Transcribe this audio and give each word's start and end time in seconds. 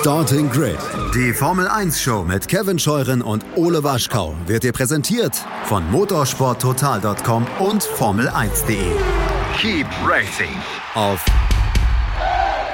Starting 0.00 0.50
Grid, 0.50 0.76
die 1.14 1.32
Formel 1.32 1.68
1 1.68 2.00
Show 2.00 2.24
mit 2.24 2.48
Kevin 2.48 2.78
Scheuren 2.78 3.22
und 3.22 3.44
Ole 3.54 3.84
Waschkau 3.84 4.34
wird 4.46 4.64
dir 4.64 4.72
präsentiert 4.72 5.36
von 5.64 5.88
motorsporttotal.com 5.90 7.46
und 7.60 7.82
Formel1.de. 7.82 8.76
Keep 9.56 9.86
racing 10.04 10.52
auf 10.94 11.24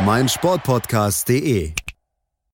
meinsportpodcast.de. 0.04 1.72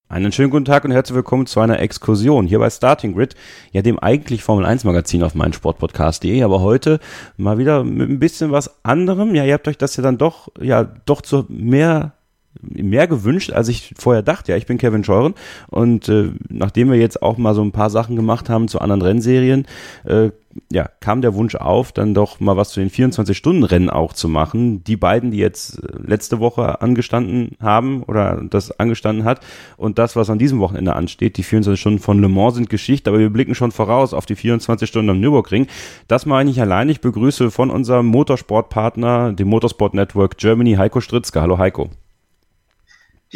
Einen 0.08 0.32
schönen 0.32 0.50
guten 0.50 0.64
Tag 0.64 0.84
und 0.84 0.90
herzlich 0.90 1.14
willkommen 1.14 1.46
zu 1.46 1.60
einer 1.60 1.78
Exkursion 1.78 2.46
hier 2.46 2.58
bei 2.58 2.68
Starting 2.68 3.14
Grid, 3.14 3.36
ja 3.70 3.82
dem 3.82 3.98
eigentlich 4.00 4.42
Formel 4.42 4.66
1 4.66 4.84
Magazin 4.84 5.22
auf 5.22 5.34
meinsportpodcast.de, 5.34 6.42
aber 6.42 6.60
heute 6.60 6.98
mal 7.36 7.58
wieder 7.58 7.84
mit 7.84 8.10
ein 8.10 8.18
bisschen 8.18 8.50
was 8.50 8.84
anderem. 8.84 9.34
Ja, 9.34 9.44
ihr 9.44 9.54
habt 9.54 9.68
euch 9.68 9.78
das 9.78 9.96
ja 9.96 10.02
dann 10.02 10.18
doch, 10.18 10.48
ja, 10.60 10.84
doch 10.84 11.22
zu 11.22 11.46
mehr 11.48 12.15
mehr 12.62 13.06
gewünscht, 13.06 13.52
als 13.52 13.68
ich 13.68 13.94
vorher 13.98 14.22
dachte. 14.22 14.52
Ja, 14.52 14.58
ich 14.58 14.66
bin 14.66 14.78
Kevin 14.78 15.04
Scheuren 15.04 15.34
und 15.68 16.08
äh, 16.08 16.30
nachdem 16.48 16.90
wir 16.90 16.98
jetzt 16.98 17.22
auch 17.22 17.38
mal 17.38 17.54
so 17.54 17.62
ein 17.62 17.72
paar 17.72 17.90
Sachen 17.90 18.16
gemacht 18.16 18.48
haben 18.48 18.68
zu 18.68 18.80
anderen 18.80 19.02
Rennserien, 19.02 19.66
äh, 20.04 20.30
ja, 20.72 20.88
kam 21.00 21.22
der 21.22 21.34
Wunsch 21.34 21.54
auf, 21.54 21.92
dann 21.92 22.14
doch 22.14 22.40
mal 22.40 22.56
was 22.56 22.70
zu 22.70 22.80
den 22.80 22.90
24-Stunden-Rennen 22.90 23.90
auch 23.90 24.12
zu 24.12 24.28
machen. 24.28 24.82
Die 24.84 24.96
beiden, 24.96 25.30
die 25.30 25.38
jetzt 25.38 25.82
äh, 25.82 25.88
letzte 26.06 26.40
Woche 26.40 26.80
angestanden 26.80 27.56
haben 27.60 28.02
oder 28.02 28.42
das 28.48 28.78
angestanden 28.78 29.24
hat 29.24 29.40
und 29.76 29.98
das, 29.98 30.16
was 30.16 30.30
an 30.30 30.38
diesem 30.38 30.58
Wochenende 30.60 30.94
ansteht, 30.94 31.36
die 31.36 31.42
24 31.42 31.80
Stunden 31.80 31.98
von 31.98 32.20
Le 32.20 32.28
Mans 32.28 32.54
sind 32.54 32.70
Geschichte, 32.70 33.10
aber 33.10 33.18
wir 33.18 33.30
blicken 33.30 33.54
schon 33.54 33.72
voraus 33.72 34.14
auf 34.14 34.26
die 34.26 34.36
24 34.36 34.88
Stunden 34.88 35.10
am 35.10 35.20
Nürburgring. 35.20 35.66
Das 36.08 36.26
meine 36.26 36.50
ich 36.50 36.60
allein. 36.60 36.88
Ich 36.88 37.00
begrüße 37.00 37.50
von 37.50 37.70
unserem 37.70 38.06
Motorsportpartner, 38.06 39.32
dem 39.32 39.48
Motorsport 39.48 39.94
Network 39.94 40.38
Germany, 40.38 40.74
Heiko 40.74 41.00
Stritzke. 41.00 41.40
Hallo 41.40 41.58
Heiko. 41.58 41.90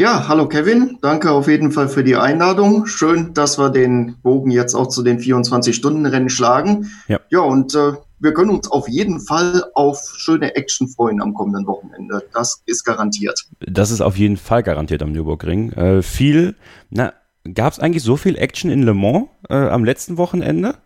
Ja, 0.00 0.28
hallo 0.28 0.48
Kevin. 0.48 0.96
Danke 1.02 1.30
auf 1.30 1.46
jeden 1.46 1.72
Fall 1.72 1.86
für 1.86 2.02
die 2.02 2.16
Einladung. 2.16 2.86
Schön, 2.86 3.34
dass 3.34 3.58
wir 3.58 3.68
den 3.68 4.16
Bogen 4.22 4.50
jetzt 4.50 4.74
auch 4.74 4.86
zu 4.86 5.02
den 5.02 5.18
24-Stunden-Rennen 5.18 6.30
schlagen. 6.30 6.90
Ja, 7.06 7.20
ja 7.28 7.40
und 7.40 7.74
äh, 7.74 7.92
wir 8.18 8.32
können 8.32 8.48
uns 8.48 8.70
auf 8.70 8.88
jeden 8.88 9.20
Fall 9.20 9.62
auf 9.74 10.00
schöne 10.16 10.56
Action 10.56 10.88
freuen 10.88 11.20
am 11.20 11.34
kommenden 11.34 11.66
Wochenende. 11.66 12.24
Das 12.32 12.62
ist 12.64 12.84
garantiert. 12.84 13.44
Das 13.60 13.90
ist 13.90 14.00
auf 14.00 14.16
jeden 14.16 14.38
Fall 14.38 14.62
garantiert 14.62 15.02
am 15.02 15.12
Nürburgring. 15.12 15.72
Äh, 15.72 16.00
viel, 16.00 16.54
na, 16.88 17.12
gab 17.52 17.74
es 17.74 17.78
eigentlich 17.78 18.02
so 18.02 18.16
viel 18.16 18.38
Action 18.38 18.70
in 18.70 18.84
Le 18.84 18.94
Mans 18.94 19.28
äh, 19.50 19.54
am 19.54 19.84
letzten 19.84 20.16
Wochenende? 20.16 20.76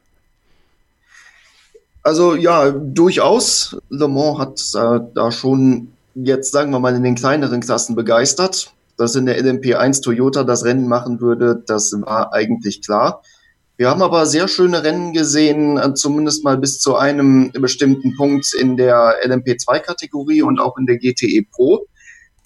Also 2.02 2.34
ja, 2.34 2.72
durchaus. 2.72 3.76
Le 3.90 4.08
Mans 4.08 4.38
hat 4.40 4.58
äh, 4.74 5.04
da 5.14 5.30
schon 5.30 5.92
jetzt, 6.16 6.50
sagen 6.50 6.72
wir 6.72 6.80
mal, 6.80 6.96
in 6.96 7.04
den 7.04 7.14
kleineren 7.14 7.60
Klassen 7.60 7.94
begeistert 7.94 8.73
dass 8.96 9.14
in 9.14 9.26
der 9.26 9.40
LMP1 9.40 10.02
Toyota 10.02 10.44
das 10.44 10.64
Rennen 10.64 10.88
machen 10.88 11.20
würde, 11.20 11.62
das 11.66 11.92
war 11.92 12.32
eigentlich 12.32 12.82
klar. 12.82 13.22
Wir 13.76 13.90
haben 13.90 14.02
aber 14.02 14.24
sehr 14.26 14.46
schöne 14.46 14.84
Rennen 14.84 15.12
gesehen, 15.12 15.78
äh, 15.78 15.94
zumindest 15.94 16.44
mal 16.44 16.56
bis 16.56 16.78
zu 16.78 16.94
einem 16.94 17.50
bestimmten 17.52 18.14
Punkt 18.16 18.54
in 18.54 18.76
der 18.76 19.16
LMP2-Kategorie 19.26 20.42
und 20.42 20.60
auch 20.60 20.78
in 20.78 20.86
der 20.86 20.98
GTE 20.98 21.44
Pro. 21.50 21.86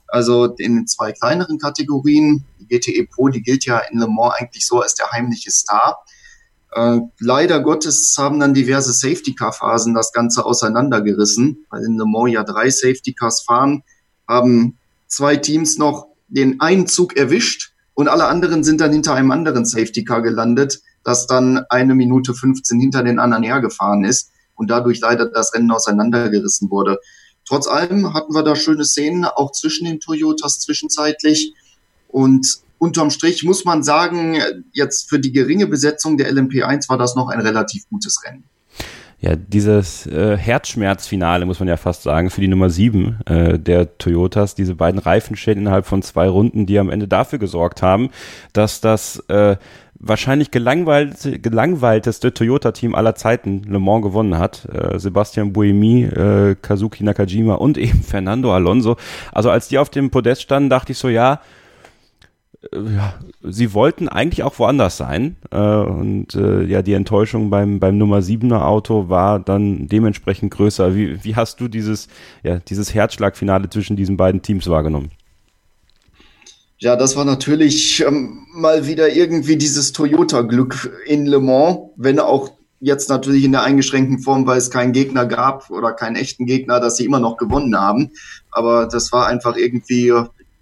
Also 0.06 0.46
in 0.56 0.86
zwei 0.86 1.12
kleineren 1.12 1.58
Kategorien. 1.58 2.44
Die 2.58 2.66
GTE 2.66 3.06
Pro, 3.06 3.28
die 3.28 3.42
gilt 3.42 3.66
ja 3.66 3.78
in 3.78 3.98
Le 3.98 4.08
Mans 4.08 4.36
eigentlich 4.38 4.66
so 4.66 4.80
als 4.80 4.94
der 4.94 5.10
heimliche 5.12 5.50
Star. 5.50 5.98
Äh, 6.72 7.00
leider 7.20 7.60
Gottes 7.60 8.16
haben 8.18 8.40
dann 8.40 8.54
diverse 8.54 8.94
Safety-Car-Phasen 8.94 9.92
das 9.92 10.12
Ganze 10.12 10.46
auseinandergerissen, 10.46 11.66
weil 11.68 11.84
in 11.84 11.98
Le 11.98 12.06
Mans 12.06 12.32
ja 12.32 12.42
drei 12.42 12.70
Safety-Cars 12.70 13.42
fahren, 13.42 13.82
haben 14.26 14.78
zwei 15.08 15.36
Teams 15.36 15.76
noch 15.76 16.07
den 16.28 16.60
einen 16.60 16.86
Zug 16.86 17.16
erwischt 17.16 17.72
und 17.94 18.08
alle 18.08 18.26
anderen 18.26 18.62
sind 18.62 18.80
dann 18.80 18.92
hinter 18.92 19.14
einem 19.14 19.30
anderen 19.30 19.64
Safety 19.64 20.04
Car 20.04 20.22
gelandet, 20.22 20.80
das 21.04 21.26
dann 21.26 21.64
eine 21.68 21.94
Minute 21.94 22.34
15 22.34 22.78
hinter 22.80 23.02
den 23.02 23.18
anderen 23.18 23.42
hergefahren 23.42 24.04
ist 24.04 24.30
und 24.54 24.70
dadurch 24.70 25.00
leider 25.00 25.26
das 25.26 25.54
Rennen 25.54 25.70
auseinandergerissen 25.70 26.70
wurde. 26.70 26.98
Trotz 27.46 27.66
allem 27.66 28.12
hatten 28.12 28.34
wir 28.34 28.42
da 28.42 28.54
schöne 28.54 28.84
Szenen, 28.84 29.24
auch 29.24 29.52
zwischen 29.52 29.86
den 29.86 30.00
Toyotas 30.00 30.60
zwischenzeitlich. 30.60 31.54
Und 32.08 32.58
unterm 32.78 33.10
Strich 33.10 33.42
muss 33.42 33.64
man 33.64 33.82
sagen, 33.82 34.36
jetzt 34.72 35.08
für 35.08 35.18
die 35.18 35.32
geringe 35.32 35.66
Besetzung 35.66 36.18
der 36.18 36.30
LMP1 36.30 36.88
war 36.88 36.98
das 36.98 37.14
noch 37.14 37.28
ein 37.28 37.40
relativ 37.40 37.88
gutes 37.88 38.22
Rennen 38.24 38.44
ja, 39.20 39.34
dieses 39.34 40.06
äh, 40.06 40.36
Herzschmerzfinale, 40.36 41.44
muss 41.44 41.58
man 41.58 41.68
ja 41.68 41.76
fast 41.76 42.04
sagen, 42.04 42.30
für 42.30 42.40
die 42.40 42.46
Nummer 42.46 42.70
7 42.70 43.18
äh, 43.26 43.58
der 43.58 43.98
Toyotas, 43.98 44.54
diese 44.54 44.76
beiden 44.76 45.00
Reifenschäden 45.00 45.62
innerhalb 45.62 45.86
von 45.86 46.02
zwei 46.02 46.28
Runden, 46.28 46.66
die 46.66 46.78
am 46.78 46.88
Ende 46.88 47.08
dafür 47.08 47.40
gesorgt 47.40 47.82
haben, 47.82 48.10
dass 48.52 48.80
das 48.80 49.18
äh, 49.28 49.56
wahrscheinlich 49.98 50.52
gelangweilte, 50.52 51.40
gelangweilteste 51.40 52.32
Toyota-Team 52.32 52.94
aller 52.94 53.16
Zeiten 53.16 53.62
Le 53.64 53.80
Mans 53.80 54.04
gewonnen 54.04 54.38
hat. 54.38 54.66
Äh, 54.72 55.00
Sebastian 55.00 55.52
Buemi, 55.52 56.04
äh, 56.04 56.54
Kazuki 56.60 57.02
Nakajima 57.02 57.54
und 57.54 57.76
eben 57.78 58.02
Fernando 58.02 58.54
Alonso. 58.54 58.96
Also 59.32 59.50
als 59.50 59.66
die 59.66 59.78
auf 59.78 59.90
dem 59.90 60.10
Podest 60.10 60.42
standen, 60.42 60.70
dachte 60.70 60.92
ich 60.92 60.98
so, 60.98 61.08
ja, 61.08 61.40
ja, 62.72 63.14
sie 63.42 63.72
wollten 63.72 64.08
eigentlich 64.08 64.42
auch 64.42 64.58
woanders 64.58 64.96
sein. 64.96 65.36
Äh, 65.50 65.58
und 65.58 66.34
äh, 66.34 66.64
ja, 66.64 66.82
die 66.82 66.92
Enttäuschung 66.92 67.50
beim, 67.50 67.78
beim 67.78 67.98
Nummer 67.98 68.18
7er 68.18 68.62
Auto 68.62 69.08
war 69.08 69.38
dann 69.38 69.86
dementsprechend 69.86 70.52
größer. 70.52 70.94
Wie, 70.94 71.22
wie 71.24 71.36
hast 71.36 71.60
du 71.60 71.68
dieses, 71.68 72.08
ja, 72.42 72.58
dieses 72.58 72.94
Herzschlagfinale 72.94 73.70
zwischen 73.70 73.96
diesen 73.96 74.16
beiden 74.16 74.42
Teams 74.42 74.68
wahrgenommen? 74.68 75.10
Ja, 76.80 76.94
das 76.96 77.16
war 77.16 77.24
natürlich 77.24 78.04
ähm, 78.06 78.46
mal 78.54 78.86
wieder 78.86 79.12
irgendwie 79.12 79.56
dieses 79.56 79.92
Toyota-Glück 79.92 81.02
in 81.06 81.26
Le 81.26 81.40
Mans, 81.40 81.78
wenn 81.96 82.20
auch 82.20 82.52
jetzt 82.80 83.08
natürlich 83.08 83.44
in 83.44 83.52
der 83.52 83.62
eingeschränkten 83.62 84.20
Form, 84.20 84.46
weil 84.46 84.58
es 84.58 84.70
keinen 84.70 84.92
Gegner 84.92 85.26
gab 85.26 85.70
oder 85.70 85.92
keinen 85.92 86.14
echten 86.14 86.46
Gegner, 86.46 86.78
dass 86.78 86.96
sie 86.96 87.04
immer 87.04 87.18
noch 87.18 87.36
gewonnen 87.36 87.76
haben. 87.76 88.12
Aber 88.52 88.86
das 88.86 89.10
war 89.10 89.26
einfach 89.26 89.56
irgendwie 89.56 90.12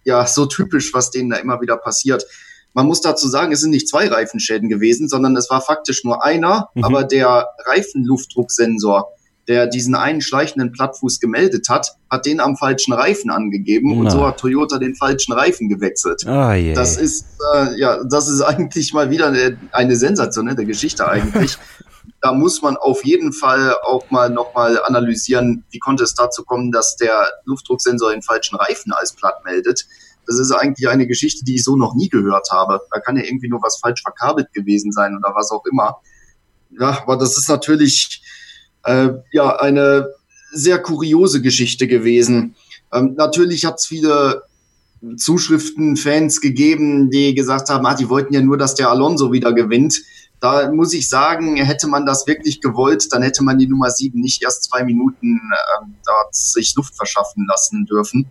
ja 0.06 0.26
so 0.26 0.46
typisch, 0.46 0.94
was 0.94 1.10
denen 1.10 1.30
da 1.30 1.36
immer 1.36 1.60
wieder 1.60 1.76
passiert. 1.76 2.24
Man 2.72 2.86
muss 2.86 3.00
dazu 3.00 3.28
sagen, 3.28 3.52
es 3.52 3.60
sind 3.60 3.70
nicht 3.70 3.88
zwei 3.88 4.06
Reifenschäden 4.08 4.68
gewesen, 4.68 5.08
sondern 5.08 5.36
es 5.36 5.50
war 5.50 5.60
faktisch 5.60 6.04
nur 6.04 6.24
einer, 6.24 6.68
mhm. 6.74 6.84
aber 6.84 7.04
der 7.04 7.48
Reifenluftdrucksensor, 7.66 9.08
der 9.48 9.66
diesen 9.66 9.94
einen 9.94 10.20
schleichenden 10.20 10.72
Plattfuß 10.72 11.20
gemeldet 11.20 11.68
hat, 11.68 11.96
hat 12.10 12.26
den 12.26 12.40
am 12.40 12.56
falschen 12.56 12.92
Reifen 12.92 13.30
angegeben 13.30 13.92
Na. 13.94 14.00
und 14.00 14.10
so 14.10 14.26
hat 14.26 14.38
Toyota 14.38 14.78
den 14.78 14.94
falschen 14.94 15.32
Reifen 15.32 15.68
gewechselt. 15.68 16.22
Oh, 16.26 16.30
yeah. 16.30 16.74
Das 16.74 16.96
ist 16.96 17.26
äh, 17.54 17.78
ja, 17.78 18.02
das 18.04 18.28
ist 18.28 18.40
eigentlich 18.42 18.92
mal 18.92 19.10
wieder 19.10 19.28
eine, 19.28 19.58
eine 19.72 19.96
sensationelle 19.96 20.64
Geschichte 20.64 21.08
eigentlich. 21.08 21.58
Da 22.20 22.32
muss 22.32 22.62
man 22.62 22.76
auf 22.76 23.04
jeden 23.04 23.32
Fall 23.32 23.76
auch 23.82 24.10
mal 24.10 24.30
nochmal 24.30 24.82
analysieren, 24.82 25.64
wie 25.70 25.78
konnte 25.78 26.04
es 26.04 26.14
dazu 26.14 26.44
kommen, 26.44 26.72
dass 26.72 26.96
der 26.96 27.28
Luftdrucksensor 27.44 28.10
den 28.12 28.22
falschen 28.22 28.56
Reifen 28.56 28.92
als 28.92 29.12
platt 29.12 29.44
meldet. 29.44 29.86
Das 30.26 30.38
ist 30.38 30.50
eigentlich 30.50 30.88
eine 30.88 31.06
Geschichte, 31.06 31.44
die 31.44 31.56
ich 31.56 31.64
so 31.64 31.76
noch 31.76 31.94
nie 31.94 32.08
gehört 32.08 32.50
habe. 32.50 32.80
Da 32.90 33.00
kann 33.00 33.16
ja 33.16 33.24
irgendwie 33.24 33.48
nur 33.48 33.62
was 33.62 33.78
falsch 33.78 34.02
verkabelt 34.02 34.52
gewesen 34.52 34.92
sein 34.92 35.16
oder 35.16 35.34
was 35.34 35.50
auch 35.50 35.64
immer. 35.70 35.98
Ja, 36.78 37.02
aber 37.02 37.16
das 37.16 37.38
ist 37.38 37.48
natürlich 37.48 38.22
äh, 38.84 39.10
ja 39.32 39.56
eine 39.56 40.08
sehr 40.52 40.80
kuriose 40.80 41.42
Geschichte 41.42 41.86
gewesen. 41.86 42.56
Ähm, 42.92 43.14
natürlich 43.16 43.64
hat 43.64 43.76
es 43.76 43.86
viele 43.86 44.42
Zuschriften, 45.16 45.96
Fans 45.96 46.40
gegeben, 46.40 47.10
die 47.10 47.34
gesagt 47.34 47.68
haben, 47.68 47.86
ah, 47.86 47.94
die 47.94 48.08
wollten 48.08 48.34
ja 48.34 48.40
nur, 48.40 48.56
dass 48.56 48.74
der 48.74 48.90
Alonso 48.90 49.32
wieder 49.32 49.52
gewinnt. 49.52 50.00
Da 50.40 50.70
muss 50.70 50.92
ich 50.92 51.08
sagen, 51.08 51.56
hätte 51.56 51.88
man 51.88 52.04
das 52.04 52.26
wirklich 52.26 52.60
gewollt, 52.60 53.06
dann 53.10 53.22
hätte 53.22 53.42
man 53.42 53.58
die 53.58 53.66
Nummer 53.66 53.90
7 53.90 54.20
nicht 54.20 54.42
erst 54.42 54.64
zwei 54.64 54.84
Minuten 54.84 55.40
äh, 55.52 55.86
dort 56.04 56.34
sich 56.34 56.74
Luft 56.76 56.94
verschaffen 56.94 57.46
lassen 57.48 57.86
dürfen. 57.86 58.30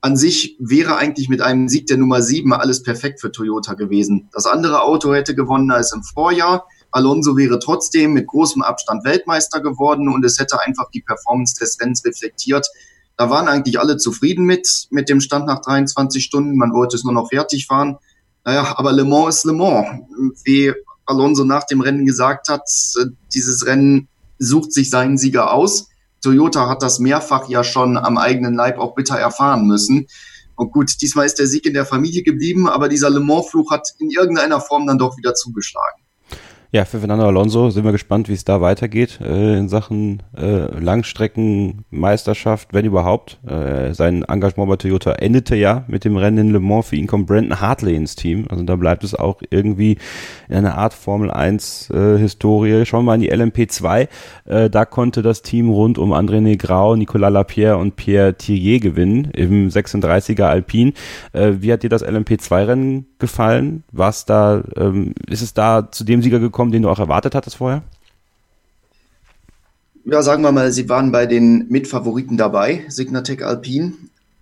An 0.00 0.16
sich 0.16 0.56
wäre 0.60 0.96
eigentlich 0.96 1.28
mit 1.28 1.40
einem 1.40 1.68
Sieg 1.68 1.86
der 1.86 1.96
Nummer 1.96 2.22
7 2.22 2.52
alles 2.52 2.82
perfekt 2.82 3.20
für 3.20 3.32
Toyota 3.32 3.74
gewesen. 3.74 4.28
Das 4.32 4.46
andere 4.46 4.82
Auto 4.82 5.12
hätte 5.12 5.34
gewonnen 5.34 5.70
als 5.70 5.92
im 5.92 6.04
Vorjahr. 6.04 6.66
Alonso 6.90 7.36
wäre 7.36 7.58
trotzdem 7.58 8.12
mit 8.12 8.26
großem 8.28 8.62
Abstand 8.62 9.04
Weltmeister 9.04 9.60
geworden 9.60 10.08
und 10.08 10.24
es 10.24 10.38
hätte 10.38 10.60
einfach 10.60 10.90
die 10.90 11.02
Performance 11.02 11.54
des 11.58 11.78
Rennens 11.80 12.04
reflektiert. 12.04 12.66
Da 13.16 13.30
waren 13.30 13.48
eigentlich 13.48 13.80
alle 13.80 13.96
zufrieden 13.96 14.44
mit, 14.44 14.86
mit 14.90 15.08
dem 15.08 15.20
Stand 15.20 15.46
nach 15.46 15.60
23 15.60 16.22
Stunden. 16.22 16.56
Man 16.56 16.72
wollte 16.72 16.94
es 16.94 17.02
nur 17.02 17.12
noch 17.12 17.28
fertig 17.30 17.66
fahren. 17.66 17.98
Naja, 18.44 18.74
aber 18.78 18.92
Le 18.92 19.04
Mans 19.04 19.38
ist 19.38 19.44
Le 19.44 19.52
Mans. 19.52 19.88
Wie 20.44 20.72
Alonso 21.08 21.44
nach 21.44 21.64
dem 21.64 21.80
Rennen 21.80 22.06
gesagt 22.06 22.48
hat, 22.48 22.68
äh, 23.00 23.06
dieses 23.34 23.66
Rennen 23.66 24.08
sucht 24.38 24.72
sich 24.72 24.90
seinen 24.90 25.18
Sieger 25.18 25.52
aus. 25.52 25.88
Toyota 26.22 26.68
hat 26.68 26.82
das 26.82 26.98
mehrfach 26.98 27.48
ja 27.48 27.64
schon 27.64 27.96
am 27.96 28.18
eigenen 28.18 28.54
Leib 28.54 28.78
auch 28.78 28.94
bitter 28.94 29.16
erfahren 29.16 29.66
müssen. 29.66 30.06
Und 30.56 30.72
gut, 30.72 31.00
diesmal 31.00 31.26
ist 31.26 31.38
der 31.38 31.46
Sieg 31.46 31.66
in 31.66 31.74
der 31.74 31.86
Familie 31.86 32.22
geblieben, 32.24 32.68
aber 32.68 32.88
dieser 32.88 33.10
Le 33.10 33.20
Mans-Fluch 33.20 33.70
hat 33.70 33.88
in 33.98 34.10
irgendeiner 34.10 34.60
Form 34.60 34.86
dann 34.86 34.98
doch 34.98 35.16
wieder 35.16 35.34
zugeschlagen. 35.34 35.97
Ja, 36.70 36.84
für 36.84 36.98
Fernando 36.98 37.26
Alonso 37.26 37.70
sind 37.70 37.86
wir 37.86 37.92
gespannt, 37.92 38.28
wie 38.28 38.34
es 38.34 38.44
da 38.44 38.60
weitergeht 38.60 39.20
äh, 39.22 39.56
in 39.56 39.70
Sachen 39.70 40.22
äh, 40.36 40.66
Langstreckenmeisterschaft, 40.78 42.74
wenn 42.74 42.84
überhaupt. 42.84 43.38
Äh, 43.46 43.94
sein 43.94 44.22
Engagement 44.24 44.68
bei 44.68 44.76
Toyota 44.76 45.12
endete 45.12 45.56
ja 45.56 45.84
mit 45.88 46.04
dem 46.04 46.18
Rennen 46.18 46.48
in 46.48 46.52
Le 46.52 46.60
Mans. 46.60 46.88
Für 46.88 46.96
ihn 46.96 47.06
kommt 47.06 47.26
Brandon 47.26 47.58
Hartley 47.58 47.96
ins 47.96 48.16
Team. 48.16 48.44
Also 48.50 48.64
da 48.64 48.76
bleibt 48.76 49.02
es 49.02 49.14
auch 49.14 49.40
irgendwie 49.48 49.96
in 50.50 50.56
einer 50.56 50.76
Art 50.76 50.92
Formel 50.92 51.30
1 51.30 51.88
äh, 51.88 52.18
Historie. 52.18 52.84
Schauen 52.84 53.06
wir 53.06 53.12
mal 53.12 53.14
in 53.14 53.22
die 53.22 53.32
LMP2. 53.32 54.08
Äh, 54.44 54.68
da 54.68 54.84
konnte 54.84 55.22
das 55.22 55.40
Team 55.40 55.70
rund 55.70 55.96
um 55.96 56.12
André 56.12 56.42
Negrau, 56.42 56.96
Nicolas 56.96 57.32
Lapierre 57.32 57.78
und 57.78 57.96
Pierre 57.96 58.34
Thierry 58.34 58.78
gewinnen 58.78 59.30
im 59.32 59.70
36er 59.70 60.42
Alpin. 60.42 60.92
Äh, 61.32 61.52
wie 61.60 61.72
hat 61.72 61.82
dir 61.82 61.88
das 61.88 62.04
LMP2-Rennen 62.04 63.06
gefallen? 63.18 63.84
War 63.92 64.10
es 64.10 64.24
da, 64.24 64.62
ähm, 64.76 65.14
ist 65.28 65.42
es 65.42 65.54
da 65.54 65.90
zu 65.90 66.04
dem 66.04 66.22
Sieger 66.22 66.38
gekommen? 66.38 66.72
den 66.72 66.82
du 66.82 66.90
auch 66.90 66.98
erwartet 66.98 67.34
hattest 67.34 67.56
vorher? 67.56 67.82
Ja, 70.04 70.22
sagen 70.22 70.42
wir 70.42 70.52
mal, 70.52 70.72
sie 70.72 70.88
waren 70.88 71.12
bei 71.12 71.26
den 71.26 71.66
Mitfavoriten 71.68 72.36
dabei, 72.36 72.84
Signatec 72.88 73.42
Alpine. 73.42 73.92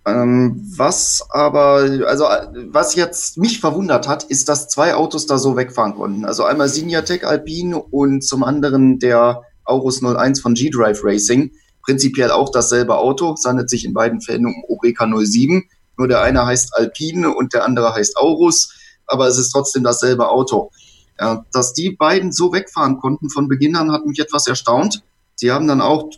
Ähm, 0.05 0.61
was 0.77 1.27
aber, 1.29 2.05
also 2.05 2.25
was 2.69 2.95
jetzt 2.95 3.37
mich 3.37 3.59
verwundert 3.59 4.07
hat, 4.07 4.23
ist, 4.23 4.47
dass 4.47 4.69
zwei 4.69 4.95
Autos 4.95 5.25
da 5.25 5.37
so 5.37 5.57
wegfahren 5.57 5.95
konnten. 5.95 6.23
Also 6.23 6.45
einmal 6.45 6.69
Signatec 6.69 7.25
Alpine 7.25 7.77
und 7.77 8.23
zum 8.23 8.43
anderen 8.43 8.99
der 8.99 9.41
Aurus 9.65 10.01
01 10.01 10.39
von 10.39 10.53
G-Drive 10.53 11.01
Racing. 11.03 11.51
Prinzipiell 11.83 12.31
auch 12.31 12.49
dasselbe 12.49 12.97
Auto, 12.97 13.33
es 13.33 13.43
handelt 13.45 13.69
sich 13.69 13.83
in 13.83 13.93
beiden 13.93 14.21
Fällen 14.21 14.45
um 14.45 14.55
Oreca 14.69 15.05
07. 15.05 15.65
Nur 15.97 16.07
der 16.07 16.21
eine 16.21 16.45
heißt 16.45 16.75
Alpine 16.75 17.33
und 17.33 17.53
der 17.53 17.65
andere 17.65 17.93
heißt 17.93 18.17
Aurus, 18.17 18.73
aber 19.05 19.27
es 19.27 19.37
ist 19.37 19.49
trotzdem 19.51 19.83
dasselbe 19.83 20.29
Auto. 20.29 20.71
Ja, 21.19 21.45
dass 21.51 21.73
die 21.73 21.91
beiden 21.91 22.31
so 22.31 22.53
wegfahren 22.53 22.99
konnten 22.99 23.29
von 23.29 23.47
Beginn 23.47 23.75
an, 23.75 23.91
hat 23.91 24.05
mich 24.05 24.19
etwas 24.19 24.45
erstaunt. 24.47 25.03
Sie 25.35 25.51
haben 25.51 25.67
dann 25.67 25.81
auch 25.81 26.11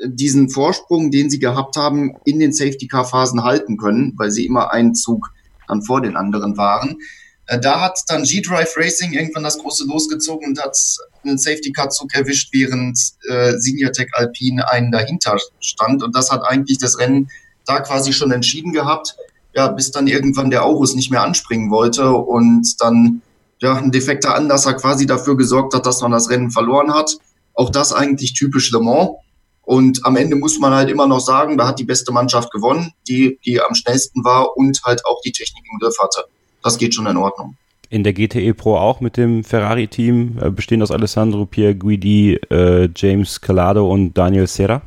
diesen 0.00 0.50
Vorsprung, 0.50 1.10
den 1.10 1.30
sie 1.30 1.38
gehabt 1.38 1.76
haben, 1.76 2.16
in 2.24 2.38
den 2.38 2.52
Safety-Car-Phasen 2.52 3.42
halten 3.42 3.78
können, 3.78 4.14
weil 4.16 4.30
sie 4.30 4.46
immer 4.46 4.72
einen 4.72 4.94
Zug 4.94 5.30
dann 5.66 5.82
vor 5.82 6.00
den 6.00 6.16
anderen 6.16 6.56
waren. 6.56 6.98
Äh, 7.46 7.58
da 7.58 7.80
hat 7.80 7.98
dann 8.08 8.22
G-Drive 8.22 8.76
Racing 8.76 9.12
irgendwann 9.12 9.42
das 9.42 9.58
große 9.58 9.86
losgezogen 9.86 10.48
und 10.48 10.62
hat 10.62 10.76
einen 11.24 11.38
Safety-Car-Zug 11.38 12.14
erwischt, 12.14 12.50
während 12.52 12.98
äh, 13.28 13.58
Senior-Tech 13.58 14.08
Alpine 14.14 14.70
einen 14.70 14.92
dahinter 14.92 15.36
stand. 15.60 16.02
Und 16.02 16.14
das 16.14 16.30
hat 16.30 16.42
eigentlich 16.44 16.78
das 16.78 16.98
Rennen 16.98 17.28
da 17.68 17.80
quasi 17.80 18.12
schon 18.12 18.32
entschieden 18.32 18.72
gehabt. 18.72 19.16
Ja, 19.54 19.68
bis 19.68 19.90
dann 19.90 20.06
irgendwann 20.06 20.50
der 20.50 20.64
Aurus 20.64 20.94
nicht 20.94 21.10
mehr 21.10 21.22
anspringen 21.22 21.70
wollte 21.70 22.12
und 22.12 22.80
dann 22.80 23.22
ja, 23.60 23.74
ein 23.74 23.90
defekter 23.90 24.34
Anlasser 24.34 24.74
quasi 24.74 25.06
dafür 25.06 25.36
gesorgt 25.36 25.74
hat, 25.74 25.86
dass 25.86 26.00
man 26.00 26.12
das 26.12 26.30
Rennen 26.30 26.50
verloren 26.50 26.94
hat. 26.94 27.16
Auch 27.54 27.70
das 27.70 27.92
eigentlich 27.92 28.34
typisch 28.34 28.70
Le 28.70 28.80
Mans. 28.80 29.10
Und 29.62 30.06
am 30.06 30.16
Ende 30.16 30.36
muss 30.36 30.58
man 30.58 30.72
halt 30.72 30.88
immer 30.88 31.06
noch 31.06 31.20
sagen, 31.20 31.58
da 31.58 31.66
hat 31.66 31.78
die 31.78 31.84
beste 31.84 32.12
Mannschaft 32.12 32.50
gewonnen, 32.52 32.92
die, 33.06 33.38
die 33.44 33.60
am 33.60 33.74
schnellsten 33.74 34.24
war 34.24 34.56
und 34.56 34.80
halt 34.84 35.04
auch 35.04 35.20
die 35.22 35.32
Technik 35.32 35.64
im 35.70 35.78
Griff 35.78 35.96
hatte. 36.00 36.24
Das 36.62 36.78
geht 36.78 36.94
schon 36.94 37.06
in 37.06 37.16
Ordnung. 37.16 37.56
In 37.90 38.04
der 38.04 38.12
GTE 38.12 38.54
Pro 38.54 38.76
auch 38.76 39.00
mit 39.00 39.16
dem 39.16 39.44
Ferrari-Team, 39.44 40.38
äh, 40.40 40.50
bestehend 40.50 40.82
aus 40.82 40.90
Alessandro 40.90 41.46
Pierre 41.46 41.74
Guidi, 41.74 42.34
äh, 42.50 42.88
James 42.94 43.40
Calado 43.40 43.90
und 43.90 44.16
Daniel 44.16 44.46
Serra? 44.46 44.82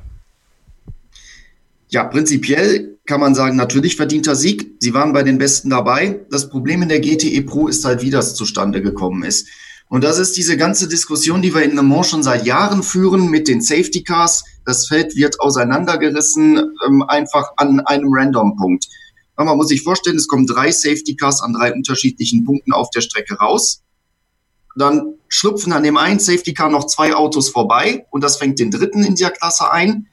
Ja, 1.91 2.05
prinzipiell 2.05 2.99
kann 3.05 3.19
man 3.19 3.35
sagen, 3.35 3.57
natürlich 3.57 3.97
verdienter 3.97 4.33
Sieg. 4.33 4.77
Sie 4.79 4.93
waren 4.93 5.11
bei 5.11 5.23
den 5.23 5.37
Besten 5.37 5.69
dabei. 5.69 6.25
Das 6.31 6.49
Problem 6.49 6.81
in 6.81 6.87
der 6.89 7.01
GTE 7.01 7.41
Pro 7.41 7.67
ist 7.67 7.83
halt, 7.83 8.01
wie 8.01 8.09
das 8.09 8.33
zustande 8.33 8.81
gekommen 8.81 9.23
ist. 9.23 9.49
Und 9.89 10.05
das 10.05 10.17
ist 10.17 10.37
diese 10.37 10.55
ganze 10.55 10.87
Diskussion, 10.87 11.41
die 11.41 11.53
wir 11.53 11.63
in 11.63 11.75
Le 11.75 11.83
Mans 11.83 12.07
schon 12.07 12.23
seit 12.23 12.45
Jahren 12.45 12.81
führen 12.81 13.29
mit 13.29 13.49
den 13.49 13.59
Safety 13.61 14.03
Cars. 14.03 14.45
Das 14.65 14.87
Feld 14.87 15.17
wird 15.17 15.41
auseinandergerissen, 15.41 16.75
ähm, 16.87 17.03
einfach 17.09 17.51
an 17.57 17.81
einem 17.81 18.07
Random-Punkt. 18.09 18.87
Man 19.35 19.57
muss 19.57 19.67
sich 19.67 19.83
vorstellen, 19.83 20.15
es 20.15 20.29
kommen 20.29 20.47
drei 20.47 20.71
Safety 20.71 21.17
Cars 21.17 21.41
an 21.41 21.51
drei 21.51 21.73
unterschiedlichen 21.73 22.45
Punkten 22.45 22.71
auf 22.71 22.89
der 22.91 23.01
Strecke 23.01 23.35
raus. 23.35 23.83
Dann 24.77 25.15
schlupfen 25.27 25.73
an 25.73 25.83
dem 25.83 25.97
einen 25.97 26.19
Safety 26.19 26.53
Car 26.53 26.69
noch 26.69 26.85
zwei 26.85 27.13
Autos 27.13 27.49
vorbei 27.49 28.05
und 28.11 28.23
das 28.23 28.37
fängt 28.37 28.59
den 28.59 28.71
dritten 28.71 29.03
in 29.03 29.15
dieser 29.15 29.31
Klasse 29.31 29.71
ein. 29.71 30.07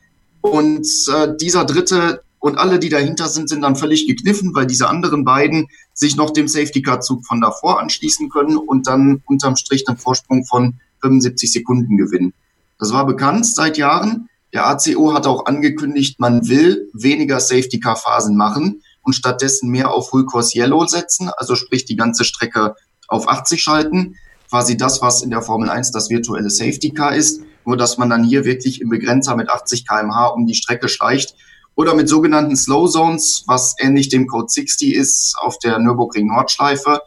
Und 0.51 0.87
äh, 1.13 1.37
dieser 1.41 1.65
dritte 1.65 2.23
und 2.41 2.57
alle, 2.57 2.79
die 2.79 2.89
dahinter 2.89 3.29
sind, 3.29 3.49
sind 3.49 3.63
dann 3.63 3.77
völlig 3.77 4.07
gekniffen, 4.07 4.55
weil 4.55 4.67
diese 4.67 4.89
anderen 4.89 5.25
beiden 5.25 5.69
sich 5.93 6.17
noch 6.17 6.31
dem 6.31 6.47
Safety-Car-Zug 6.47 7.27
von 7.27 7.41
davor 7.41 7.81
anschließen 7.81 8.29
können 8.29 8.57
und 8.57 8.87
dann 8.87 9.23
unterm 9.27 9.57
Strich 9.57 9.89
einen 9.89 9.99
Vorsprung 9.99 10.45
von 10.45 10.81
75 11.01 11.53
Sekunden 11.53 11.97
gewinnen. 11.97 12.33
Das 12.79 12.93
war 12.93 13.07
bekannt 13.07 13.47
seit 13.47 13.77
Jahren. 13.77 14.29
Der 14.53 14.67
ACO 14.67 15.13
hat 15.13 15.27
auch 15.27 15.47
angekündigt, 15.47 16.21
man 16.21 16.49
will 16.49 16.89
weniger 16.95 17.41
Safety-Car-Phasen 17.41 18.37
machen 18.37 18.83
und 19.03 19.15
stattdessen 19.15 19.71
mehr 19.71 19.91
auf 19.91 20.11
Full 20.11 20.25
Course 20.27 20.57
Yellow 20.57 20.87
setzen, 20.87 21.31
also 21.37 21.55
sprich 21.55 21.85
die 21.85 21.97
ganze 21.97 22.25
Strecke 22.25 22.75
auf 23.09 23.29
80 23.29 23.63
schalten. 23.63 24.15
Quasi 24.49 24.77
das, 24.77 25.03
was 25.03 25.23
in 25.23 25.31
der 25.31 25.43
Formel 25.43 25.69
1 25.69 25.91
das 25.91 26.09
virtuelle 26.09 26.49
Safety 26.49 26.91
Car 26.91 27.15
ist, 27.15 27.43
nur 27.69 27.77
dass 27.77 27.99
man 27.99 28.09
dann 28.09 28.25
hier 28.25 28.47
wirklich 28.47 28.81
im 28.81 28.89
Begrenzer 28.89 29.37
mit 29.37 29.51
80 29.51 29.87
kmh 29.87 30.29
um 30.29 30.47
die 30.47 30.55
Strecke 30.55 30.89
schleicht 30.89 31.35
oder 31.75 31.95
mit 31.95 32.09
sogenannten 32.09 32.57
Slow 32.57 32.91
Zones, 32.91 33.45
was 33.47 33.75
ähnlich 33.79 34.09
dem 34.09 34.27
Code 34.27 34.49
60 34.49 34.95
ist 34.95 35.37
auf 35.39 35.59
der 35.59 35.79
Nürburgring 35.79 36.29
Nordschleife, 36.29 37.03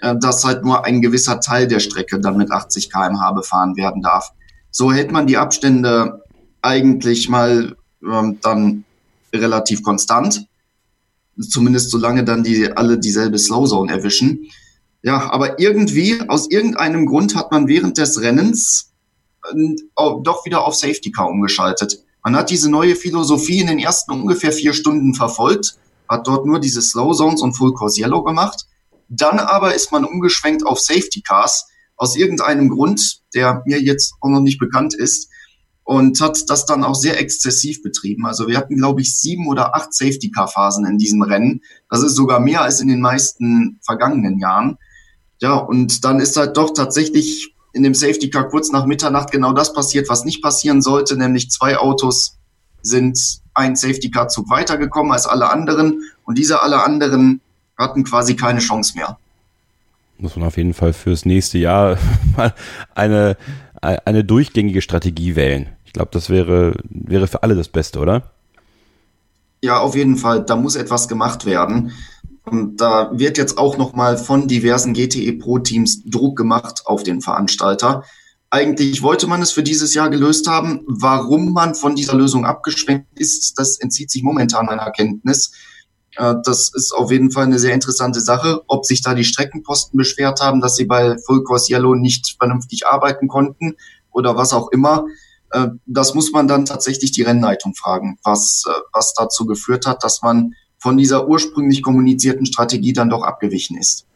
äh, 0.00 0.14
dass 0.18 0.44
halt 0.46 0.64
nur 0.64 0.86
ein 0.86 1.02
gewisser 1.02 1.40
Teil 1.40 1.68
der 1.68 1.80
Strecke 1.80 2.18
dann 2.20 2.38
mit 2.38 2.50
80 2.50 2.90
kmh 2.90 3.32
befahren 3.32 3.76
werden 3.76 4.00
darf. 4.00 4.30
So 4.70 4.90
hält 4.90 5.12
man 5.12 5.26
die 5.26 5.36
Abstände 5.36 6.24
eigentlich 6.62 7.28
mal 7.28 7.76
ähm, 8.02 8.38
dann 8.40 8.84
relativ 9.34 9.82
konstant. 9.82 10.46
Zumindest 11.38 11.90
solange 11.90 12.24
dann 12.24 12.42
die 12.42 12.72
alle 12.72 12.98
dieselbe 12.98 13.38
Slow 13.38 13.66
Zone 13.66 13.92
erwischen. 13.92 14.46
Ja, 15.02 15.30
aber 15.30 15.60
irgendwie, 15.60 16.18
aus 16.28 16.50
irgendeinem 16.50 17.04
Grund 17.04 17.36
hat 17.36 17.52
man 17.52 17.68
während 17.68 17.98
des 17.98 18.22
Rennens 18.22 18.87
doch 20.22 20.44
wieder 20.44 20.64
auf 20.64 20.74
Safety 20.74 21.10
Car 21.10 21.28
umgeschaltet. 21.28 22.04
Man 22.24 22.36
hat 22.36 22.50
diese 22.50 22.70
neue 22.70 22.96
Philosophie 22.96 23.60
in 23.60 23.68
den 23.68 23.78
ersten 23.78 24.12
ungefähr 24.12 24.52
vier 24.52 24.72
Stunden 24.72 25.14
verfolgt, 25.14 25.76
hat 26.08 26.26
dort 26.26 26.46
nur 26.46 26.60
diese 26.60 26.82
Slow 26.82 27.14
Zones 27.14 27.42
und 27.42 27.54
Full 27.54 27.74
Course 27.74 28.00
Yellow 28.00 28.22
gemacht. 28.22 28.66
Dann 29.08 29.38
aber 29.38 29.74
ist 29.74 29.92
man 29.92 30.04
umgeschwenkt 30.04 30.66
auf 30.66 30.80
Safety 30.80 31.22
Cars 31.22 31.66
aus 31.96 32.16
irgendeinem 32.16 32.68
Grund, 32.68 33.22
der 33.34 33.62
mir 33.66 33.80
jetzt 33.80 34.14
auch 34.20 34.28
noch 34.28 34.40
nicht 34.40 34.58
bekannt 34.58 34.94
ist 34.94 35.30
und 35.88 36.20
hat 36.20 36.50
das 36.50 36.66
dann 36.66 36.84
auch 36.84 36.94
sehr 36.94 37.18
exzessiv 37.18 37.82
betrieben. 37.82 38.26
Also 38.26 38.46
wir 38.46 38.58
hatten, 38.58 38.76
glaube 38.76 39.00
ich, 39.00 39.18
sieben 39.18 39.48
oder 39.48 39.74
acht 39.74 39.94
Safety 39.94 40.30
Car 40.30 40.46
Phasen 40.46 40.84
in 40.84 40.98
diesem 40.98 41.22
Rennen. 41.22 41.62
Das 41.88 42.02
ist 42.02 42.14
sogar 42.14 42.40
mehr 42.40 42.60
als 42.60 42.80
in 42.80 42.88
den 42.88 43.00
meisten 43.00 43.80
vergangenen 43.82 44.38
Jahren. 44.38 44.76
Ja, 45.40 45.54
und 45.54 46.04
dann 46.04 46.20
ist 46.20 46.36
halt 46.36 46.58
doch 46.58 46.74
tatsächlich 46.74 47.54
in 47.72 47.82
dem 47.82 47.94
Safety 47.94 48.30
Car 48.30 48.48
kurz 48.48 48.70
nach 48.72 48.86
Mitternacht 48.86 49.30
genau 49.30 49.52
das 49.52 49.72
passiert, 49.72 50.08
was 50.08 50.24
nicht 50.24 50.42
passieren 50.42 50.82
sollte, 50.82 51.16
nämlich 51.16 51.50
zwei 51.50 51.78
Autos 51.78 52.38
sind 52.82 53.40
ein 53.54 53.76
Safety 53.76 54.10
Car 54.10 54.28
Zug 54.28 54.48
weitergekommen 54.50 55.12
als 55.12 55.26
alle 55.26 55.50
anderen 55.50 56.02
und 56.24 56.38
diese 56.38 56.62
alle 56.62 56.82
anderen 56.82 57.40
hatten 57.76 58.04
quasi 58.04 58.36
keine 58.36 58.60
Chance 58.60 58.94
mehr. 58.96 59.18
Muss 60.18 60.36
man 60.36 60.46
auf 60.46 60.56
jeden 60.56 60.74
Fall 60.74 60.92
fürs 60.92 61.24
nächste 61.24 61.58
Jahr 61.58 61.98
mal 62.36 62.54
eine, 62.94 63.36
eine 63.80 64.24
durchgängige 64.24 64.82
Strategie 64.82 65.36
wählen. 65.36 65.68
Ich 65.84 65.92
glaube, 65.92 66.10
das 66.12 66.28
wäre, 66.28 66.74
wäre 66.88 67.28
für 67.28 67.42
alle 67.42 67.54
das 67.54 67.68
Beste, 67.68 67.98
oder? 68.00 68.30
Ja, 69.62 69.78
auf 69.78 69.96
jeden 69.96 70.16
Fall. 70.16 70.44
Da 70.44 70.56
muss 70.56 70.76
etwas 70.76 71.08
gemacht 71.08 71.46
werden. 71.46 71.92
Da 72.76 73.10
wird 73.12 73.38
jetzt 73.38 73.58
auch 73.58 73.76
nochmal 73.76 74.18
von 74.18 74.48
diversen 74.48 74.94
GTE 74.94 75.32
Pro 75.34 75.58
Teams 75.58 76.02
Druck 76.04 76.36
gemacht 76.36 76.82
auf 76.84 77.02
den 77.02 77.20
Veranstalter. 77.20 78.04
Eigentlich 78.50 79.02
wollte 79.02 79.26
man 79.26 79.42
es 79.42 79.52
für 79.52 79.62
dieses 79.62 79.94
Jahr 79.94 80.08
gelöst 80.08 80.46
haben. 80.46 80.82
Warum 80.86 81.52
man 81.52 81.74
von 81.74 81.94
dieser 81.94 82.14
Lösung 82.14 82.46
abgeschwenkt 82.46 83.18
ist, 83.18 83.58
das 83.58 83.78
entzieht 83.78 84.10
sich 84.10 84.22
momentan 84.22 84.66
meiner 84.66 84.90
Kenntnis. 84.90 85.52
Äh, 86.16 86.34
das 86.44 86.72
ist 86.74 86.92
auf 86.92 87.10
jeden 87.10 87.30
Fall 87.30 87.44
eine 87.44 87.58
sehr 87.58 87.74
interessante 87.74 88.20
Sache. 88.20 88.62
Ob 88.66 88.84
sich 88.86 89.02
da 89.02 89.14
die 89.14 89.24
Streckenposten 89.24 89.96
beschwert 89.96 90.40
haben, 90.40 90.60
dass 90.60 90.76
sie 90.76 90.86
bei 90.86 91.16
Full 91.26 91.44
Course 91.44 91.72
Yellow 91.72 91.94
nicht 91.94 92.36
vernünftig 92.38 92.86
arbeiten 92.86 93.28
konnten 93.28 93.74
oder 94.10 94.36
was 94.36 94.52
auch 94.52 94.70
immer. 94.70 95.04
Äh, 95.50 95.68
das 95.86 96.14
muss 96.14 96.32
man 96.32 96.48
dann 96.48 96.64
tatsächlich 96.64 97.12
die 97.12 97.22
Rennleitung 97.22 97.74
fragen, 97.74 98.18
was, 98.24 98.64
äh, 98.66 98.72
was 98.92 99.14
dazu 99.14 99.46
geführt 99.46 99.86
hat, 99.86 100.02
dass 100.04 100.22
man 100.22 100.54
von 100.78 100.96
dieser 100.96 101.28
ursprünglich 101.28 101.82
kommunizierten 101.82 102.46
Strategie 102.46 102.92
dann 102.92 103.10
doch 103.10 103.22
abgewichen 103.22 103.76
ist. 103.76 104.06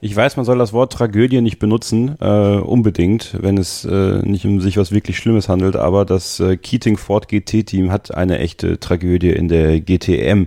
Ich 0.00 0.14
weiß, 0.14 0.36
man 0.36 0.46
soll 0.46 0.58
das 0.58 0.72
Wort 0.72 0.92
Tragödie 0.92 1.40
nicht 1.40 1.58
benutzen, 1.58 2.14
äh, 2.20 2.58
unbedingt, 2.58 3.36
wenn 3.40 3.58
es 3.58 3.84
äh, 3.84 4.20
nicht 4.22 4.44
um 4.44 4.60
sich 4.60 4.76
was 4.76 4.92
wirklich 4.92 5.18
Schlimmes 5.18 5.48
handelt, 5.48 5.74
aber 5.74 6.04
das 6.04 6.38
äh, 6.38 6.56
Keating 6.56 6.96
Ford 6.96 7.26
GT-Team 7.26 7.90
hat 7.90 8.14
eine 8.14 8.38
echte 8.38 8.78
Tragödie 8.78 9.30
in 9.30 9.48
der 9.48 9.80
GTM 9.80 10.46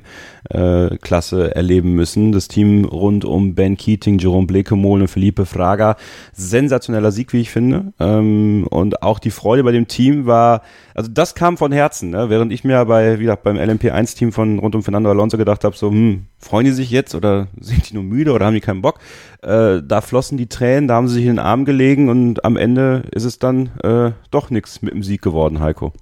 äh, 0.50 0.98
Klasse 0.98 1.56
erleben 1.56 1.94
müssen. 1.94 2.32
Das 2.32 2.48
Team 2.48 2.86
rund 2.86 3.26
um 3.26 3.56
Ben 3.56 3.78
Keating, 3.78 4.18
Jerome 4.18 4.48
Blekemol 4.48 5.02
und 5.02 5.08
Felipe 5.08 5.46
Fraga. 5.46 5.96
Sensationeller 6.34 7.12
Sieg, 7.12 7.34
wie 7.34 7.42
ich 7.42 7.52
finde. 7.52 7.94
Ähm, 8.00 8.66
und 8.70 9.04
auch 9.04 9.20
die 9.20 9.32
Freude 9.32 9.64
bei 9.64 9.72
dem 9.72 9.88
Team 9.88 10.26
war, 10.26 10.62
also 10.96 11.10
das 11.12 11.36
kam 11.36 11.58
von 11.58 11.72
Herzen, 11.72 12.10
ne? 12.10 12.30
während 12.30 12.52
ich 12.52 12.64
mir 12.64 12.84
bei, 12.86 13.20
wie 13.20 13.24
gesagt, 13.24 13.44
beim 13.44 13.58
LMP1-Team 13.58 14.32
von 14.32 14.60
rund 14.60 14.76
um 14.76 14.84
Fernando 14.84 15.10
Alonso 15.10 15.38
gedacht 15.38 15.64
habe, 15.64 15.76
so, 15.76 15.90
hm, 15.90 16.26
freuen 16.40 16.66
die 16.66 16.72
sich 16.72 16.92
jetzt 16.92 17.16
oder 17.16 17.48
sind 17.60 17.90
die 17.90 17.94
nur 17.94 18.04
müde 18.04 18.34
oder 18.34 18.46
haben 18.46 18.54
die 18.54 18.62
keinen 18.62 18.82
Bock? 18.82 19.00
Äh, 19.42 19.82
da 19.84 20.02
flossen 20.02 20.38
die 20.38 20.48
Tränen, 20.48 20.88
da 20.88 20.96
haben 20.96 21.08
sie 21.08 21.16
sich 21.16 21.24
in 21.24 21.32
den 21.32 21.40
Arm 21.40 21.66
gelegen 21.66 22.10
und 22.10 22.44
am 22.46 22.58
Ende 22.58 23.04
ist 23.12 23.26
es 23.26 23.40
dann 23.40 23.72
äh, 23.84 24.12
doch 24.32 24.50
nichts 24.50 24.82
mit 24.82 24.94
dem 24.94 25.04
Sieg 25.04 25.22
geworden, 25.22 25.60
Heiko. 25.60 25.94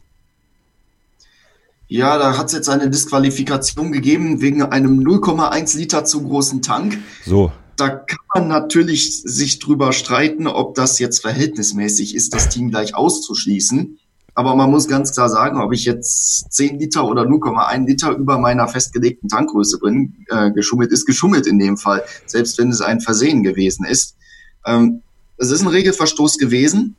Ja, 1.89 2.19
da 2.19 2.37
hat 2.37 2.47
es 2.47 2.53
jetzt 2.53 2.69
eine 2.69 2.87
Disqualifikation 2.87 3.91
gegeben 3.91 4.41
wegen 4.41 4.61
einem 4.61 4.99
0,1 4.99 5.75
Liter 5.75 6.05
zu 6.05 6.21
großen 6.21 6.61
Tank. 6.61 6.99
So. 7.25 7.51
Da 7.77 7.89
kann 7.89 8.19
man 8.35 8.47
natürlich 8.47 9.23
sich 9.23 9.57
drüber 9.57 9.91
streiten, 9.91 10.45
ob 10.45 10.75
das 10.75 10.99
jetzt 10.99 11.21
verhältnismäßig 11.21 12.13
ist, 12.13 12.35
das 12.35 12.49
Team 12.49 12.69
gleich 12.69 12.93
auszuschließen. 12.93 13.97
Aber 14.35 14.55
man 14.55 14.69
muss 14.69 14.87
ganz 14.87 15.13
klar 15.13 15.29
sagen, 15.29 15.59
ob 15.59 15.73
ich 15.73 15.85
jetzt 15.85 16.53
10 16.53 16.77
Liter 16.77 17.07
oder 17.07 17.23
0,1 17.23 17.87
Liter 17.87 18.11
über 18.11 18.37
meiner 18.37 18.67
festgelegten 18.67 19.27
Tankgröße 19.27 19.79
bin, 19.79 20.25
äh, 20.29 20.51
geschummelt 20.51 20.91
ist 20.91 21.07
geschummelt 21.07 21.47
in 21.47 21.57
dem 21.57 21.75
Fall, 21.75 22.03
selbst 22.27 22.59
wenn 22.59 22.69
es 22.69 22.81
ein 22.81 23.01
Versehen 23.01 23.41
gewesen 23.41 23.83
ist. 23.83 24.15
Ähm, 24.63 25.01
es 25.37 25.49
ist 25.49 25.61
ein 25.61 25.67
Regelverstoß 25.67 26.37
gewesen. 26.37 26.95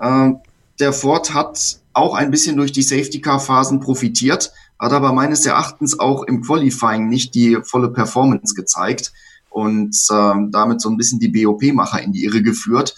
Ähm, 0.00 0.38
der 0.78 0.92
Ford 0.92 1.34
hat 1.34 1.81
auch 1.94 2.14
ein 2.14 2.30
bisschen 2.30 2.56
durch 2.56 2.72
die 2.72 2.82
Safety-Car-Phasen 2.82 3.80
profitiert, 3.80 4.52
hat 4.78 4.92
aber 4.92 5.12
meines 5.12 5.46
Erachtens 5.46 5.98
auch 5.98 6.24
im 6.24 6.42
Qualifying 6.42 7.08
nicht 7.08 7.34
die 7.34 7.58
volle 7.62 7.90
Performance 7.90 8.54
gezeigt 8.54 9.12
und 9.50 9.96
ähm, 10.10 10.50
damit 10.50 10.80
so 10.80 10.88
ein 10.88 10.96
bisschen 10.96 11.20
die 11.20 11.28
BOP-Macher 11.28 12.02
in 12.02 12.12
die 12.12 12.24
Irre 12.24 12.42
geführt. 12.42 12.94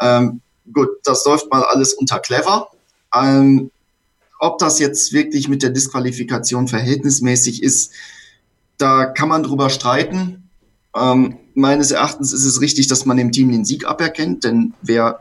Ähm, 0.00 0.40
gut, 0.72 0.88
das 1.04 1.24
läuft 1.24 1.50
mal 1.50 1.62
alles 1.62 1.92
unter 1.92 2.18
clever. 2.18 2.68
Ähm, 3.14 3.70
ob 4.38 4.58
das 4.58 4.78
jetzt 4.78 5.12
wirklich 5.12 5.48
mit 5.48 5.62
der 5.62 5.70
Disqualifikation 5.70 6.66
verhältnismäßig 6.66 7.62
ist, 7.62 7.92
da 8.78 9.04
kann 9.04 9.28
man 9.28 9.42
drüber 9.42 9.68
streiten. 9.68 10.48
Ähm, 10.96 11.36
meines 11.54 11.90
Erachtens 11.90 12.32
ist 12.32 12.46
es 12.46 12.60
richtig, 12.60 12.88
dass 12.88 13.04
man 13.04 13.18
dem 13.18 13.32
Team 13.32 13.52
den 13.52 13.64
Sieg 13.64 13.86
aberkennt, 13.86 14.44
denn 14.44 14.72
wer 14.80 15.20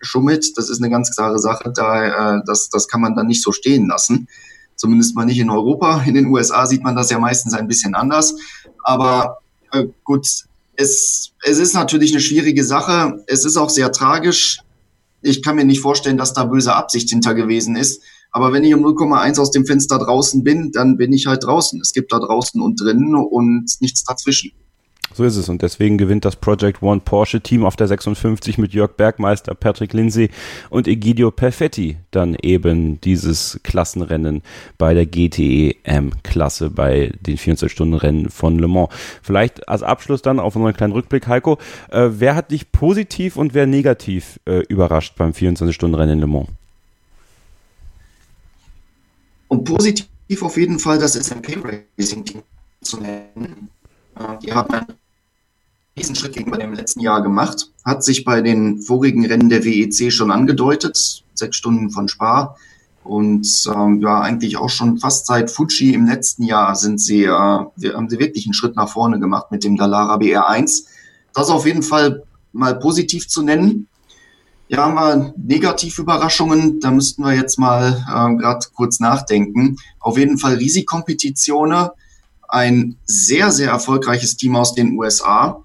schummelt. 0.00 0.56
Das 0.56 0.70
ist 0.70 0.82
eine 0.82 0.90
ganz 0.90 1.14
klare 1.14 1.38
Sache. 1.38 1.72
Da, 1.74 2.36
äh, 2.36 2.42
das, 2.46 2.68
das 2.68 2.88
kann 2.88 3.00
man 3.00 3.14
dann 3.14 3.26
nicht 3.26 3.42
so 3.42 3.52
stehen 3.52 3.86
lassen. 3.86 4.28
Zumindest 4.76 5.14
mal 5.14 5.26
nicht 5.26 5.38
in 5.38 5.50
Europa. 5.50 6.02
In 6.06 6.14
den 6.14 6.26
USA 6.26 6.66
sieht 6.66 6.82
man 6.82 6.96
das 6.96 7.10
ja 7.10 7.18
meistens 7.18 7.54
ein 7.54 7.68
bisschen 7.68 7.94
anders. 7.94 8.34
Aber 8.82 9.38
äh, 9.72 9.86
gut, 10.04 10.26
es, 10.76 11.32
es 11.42 11.58
ist 11.58 11.74
natürlich 11.74 12.12
eine 12.12 12.20
schwierige 12.20 12.64
Sache. 12.64 13.22
Es 13.26 13.44
ist 13.44 13.56
auch 13.56 13.70
sehr 13.70 13.92
tragisch. 13.92 14.60
Ich 15.22 15.42
kann 15.42 15.56
mir 15.56 15.64
nicht 15.64 15.80
vorstellen, 15.80 16.16
dass 16.16 16.32
da 16.32 16.44
böse 16.44 16.74
Absicht 16.74 17.10
hinter 17.10 17.34
gewesen 17.34 17.76
ist. 17.76 18.02
Aber 18.32 18.52
wenn 18.52 18.64
ich 18.64 18.74
um 18.74 18.84
0,1 18.84 19.40
aus 19.40 19.50
dem 19.50 19.66
Fenster 19.66 19.98
draußen 19.98 20.44
bin, 20.44 20.72
dann 20.72 20.96
bin 20.96 21.12
ich 21.12 21.26
halt 21.26 21.44
draußen. 21.44 21.80
Es 21.80 21.92
gibt 21.92 22.12
da 22.12 22.18
draußen 22.18 22.60
und 22.60 22.80
drinnen 22.80 23.14
und 23.14 23.70
nichts 23.80 24.04
dazwischen. 24.04 24.52
So 25.12 25.24
ist 25.24 25.36
es. 25.36 25.48
Und 25.48 25.62
deswegen 25.62 25.98
gewinnt 25.98 26.24
das 26.24 26.36
Project 26.36 26.82
One 26.82 27.00
Porsche 27.04 27.40
Team 27.40 27.64
auf 27.64 27.76
der 27.76 27.88
56 27.88 28.58
mit 28.58 28.72
Jörg 28.72 28.92
Bergmeister, 28.92 29.54
Patrick 29.54 29.92
Lindsay 29.92 30.30
und 30.70 30.86
Egidio 30.86 31.30
Perfetti 31.30 31.96
dann 32.10 32.36
eben 32.40 33.00
dieses 33.00 33.60
Klassenrennen 33.64 34.42
bei 34.78 34.94
der 34.94 35.06
GTEM-Klasse 35.06 36.70
bei 36.70 37.12
den 37.20 37.36
24-Stunden-Rennen 37.36 38.30
von 38.30 38.58
Le 38.58 38.68
Mans. 38.68 38.90
Vielleicht 39.22 39.68
als 39.68 39.82
Abschluss 39.82 40.22
dann 40.22 40.38
auf 40.38 40.54
unseren 40.54 40.74
kleinen 40.74 40.92
Rückblick, 40.92 41.26
Heiko. 41.26 41.58
Äh, 41.90 42.10
wer 42.12 42.36
hat 42.36 42.52
dich 42.52 42.70
positiv 42.70 43.36
und 43.36 43.52
wer 43.52 43.66
negativ 43.66 44.38
äh, 44.46 44.60
überrascht 44.68 45.14
beim 45.16 45.32
24-Stunden-Rennen 45.32 46.14
in 46.14 46.20
Le 46.20 46.26
Mans? 46.28 46.48
Und 49.48 49.64
positiv 49.64 50.06
auf 50.42 50.56
jeden 50.56 50.78
Fall 50.78 51.00
das 51.00 51.14
SMP 51.14 51.56
Racing 51.98 52.24
Team 52.24 52.42
zu 52.80 53.00
nennen. 53.00 53.68
Äh, 54.16 54.38
die 54.42 54.52
haben 54.52 54.72
einen 54.72 54.86
riesen 55.96 56.14
Schritt 56.14 56.34
gegenüber 56.34 56.58
dem 56.58 56.74
letzten 56.74 57.00
Jahr 57.00 57.22
gemacht. 57.22 57.70
Hat 57.84 58.04
sich 58.04 58.24
bei 58.24 58.40
den 58.40 58.80
vorigen 58.80 59.26
Rennen 59.26 59.48
der 59.48 59.64
WEC 59.64 60.12
schon 60.12 60.30
angedeutet. 60.30 61.24
Sechs 61.34 61.56
Stunden 61.56 61.90
von 61.90 62.08
Spa. 62.08 62.56
Und 63.02 63.64
ähm, 63.74 64.00
ja, 64.00 64.20
eigentlich 64.20 64.56
auch 64.58 64.68
schon 64.68 64.98
fast 64.98 65.26
seit 65.26 65.50
Fuji 65.50 65.94
im 65.94 66.06
letzten 66.06 66.44
Jahr 66.44 66.76
sind 66.76 67.00
sie, 67.00 67.24
äh, 67.24 67.28
haben 67.28 68.08
sie 68.08 68.18
wirklich 68.18 68.46
einen 68.46 68.54
Schritt 68.54 68.76
nach 68.76 68.90
vorne 68.90 69.18
gemacht 69.18 69.50
mit 69.50 69.64
dem 69.64 69.76
Dalara 69.76 70.16
BR1. 70.16 70.84
Das 71.34 71.48
auf 71.48 71.66
jeden 71.66 71.82
Fall 71.82 72.22
mal 72.52 72.78
positiv 72.78 73.28
zu 73.28 73.42
nennen. 73.42 73.88
Ja, 74.68 74.84
haben 74.84 74.94
wir 74.94 75.34
Negativüberraschungen, 75.36 76.78
da 76.78 76.92
müssten 76.92 77.24
wir 77.24 77.32
jetzt 77.32 77.58
mal 77.58 78.04
äh, 78.06 78.36
gerade 78.36 78.66
kurz 78.74 79.00
nachdenken. 79.00 79.78
Auf 79.98 80.16
jeden 80.16 80.38
Fall 80.38 80.54
Riesikkompetitionen, 80.54 81.88
ein 82.50 82.96
sehr, 83.04 83.50
sehr 83.50 83.70
erfolgreiches 83.70 84.36
Team 84.36 84.56
aus 84.56 84.74
den 84.74 84.98
USA, 84.98 85.62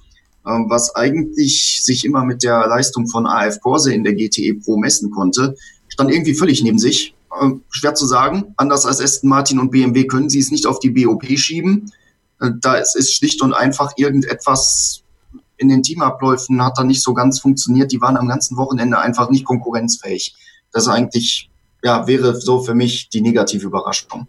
ähm, 0.48 0.65
was 0.70 0.96
eigentlich 0.96 1.84
sich 1.84 2.06
immer 2.06 2.24
mit 2.24 2.44
der 2.44 2.68
Leistung 2.68 3.08
von 3.08 3.25
AF 3.25 3.60
Corse 3.62 3.94
in 3.94 4.04
der 4.04 4.13
GTE 4.13 4.56
Pro 4.56 4.77
messen 4.77 5.12
konnte, 5.12 5.56
stand 5.88 6.12
irgendwie 6.12 6.36
völlig 6.36 6.63
neben 6.63 6.80
sich. 6.80 7.15
Ähm, 7.42 7.63
schwer 7.70 7.96
zu 7.96 8.06
sagen. 8.06 8.54
Anders 8.58 8.86
als 8.86 9.01
Aston 9.01 9.30
Martin 9.30 9.60
und 9.60 9.72
BMW 9.72 10.06
können 10.06 10.30
sie 10.30 10.39
es 10.39 10.51
nicht 10.51 10.68
auf 10.68 10.80
die 10.80 10.92
BOP 10.92 11.25
schieben. 11.38 11.92
Äh, 12.39 12.51
da 12.62 12.75
ist, 12.75 12.96
ist 12.96 13.13
schlicht 13.13 13.42
und 13.42 13.54
einfach 13.54 13.94
irgendetwas 13.98 15.04
in 15.58 15.70
den 15.70 15.84
Teamabläufen 15.84 16.62
hat 16.63 16.77
da 16.77 16.84
nicht 16.84 17.01
so 17.01 17.13
ganz 17.13 17.39
funktioniert. 17.39 17.92
Die 17.92 18.01
waren 18.01 18.18
am 18.18 18.27
ganzen 18.27 18.58
Wochenende 18.58 19.00
einfach 19.00 19.30
nicht 19.30 19.46
konkurrenzfähig. 19.46 20.36
Das 20.72 20.88
eigentlich, 20.88 21.50
ja, 21.84 22.08
wäre 22.08 22.39
so 22.39 22.62
für 22.62 22.75
mich 22.75 23.10
die 23.10 23.22
negative 23.22 23.68
Überraschung. 23.68 24.27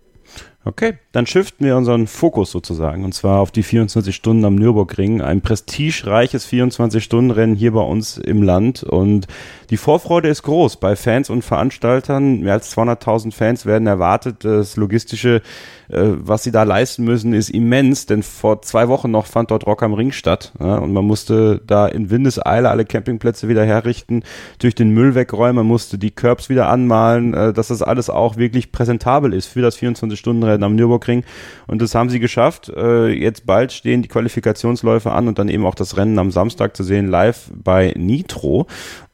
Okay, 0.66 0.94
dann 1.12 1.26
shiften 1.26 1.64
wir 1.64 1.76
unseren 1.76 2.08
Fokus 2.08 2.50
sozusagen 2.50 3.04
und 3.04 3.14
zwar 3.14 3.38
auf 3.38 3.52
die 3.52 3.62
24 3.62 4.12
Stunden 4.16 4.44
am 4.44 4.56
Nürburgring, 4.56 5.22
ein 5.22 5.40
prestigereiches 5.40 6.44
24-Stunden-Rennen 6.48 7.54
hier 7.54 7.70
bei 7.70 7.82
uns 7.82 8.18
im 8.18 8.42
Land 8.42 8.82
und 8.82 9.28
die 9.70 9.76
Vorfreude 9.76 10.28
ist 10.28 10.42
groß 10.42 10.76
bei 10.76 10.96
Fans 10.96 11.30
und 11.30 11.42
Veranstaltern. 11.42 12.40
Mehr 12.40 12.54
als 12.54 12.76
200.000 12.76 13.32
Fans 13.32 13.66
werden 13.66 13.86
erwartet. 13.86 14.44
Das 14.44 14.76
logistische, 14.76 15.42
äh, 15.88 16.02
was 16.18 16.42
sie 16.42 16.52
da 16.52 16.64
leisten 16.64 17.04
müssen, 17.04 17.32
ist 17.32 17.50
immens, 17.50 18.06
denn 18.06 18.22
vor 18.22 18.62
zwei 18.62 18.88
Wochen 18.88 19.10
noch 19.12 19.26
fand 19.26 19.52
dort 19.52 19.66
Rock 19.66 19.82
am 19.82 19.94
Ring 19.94 20.12
statt 20.12 20.52
und 20.58 20.92
man 20.92 21.04
musste 21.04 21.60
da 21.66 21.86
in 21.86 22.10
Windeseile 22.10 22.70
alle 22.70 22.84
Campingplätze 22.84 23.48
wieder 23.48 23.64
herrichten, 23.64 24.22
durch 24.58 24.74
den 24.74 24.90
Müll 24.90 25.14
wegräumen, 25.14 25.56
man 25.56 25.66
musste 25.66 25.98
die 25.98 26.10
Curbs 26.10 26.48
wieder 26.48 26.68
anmalen, 26.68 27.34
äh, 27.34 27.52
dass 27.52 27.68
das 27.68 27.82
alles 27.82 28.10
auch 28.10 28.36
wirklich 28.36 28.72
präsentabel 28.72 29.32
ist 29.32 29.46
für 29.46 29.62
das 29.62 29.78
24-Stunden-Rennen 29.78 30.55
werden 30.56 30.64
am 30.64 30.76
Nürburgring. 30.76 31.24
Und 31.66 31.82
das 31.82 31.94
haben 31.94 32.10
sie 32.10 32.20
geschafft. 32.20 32.72
Äh, 32.74 33.08
jetzt 33.08 33.46
bald 33.46 33.72
stehen 33.72 34.02
die 34.02 34.08
Qualifikationsläufe 34.08 35.12
an 35.12 35.28
und 35.28 35.38
dann 35.38 35.48
eben 35.48 35.66
auch 35.66 35.74
das 35.74 35.96
Rennen 35.96 36.18
am 36.18 36.30
Samstag 36.30 36.76
zu 36.76 36.82
sehen, 36.82 37.08
live 37.08 37.50
bei 37.54 37.94
Nitro. 37.96 38.66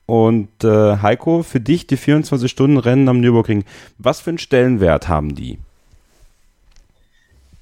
Und 0.07 0.65
äh, 0.65 0.97
Heiko, 0.99 1.43
für 1.43 1.61
dich 1.61 1.87
die 1.87 1.97
24-Stunden-Rennen 1.97 3.09
am 3.09 3.21
Nürburgring, 3.21 3.65
was 3.99 4.21
für 4.21 4.31
einen 4.31 4.39
Stellenwert 4.39 5.09
haben 5.09 5.35
die? 5.35 5.59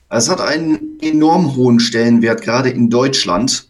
Es 0.08 0.28
hat 0.28 0.40
einen 0.40 0.98
enorm 1.00 1.54
hohen 1.54 1.78
Stellenwert, 1.78 2.42
gerade 2.42 2.70
in 2.70 2.90
Deutschland. 2.90 3.68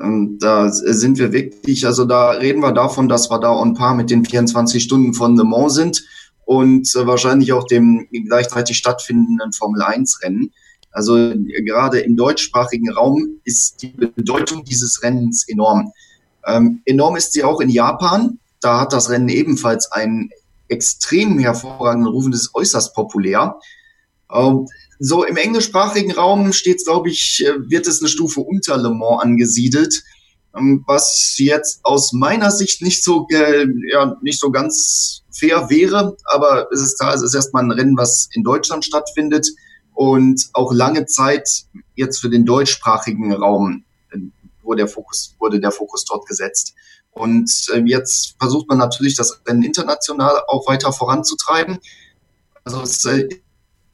Ähm, 0.00 0.38
da 0.40 0.70
sind 0.70 1.18
wir 1.18 1.32
wirklich, 1.32 1.86
also 1.86 2.04
da 2.04 2.30
reden 2.30 2.60
wir 2.60 2.72
davon, 2.72 3.08
dass 3.08 3.30
wir 3.30 3.38
da 3.38 3.52
on 3.52 3.74
par 3.74 3.94
mit 3.94 4.10
den 4.10 4.24
24 4.24 4.82
Stunden 4.82 5.14
von 5.14 5.36
Le 5.36 5.44
Mans 5.44 5.74
sind 5.74 6.02
und 6.46 6.88
äh, 6.94 7.06
wahrscheinlich 7.06 7.52
auch 7.52 7.66
dem 7.66 8.08
gleichzeitig 8.10 8.78
stattfindenden 8.78 9.52
Formel 9.52 9.82
1 9.82 10.22
Rennen. 10.22 10.52
Also 10.92 11.18
äh, 11.18 11.62
gerade 11.62 11.98
im 11.98 12.16
deutschsprachigen 12.16 12.90
Raum 12.90 13.40
ist 13.44 13.82
die 13.82 13.88
Bedeutung 13.88 14.64
dieses 14.64 15.02
Rennens 15.02 15.46
enorm. 15.48 15.92
Ähm, 16.46 16.80
enorm 16.86 17.16
ist 17.16 17.32
sie 17.32 17.42
auch 17.42 17.60
in 17.60 17.68
Japan. 17.68 18.38
Da 18.60 18.80
hat 18.80 18.92
das 18.92 19.10
Rennen 19.10 19.28
ebenfalls 19.28 19.90
einen 19.90 20.30
extrem 20.68 21.38
hervorragenden 21.40 22.12
Ruf 22.12 22.24
und 22.24 22.34
ist 22.34 22.54
äußerst 22.54 22.94
populär. 22.94 23.58
Ähm, 24.32 24.68
so 25.00 25.24
im 25.24 25.36
englischsprachigen 25.36 26.12
Raum 26.12 26.52
steht, 26.52 26.84
glaube 26.84 27.10
ich, 27.10 27.44
äh, 27.44 27.68
wird 27.68 27.88
es 27.88 28.00
eine 28.00 28.08
Stufe 28.08 28.40
unter 28.40 28.76
Le 28.76 28.90
Mans 28.90 29.20
angesiedelt. 29.20 30.00
Ähm, 30.56 30.84
was 30.86 31.34
jetzt 31.38 31.80
aus 31.84 32.12
meiner 32.12 32.50
Sicht 32.50 32.82
nicht 32.82 33.04
so, 33.04 33.26
ja, 33.30 34.16
nicht 34.22 34.40
so 34.40 34.50
ganz 34.50 35.22
fair 35.30 35.68
wäre. 35.70 36.16
Aber 36.24 36.68
es 36.72 36.80
ist 36.80 36.98
klar, 36.98 37.14
es 37.14 37.22
ist 37.22 37.34
erstmal 37.34 37.64
ein 37.64 37.72
Rennen, 37.72 37.96
was 37.96 38.28
in 38.32 38.42
Deutschland 38.42 38.84
stattfindet 38.84 39.48
und 39.94 40.48
auch 40.52 40.72
lange 40.72 41.06
Zeit 41.06 41.48
jetzt 41.94 42.20
für 42.20 42.30
den 42.30 42.44
deutschsprachigen 42.44 43.32
Raum 43.32 43.84
wurde 44.66 44.82
der 44.82 44.88
Fokus, 44.88 45.34
wurde 45.38 45.60
der 45.60 45.70
Fokus 45.70 46.04
dort 46.04 46.26
gesetzt. 46.26 46.74
Und 47.10 47.50
äh, 47.72 47.80
jetzt 47.86 48.34
versucht 48.38 48.68
man 48.68 48.78
natürlich, 48.78 49.16
das 49.16 49.40
Rennen 49.46 49.62
international 49.62 50.42
auch 50.48 50.68
weiter 50.68 50.92
voranzutreiben. 50.92 51.78
Also 52.64 52.82
es 52.82 53.04
äh, 53.06 53.28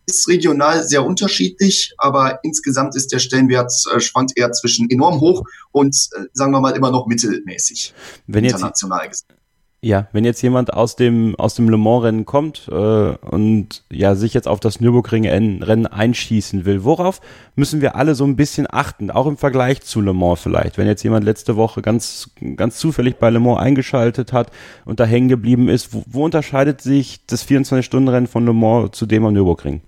ist 0.07 0.29
regional 0.29 0.85
sehr 0.85 1.05
unterschiedlich, 1.05 1.95
aber 1.99 2.41
insgesamt 2.43 2.97
ist 2.97 3.13
der 3.13 3.19
Stellenwert 3.19 3.73
äh, 3.95 4.01
schwankt 4.01 4.33
eher 4.37 4.53
zwischen 4.53 4.91
enorm 4.91 5.21
hoch 5.21 5.45
und 5.71 5.95
äh, 6.17 6.25
sagen 6.33 6.53
wir 6.53 6.61
mal 6.61 6.77
immer 6.77 6.91
noch 6.91 7.07
mittelmäßig. 7.07 7.95
Wenn 8.27 8.45
international 8.45 9.05
jetzt, 9.05 9.27
gesehen. 9.29 9.43
Ja, 9.85 10.07
wenn 10.13 10.25
jetzt 10.25 10.41
jemand 10.43 10.73
aus 10.73 10.95
dem, 10.95 11.35
aus 11.37 11.57
dem 11.57 11.69
Le 11.69 11.77
Mans-Rennen 11.77 12.25
kommt 12.25 12.69
äh, 12.71 12.73
und 12.73 13.83
ja 13.91 14.15
sich 14.15 14.33
jetzt 14.33 14.47
auf 14.47 14.61
das 14.61 14.79
Nürburgring-Rennen 14.79 15.87
einschießen 15.89 16.65
will, 16.65 16.85
worauf 16.85 17.21
müssen 17.57 17.81
wir 17.81 17.97
alle 17.97 18.15
so 18.15 18.25
ein 18.25 18.37
bisschen 18.37 18.69
achten, 18.71 19.11
auch 19.11 19.27
im 19.27 19.37
Vergleich 19.37 19.81
zu 19.83 20.01
Le 20.01 20.13
Mans 20.13 20.41
vielleicht? 20.41 20.79
Wenn 20.79 20.87
jetzt 20.87 21.03
jemand 21.03 21.25
letzte 21.25 21.57
Woche 21.57 21.83
ganz, 21.83 22.31
ganz 22.55 22.77
zufällig 22.77 23.17
bei 23.17 23.31
Le 23.31 23.41
Mans 23.41 23.59
eingeschaltet 23.59 24.33
hat 24.33 24.53
und 24.85 25.01
da 25.01 25.05
hängen 25.05 25.29
geblieben 25.29 25.69
ist, 25.69 25.93
wo, 25.93 26.05
wo 26.07 26.25
unterscheidet 26.25 26.81
sich 26.81 27.27
das 27.27 27.45
24-Stunden-Rennen 27.45 28.29
von 28.29 28.47
Le 28.47 28.53
Mans 28.53 28.93
zu 28.93 29.05
dem 29.07 29.25
am 29.25 29.33
Nürburgring? 29.33 29.81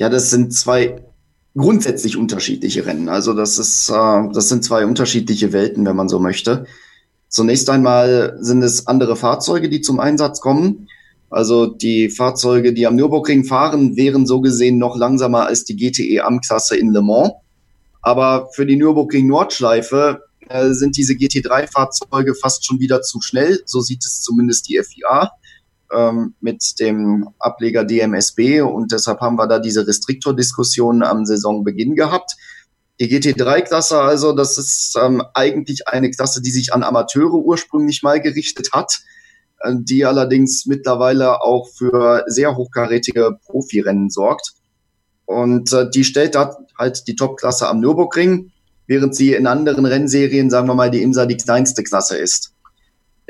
Ja, 0.00 0.08
das 0.08 0.30
sind 0.30 0.54
zwei 0.54 0.96
grundsätzlich 1.54 2.16
unterschiedliche 2.16 2.86
Rennen. 2.86 3.10
Also 3.10 3.34
das 3.34 3.58
ist, 3.58 3.90
äh, 3.90 4.28
das 4.32 4.48
sind 4.48 4.64
zwei 4.64 4.86
unterschiedliche 4.86 5.52
Welten, 5.52 5.84
wenn 5.84 5.94
man 5.94 6.08
so 6.08 6.18
möchte. 6.18 6.64
Zunächst 7.28 7.68
einmal 7.68 8.38
sind 8.40 8.62
es 8.62 8.86
andere 8.86 9.14
Fahrzeuge, 9.14 9.68
die 9.68 9.82
zum 9.82 10.00
Einsatz 10.00 10.40
kommen. 10.40 10.88
Also 11.28 11.66
die 11.66 12.08
Fahrzeuge, 12.08 12.72
die 12.72 12.86
am 12.86 12.96
Nürburgring 12.96 13.44
fahren, 13.44 13.94
wären 13.94 14.24
so 14.24 14.40
gesehen 14.40 14.78
noch 14.78 14.96
langsamer 14.96 15.44
als 15.44 15.64
die 15.64 15.76
GTE 15.76 16.24
Am-Klasse 16.24 16.78
in 16.78 16.94
Le 16.94 17.02
Mans. 17.02 17.32
Aber 18.00 18.48
für 18.54 18.64
die 18.64 18.76
Nürburgring 18.76 19.26
Nordschleife 19.26 20.22
äh, 20.48 20.70
sind 20.70 20.96
diese 20.96 21.12
GT3-Fahrzeuge 21.12 22.34
fast 22.34 22.64
schon 22.64 22.80
wieder 22.80 23.02
zu 23.02 23.20
schnell. 23.20 23.60
So 23.66 23.82
sieht 23.82 24.02
es 24.06 24.22
zumindest 24.22 24.66
die 24.70 24.80
FIA 24.82 25.30
ähm, 25.92 26.34
mit 26.40 26.78
dem 26.80 27.28
Ableger 27.38 27.84
DMSB. 27.84 28.62
Und 28.62 28.92
deshalb 28.92 29.20
haben 29.20 29.36
wir 29.36 29.46
da 29.46 29.58
diese 29.58 29.86
Restriktor-Diskussion 29.86 31.02
am 31.02 31.24
Saisonbeginn 31.24 31.94
gehabt. 31.94 32.36
Die 33.00 33.08
GT3-Klasse 33.08 33.98
also, 33.98 34.32
das 34.32 34.58
ist 34.58 34.96
ähm, 35.02 35.22
eigentlich 35.32 35.88
eine 35.88 36.10
Klasse, 36.10 36.42
die 36.42 36.50
sich 36.50 36.74
an 36.74 36.82
Amateure 36.82 37.34
ursprünglich 37.34 38.02
mal 38.02 38.20
gerichtet 38.20 38.72
hat, 38.72 39.00
äh, 39.60 39.72
die 39.78 40.04
allerdings 40.04 40.66
mittlerweile 40.66 41.40
auch 41.40 41.68
für 41.68 42.24
sehr 42.26 42.56
hochkarätige 42.56 43.38
Profirennen 43.46 44.10
sorgt. 44.10 44.52
Und 45.24 45.72
äh, 45.72 45.88
die 45.88 46.04
stellt 46.04 46.34
da 46.34 46.56
halt 46.78 47.06
die 47.06 47.16
Top-Klasse 47.16 47.68
am 47.68 47.80
Nürburgring, 47.80 48.52
während 48.86 49.14
sie 49.16 49.32
in 49.32 49.46
anderen 49.46 49.86
Rennserien, 49.86 50.50
sagen 50.50 50.68
wir 50.68 50.74
mal, 50.74 50.90
die 50.90 51.02
IMSA 51.02 51.24
die 51.24 51.36
kleinste 51.36 51.82
Klasse 51.82 52.18
ist. 52.18 52.52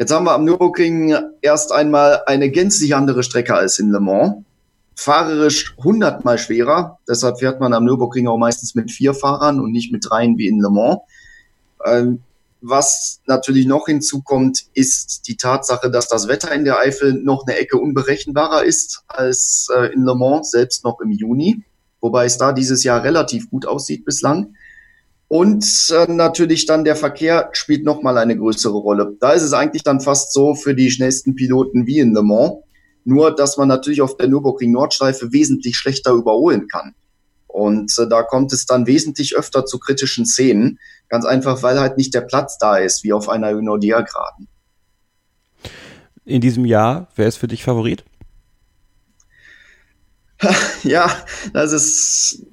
Jetzt 0.01 0.13
haben 0.13 0.25
wir 0.25 0.33
am 0.33 0.47
Nürburgring 0.47 1.15
erst 1.43 1.73
einmal 1.73 2.23
eine 2.25 2.49
gänzlich 2.51 2.97
andere 2.97 3.23
Strecke 3.23 3.55
als 3.55 3.79
in 3.79 3.91
Le 3.91 4.01
Mans 4.01 4.47
fahrerisch 4.95 5.77
hundertmal 5.77 6.39
schwerer. 6.39 6.99
Deshalb 7.07 7.41
fährt 7.41 7.61
man 7.61 7.75
am 7.75 7.85
Nürburgring 7.85 8.27
auch 8.27 8.39
meistens 8.39 8.75
mit 8.75 8.91
vier 8.91 9.13
Fahrern 9.13 9.61
und 9.61 9.73
nicht 9.73 9.93
mit 9.93 10.07
dreien 10.09 10.39
wie 10.39 10.49
in 10.49 10.59
Le 10.59 10.71
Mans. 10.71 11.01
Ähm, 11.85 12.23
was 12.63 13.21
natürlich 13.27 13.67
noch 13.67 13.85
hinzukommt, 13.89 14.69
ist 14.73 15.29
die 15.29 15.37
Tatsache, 15.37 15.91
dass 15.91 16.09
das 16.09 16.29
Wetter 16.29 16.51
in 16.51 16.65
der 16.65 16.79
Eifel 16.79 17.13
noch 17.13 17.47
eine 17.47 17.59
Ecke 17.59 17.77
unberechenbarer 17.77 18.65
ist 18.65 19.03
als 19.07 19.69
äh, 19.77 19.93
in 19.93 20.05
Le 20.05 20.15
Mans, 20.15 20.51
selbst 20.51 20.83
noch 20.83 21.01
im 21.01 21.11
Juni. 21.11 21.63
Wobei 22.01 22.25
es 22.25 22.39
da 22.39 22.53
dieses 22.55 22.85
Jahr 22.85 23.05
relativ 23.05 23.51
gut 23.51 23.67
aussieht 23.67 24.07
bislang. 24.07 24.55
Und 25.33 25.65
äh, 25.97 26.11
natürlich 26.11 26.67
dann 26.67 26.83
der 26.83 26.97
Verkehr 26.97 27.51
spielt 27.53 27.85
nochmal 27.85 28.19
eine 28.19 28.37
größere 28.37 28.77
Rolle. 28.77 29.17
Da 29.21 29.31
ist 29.31 29.45
es 29.45 29.53
eigentlich 29.53 29.85
dann 29.85 30.01
fast 30.01 30.33
so 30.33 30.57
für 30.57 30.75
die 30.75 30.91
schnellsten 30.91 31.37
Piloten 31.37 31.87
wie 31.87 32.01
in 32.01 32.13
Le 32.13 32.25
Mans. 32.25 32.65
Nur, 33.05 33.33
dass 33.33 33.57
man 33.57 33.69
natürlich 33.69 34.03
auf 34.03 34.17
der 34.17 34.27
Nürburgring 34.27 34.73
Nordschleife 34.73 35.33
wesentlich 35.33 35.77
schlechter 35.77 36.11
überholen 36.11 36.67
kann. 36.67 36.97
Und 37.47 37.97
äh, 38.01 38.09
da 38.09 38.25
kommt 38.25 38.53
es 38.53 38.67
dann 38.67 38.89
wesentlich 38.89 39.37
öfter 39.37 39.65
zu 39.65 39.79
kritischen 39.79 40.27
Szenen. 40.27 40.81
Ganz 41.09 41.25
einfach, 41.25 41.63
weil 41.63 41.79
halt 41.79 41.97
nicht 41.97 42.13
der 42.13 42.23
Platz 42.23 42.59
da 42.59 42.79
ist, 42.79 43.05
wie 43.05 43.13
auf 43.13 43.29
einer 43.29 43.53
Nordia-Graden. 43.53 44.49
In 46.25 46.41
diesem 46.41 46.65
Jahr, 46.65 47.07
wer 47.15 47.29
ist 47.29 47.37
für 47.37 47.47
dich 47.47 47.63
Favorit? 47.63 48.03
ja, 50.83 51.09
das 51.53 51.71
ist, 51.71 52.47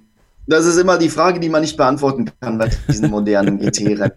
das 0.48 0.66
ist 0.66 0.78
immer 0.78 0.98
die 0.98 1.10
Frage, 1.10 1.40
die 1.40 1.50
man 1.50 1.62
nicht 1.62 1.78
beantworten 1.78 2.32
kann 2.40 2.58
bei 2.58 2.70
diesen 2.88 3.10
modernen 3.10 3.60
GT-Rennen. 3.60 4.12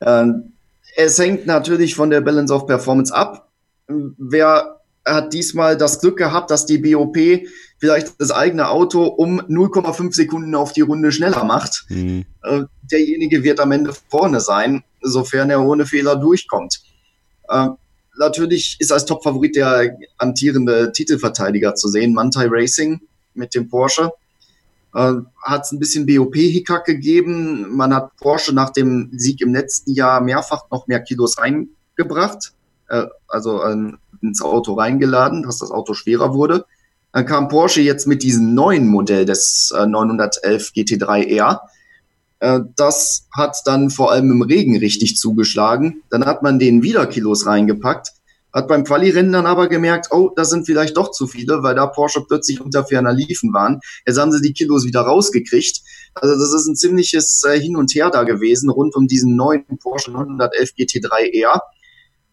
Ähm, 0.00 0.52
es 0.96 1.18
hängt 1.18 1.46
natürlich 1.46 1.94
von 1.94 2.10
der 2.10 2.20
Balance 2.20 2.52
of 2.52 2.66
Performance 2.66 3.14
ab. 3.14 3.48
Wer 3.88 4.80
hat 5.04 5.32
diesmal 5.32 5.76
das 5.76 6.00
Glück 6.00 6.18
gehabt, 6.18 6.50
dass 6.50 6.66
die 6.66 6.78
BOP 6.78 7.16
vielleicht 7.78 8.20
das 8.20 8.30
eigene 8.30 8.68
Auto 8.68 9.04
um 9.04 9.40
0,5 9.40 10.12
Sekunden 10.12 10.54
auf 10.54 10.72
die 10.72 10.82
Runde 10.82 11.10
schneller 11.12 11.44
macht. 11.44 11.86
Mhm. 11.88 12.26
Äh, 12.42 12.64
derjenige 12.82 13.42
wird 13.42 13.60
am 13.60 13.72
Ende 13.72 13.94
vorne 14.08 14.40
sein, 14.40 14.84
sofern 15.00 15.50
er 15.50 15.62
ohne 15.62 15.86
Fehler 15.86 16.16
durchkommt. 16.16 16.80
Äh, 17.48 17.68
natürlich 18.18 18.76
ist 18.78 18.92
als 18.92 19.06
Top-Favorit 19.06 19.56
der 19.56 19.96
amtierende 20.18 20.92
Titelverteidiger 20.92 21.74
zu 21.74 21.88
sehen, 21.88 22.12
Mantai 22.12 22.46
Racing 22.50 23.00
mit 23.34 23.54
dem 23.54 23.68
Porsche. 23.68 24.12
Äh, 24.94 25.14
hat 25.42 25.62
es 25.62 25.72
ein 25.72 25.78
bisschen 25.78 26.06
BOP-Hickhack 26.06 26.84
gegeben. 26.84 27.76
Man 27.76 27.94
hat 27.94 28.16
Porsche 28.16 28.52
nach 28.52 28.70
dem 28.70 29.10
Sieg 29.12 29.40
im 29.40 29.54
letzten 29.54 29.92
Jahr 29.92 30.20
mehrfach 30.20 30.64
noch 30.70 30.86
mehr 30.86 31.00
Kilos 31.00 31.38
reingebracht. 31.38 32.52
Äh, 32.88 33.06
also 33.28 33.64
ähm, 33.64 33.98
ins 34.20 34.42
Auto 34.42 34.74
reingeladen, 34.74 35.42
dass 35.42 35.58
das 35.58 35.70
Auto 35.70 35.94
schwerer 35.94 36.34
wurde. 36.34 36.66
Dann 37.12 37.26
kam 37.26 37.48
Porsche 37.48 37.80
jetzt 37.80 38.06
mit 38.06 38.22
diesem 38.22 38.54
neuen 38.54 38.86
Modell 38.88 39.24
des 39.24 39.72
äh, 39.76 39.86
911 39.86 40.72
GT3R. 40.74 41.60
Äh, 42.40 42.60
das 42.76 43.28
hat 43.32 43.56
dann 43.64 43.90
vor 43.90 44.10
allem 44.10 44.30
im 44.30 44.42
Regen 44.42 44.76
richtig 44.76 45.16
zugeschlagen. 45.16 46.02
Dann 46.10 46.26
hat 46.26 46.42
man 46.42 46.58
den 46.58 46.82
wieder 46.82 47.06
Kilos 47.06 47.46
reingepackt, 47.46 48.12
hat 48.52 48.68
beim 48.68 48.84
Quali-Rennen 48.84 49.32
dann 49.32 49.46
aber 49.46 49.68
gemerkt, 49.68 50.08
oh, 50.10 50.30
das 50.34 50.50
sind 50.50 50.66
vielleicht 50.66 50.96
doch 50.96 51.10
zu 51.10 51.26
viele, 51.26 51.62
weil 51.62 51.74
da 51.74 51.86
Porsche 51.86 52.24
plötzlich 52.26 52.60
unter 52.60 52.84
ferner 52.84 53.12
Liefen 53.12 53.52
waren. 53.52 53.80
Jetzt 54.06 54.18
haben 54.18 54.32
sie 54.32 54.42
die 54.42 54.52
Kilos 54.52 54.84
wieder 54.84 55.02
rausgekriegt. 55.02 55.82
Also 56.14 56.34
das 56.34 56.52
ist 56.52 56.66
ein 56.66 56.76
ziemliches 56.76 57.42
äh, 57.44 57.60
Hin 57.60 57.76
und 57.76 57.94
Her 57.94 58.10
da 58.10 58.24
gewesen 58.24 58.70
rund 58.70 58.96
um 58.96 59.06
diesen 59.06 59.36
neuen 59.36 59.64
Porsche 59.78 60.10
911 60.10 60.70
GT3R. 60.76 61.60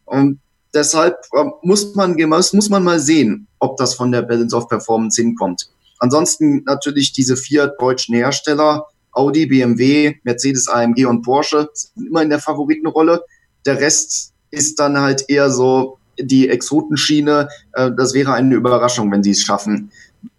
Und 0.05 0.39
deshalb 0.73 1.17
ähm, 1.37 1.53
muss 1.61 1.93
man, 1.95 2.15
muss 2.15 2.69
man 2.69 2.83
mal 2.83 2.99
sehen, 2.99 3.47
ob 3.59 3.77
das 3.77 3.93
von 3.93 4.11
der 4.11 4.23
Balance 4.23 4.55
of 4.55 4.67
Performance 4.67 5.21
hinkommt. 5.21 5.69
Ansonsten 5.99 6.63
natürlich 6.65 7.11
diese 7.11 7.37
vier 7.37 7.67
deutschen 7.67 8.15
Hersteller, 8.15 8.85
Audi, 9.11 9.47
BMW, 9.47 10.15
Mercedes, 10.23 10.67
AMG 10.67 11.05
und 11.05 11.23
Porsche, 11.23 11.69
sind 11.73 12.07
immer 12.07 12.21
in 12.21 12.29
der 12.29 12.39
Favoritenrolle. 12.39 13.23
Der 13.65 13.79
Rest 13.79 14.33
ist 14.51 14.79
dann 14.79 14.99
halt 14.99 15.25
eher 15.27 15.49
so 15.49 15.96
die 16.19 16.49
Exotenschiene. 16.49 17.49
Äh, 17.73 17.91
das 17.95 18.13
wäre 18.13 18.33
eine 18.33 18.55
Überraschung, 18.55 19.11
wenn 19.11 19.23
sie 19.23 19.31
es 19.31 19.41
schaffen. 19.41 19.91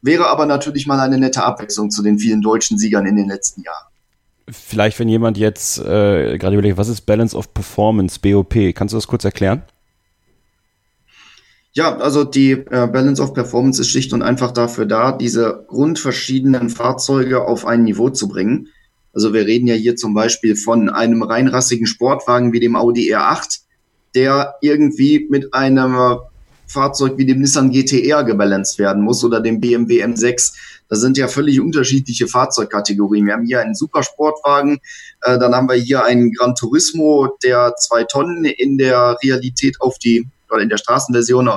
Wäre 0.03 0.29
aber 0.29 0.47
natürlich 0.47 0.87
mal 0.87 1.01
eine 1.01 1.19
nette 1.19 1.45
Abwechslung 1.45 1.91
zu 1.91 2.03
den 2.03 2.19
vielen 2.19 2.43
deutschen 2.43 2.79
Siegern 2.79 3.07
in 3.07 3.17
den 3.17 3.29
letzten 3.29 3.63
Jahren. 3.63 3.87
Vielleicht, 4.51 4.99
wenn 4.99 5.09
jemand 5.09 5.37
jetzt 5.37 5.79
äh, 5.79 6.39
gerade 6.39 6.55
überlegt, 6.55 6.79
was 6.79 6.89
ist 6.89 7.03
Balance 7.03 7.37
of 7.37 7.53
Performance, 7.53 8.19
BOP? 8.21 8.75
Kannst 8.75 8.93
du 8.93 8.97
das 8.97 9.07
kurz 9.07 9.25
erklären? 9.25 9.63
Ja, 11.73 11.97
also 11.99 12.25
die 12.25 12.53
äh, 12.53 12.89
Balance 12.91 13.23
of 13.23 13.35
Performance 13.35 13.81
ist 13.81 13.91
schlicht 13.91 14.13
und 14.13 14.23
einfach 14.23 14.53
dafür 14.53 14.87
da, 14.87 15.13
diese 15.13 15.65
grundverschiedenen 15.69 16.71
Fahrzeuge 16.71 17.47
auf 17.47 17.67
ein 17.67 17.85
Niveau 17.85 18.09
zu 18.09 18.27
bringen. 18.27 18.69
Also 19.13 19.35
wir 19.35 19.47
reden 19.47 19.67
ja 19.67 19.75
hier 19.75 19.97
zum 19.97 20.15
Beispiel 20.15 20.57
von 20.57 20.89
einem 20.89 21.23
reinrassigen 21.23 21.87
Sportwagen 21.87 22.53
wie 22.53 22.61
dem 22.61 22.75
Audi 22.75 23.15
R8, 23.15 23.61
der 24.15 24.55
irgendwie 24.61 25.27
mit 25.31 25.55
einem 25.55 26.19
Fahrzeug 26.69 27.15
wie 27.17 27.27
dem 27.27 27.41
Nissan 27.41 27.71
GTR 27.71 28.25
gebalanced 28.25 28.79
werden 28.79 29.03
muss 29.03 29.25
oder 29.25 29.41
dem 29.41 29.61
BMW 29.61 30.05
M6. 30.05 30.53
Das 30.89 31.01
sind 31.01 31.17
ja 31.17 31.29
völlig 31.29 31.61
unterschiedliche 31.61 32.29
Fahrzeugkategorien. 32.29 33.27
Wir 33.27 33.35
haben 33.35 33.47
hier 33.47 33.61
einen 33.61 33.75
Supersportwagen, 33.75 34.79
äh, 35.23 35.39
dann 35.39 35.55
haben 35.55 35.69
wir 35.69 35.77
hier 35.77 36.05
einen 36.05 36.33
Gran 36.33 36.55
Turismo, 36.55 37.37
der 37.43 37.75
zwei 37.77 38.05
Tonnen 38.05 38.45
in 38.45 38.79
der 38.79 39.17
Realität 39.23 39.81
auf 39.81 39.99
die 39.99 40.29
oder 40.51 40.63
in 40.63 40.69
der 40.69 40.79
Straßenversion 40.79 41.51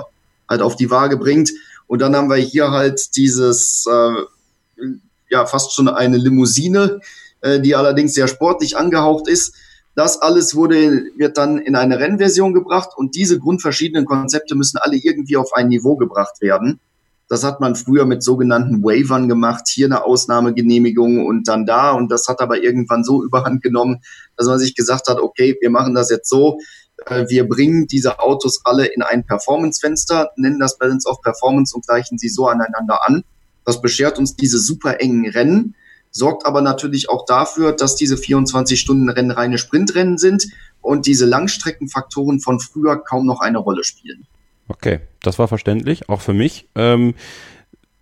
halt 0.50 0.62
auf 0.62 0.76
die 0.76 0.90
Waage 0.90 1.18
bringt. 1.18 1.52
Und 1.88 2.00
dann 2.02 2.16
haben 2.16 2.30
wir 2.30 2.38
hier 2.38 2.72
halt 2.72 3.16
dieses, 3.16 3.86
äh, 3.86 4.84
ja, 5.30 5.46
fast 5.46 5.74
schon 5.74 5.88
eine 5.88 6.18
Limousine, 6.18 7.00
äh, 7.42 7.60
die 7.60 7.76
allerdings 7.76 8.14
sehr 8.14 8.28
sportlich 8.28 8.78
angehaucht 8.78 9.28
ist. 9.28 9.56
Das 9.96 10.22
alles 10.22 10.56
wurde, 10.56 11.04
wird 11.18 11.38
dann 11.38 11.58
in 11.58 11.76
eine 11.76 12.00
Rennversion 12.00 12.54
gebracht 12.54 12.92
und 12.96 13.16
diese 13.16 13.40
grundverschiedenen 13.40 14.06
Konzepte 14.06 14.56
müssen 14.56 14.78
alle 14.78 14.96
irgendwie 14.96 15.38
auf 15.38 15.54
ein 15.54 15.68
Niveau 15.68 15.98
gebracht 15.98 16.42
werden. 16.42 16.80
Das 17.28 17.46
hat 17.46 17.62
man 17.62 17.76
früher 17.76 18.06
mit 18.06 18.24
sogenannten 18.24 18.84
Waivern 18.84 19.30
gemacht, 19.30 19.70
hier 19.70 19.86
eine 19.86 20.04
Ausnahmegenehmigung 20.04 21.26
und 21.26 21.48
dann 21.48 21.66
da. 21.66 21.92
Und 21.92 22.12
das 22.12 22.28
hat 22.28 22.42
aber 22.42 22.62
irgendwann 22.62 23.06
so 23.06 23.24
überhand 23.26 23.64
genommen, 23.64 24.02
dass 24.36 24.48
man 24.48 24.60
sich 24.60 24.76
gesagt 24.76 25.08
hat, 25.08 25.18
okay, 25.18 25.56
wir 25.62 25.70
machen 25.70 25.96
das 25.96 26.10
jetzt 26.10 26.30
so. 26.30 26.60
Äh, 27.06 27.30
wir 27.30 27.48
bringen 27.48 27.88
diese 27.88 28.20
Autos 28.20 28.62
alle 28.66 28.86
in 28.86 29.02
ein 29.02 29.26
Performance-Fenster, 29.26 30.32
nennen 30.36 30.60
das 30.60 30.78
Balance 30.78 31.08
of 31.08 31.22
Performance 31.22 31.74
und 31.74 31.88
gleichen 31.88 32.18
sie 32.18 32.28
so 32.28 32.48
aneinander 32.48 33.00
an. 33.08 33.24
Das 33.66 33.82
beschert 33.82 34.20
uns 34.20 34.36
diese 34.36 34.60
super 34.60 35.00
engen 35.00 35.30
Rennen, 35.30 35.76
sorgt 36.12 36.46
aber 36.46 36.62
natürlich 36.62 37.10
auch 37.10 37.26
dafür, 37.26 37.72
dass 37.72 37.96
diese 37.96 38.16
24-Stunden-Rennen 38.16 39.32
reine 39.32 39.58
Sprintrennen 39.58 40.18
sind 40.18 40.48
und 40.82 41.06
diese 41.08 41.26
Langstreckenfaktoren 41.26 42.40
von 42.40 42.60
früher 42.60 42.98
kaum 42.98 43.26
noch 43.26 43.40
eine 43.40 43.58
Rolle 43.58 43.84
spielen. 43.84 44.28
Okay, 44.68 45.00
das 45.22 45.40
war 45.40 45.48
verständlich, 45.48 46.10
auch 46.10 46.22
für 46.22 46.34
mich. 46.34 46.68
Ähm, 46.76 47.16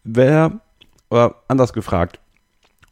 wer, 0.03 0.59
oder 1.09 1.35
anders 1.47 1.73
gefragt, 1.73 2.19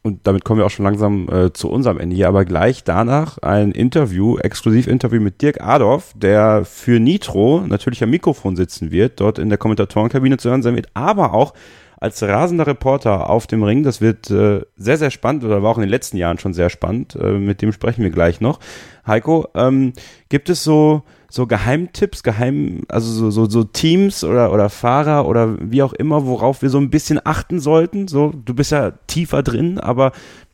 und 0.02 0.26
damit 0.26 0.44
kommen 0.44 0.58
wir 0.58 0.66
auch 0.66 0.70
schon 0.70 0.84
langsam 0.84 1.28
äh, 1.28 1.52
zu 1.52 1.68
unserem 1.68 1.98
Ende 1.98 2.16
hier, 2.16 2.28
aber 2.28 2.44
gleich 2.44 2.84
danach 2.84 3.38
ein 3.38 3.72
Interview, 3.72 4.38
Exklusivinterview 4.38 5.20
mit 5.20 5.42
Dirk 5.42 5.60
Adorf, 5.60 6.12
der 6.16 6.64
für 6.64 7.00
Nitro 7.00 7.64
natürlich 7.66 8.02
am 8.02 8.10
Mikrofon 8.10 8.56
sitzen 8.56 8.90
wird, 8.90 9.20
dort 9.20 9.38
in 9.38 9.48
der 9.48 9.58
Kommentatorenkabine 9.58 10.38
zu 10.38 10.48
hören 10.50 10.62
sein 10.62 10.76
wird, 10.76 10.88
aber 10.94 11.34
auch 11.34 11.52
als 12.00 12.22
rasender 12.22 12.66
Reporter 12.66 13.28
auf 13.28 13.46
dem 13.46 13.62
Ring. 13.62 13.82
Das 13.82 14.00
wird 14.00 14.30
äh, 14.30 14.62
sehr, 14.76 14.98
sehr 14.98 15.10
spannend 15.10 15.44
oder 15.44 15.62
war 15.62 15.72
auch 15.72 15.78
in 15.78 15.82
den 15.82 15.90
letzten 15.90 16.16
Jahren 16.16 16.38
schon 16.38 16.54
sehr 16.54 16.70
spannend. 16.70 17.16
Äh, 17.16 17.38
mit 17.38 17.62
dem 17.62 17.72
sprechen 17.72 18.02
wir 18.02 18.10
gleich 18.10 18.40
noch. 18.40 18.60
Heiko, 19.06 19.48
ähm, 19.54 19.92
gibt 20.28 20.48
es 20.48 20.64
so 20.64 21.02
so 21.30 21.46
Geheimtipps, 21.46 22.22
Geheim, 22.22 22.84
also 22.88 23.10
so, 23.10 23.30
so, 23.30 23.48
so 23.50 23.64
Teams 23.64 24.24
oder, 24.24 24.52
oder 24.52 24.70
Fahrer 24.70 25.26
oder 25.26 25.56
wie 25.60 25.82
auch 25.82 25.92
immer, 25.92 26.26
worauf 26.26 26.62
wir 26.62 26.70
so 26.70 26.78
ein 26.78 26.90
bisschen 26.90 27.20
achten 27.22 27.60
sollten? 27.60 28.08
So, 28.08 28.32
du 28.44 28.54
bist 28.54 28.72
ja 28.72 28.92
tiefer 29.08 29.42
drin, 29.42 29.78
aber 29.78 30.12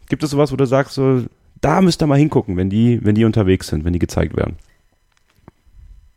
gibt 0.09 0.25
es 0.25 0.31
sowas, 0.31 0.51
wo 0.51 0.57
du 0.57 0.67
sagst, 0.67 0.95
so, 0.95 1.23
da 1.61 1.81
müsst 1.81 2.03
ihr 2.03 2.07
mal 2.07 2.19
hingucken, 2.19 2.57
wenn 2.57 2.71
die, 2.71 2.99
wenn 3.05 3.15
die 3.15 3.25
unterwegs 3.25 3.69
sind, 3.69 3.85
wenn 3.85 3.93
die 3.93 3.99
gezeigt 4.01 4.37
werden? 4.37 4.57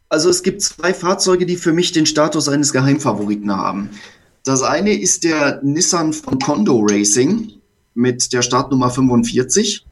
Also 0.10 0.30
es 0.30 0.42
gibt 0.42 0.62
zwei 0.62 0.94
Fahrzeuge, 0.94 1.46
die 1.46 1.58
für 1.58 1.74
mich 1.74 1.92
den 1.92 2.06
Status 2.06 2.50
eines 2.50 2.74
Geheimfavoriten 2.74 3.56
haben. 3.56 3.90
Das 4.48 4.64
eine 4.64 4.98
ist 4.98 5.26
der 5.26 5.60
Nissan 5.62 6.14
von 6.14 6.40
Kondo 6.40 6.80
Racing 6.90 7.52
mit 7.96 8.32
der 8.32 8.42
Startnummer 8.42 8.90
45. 8.90 9.86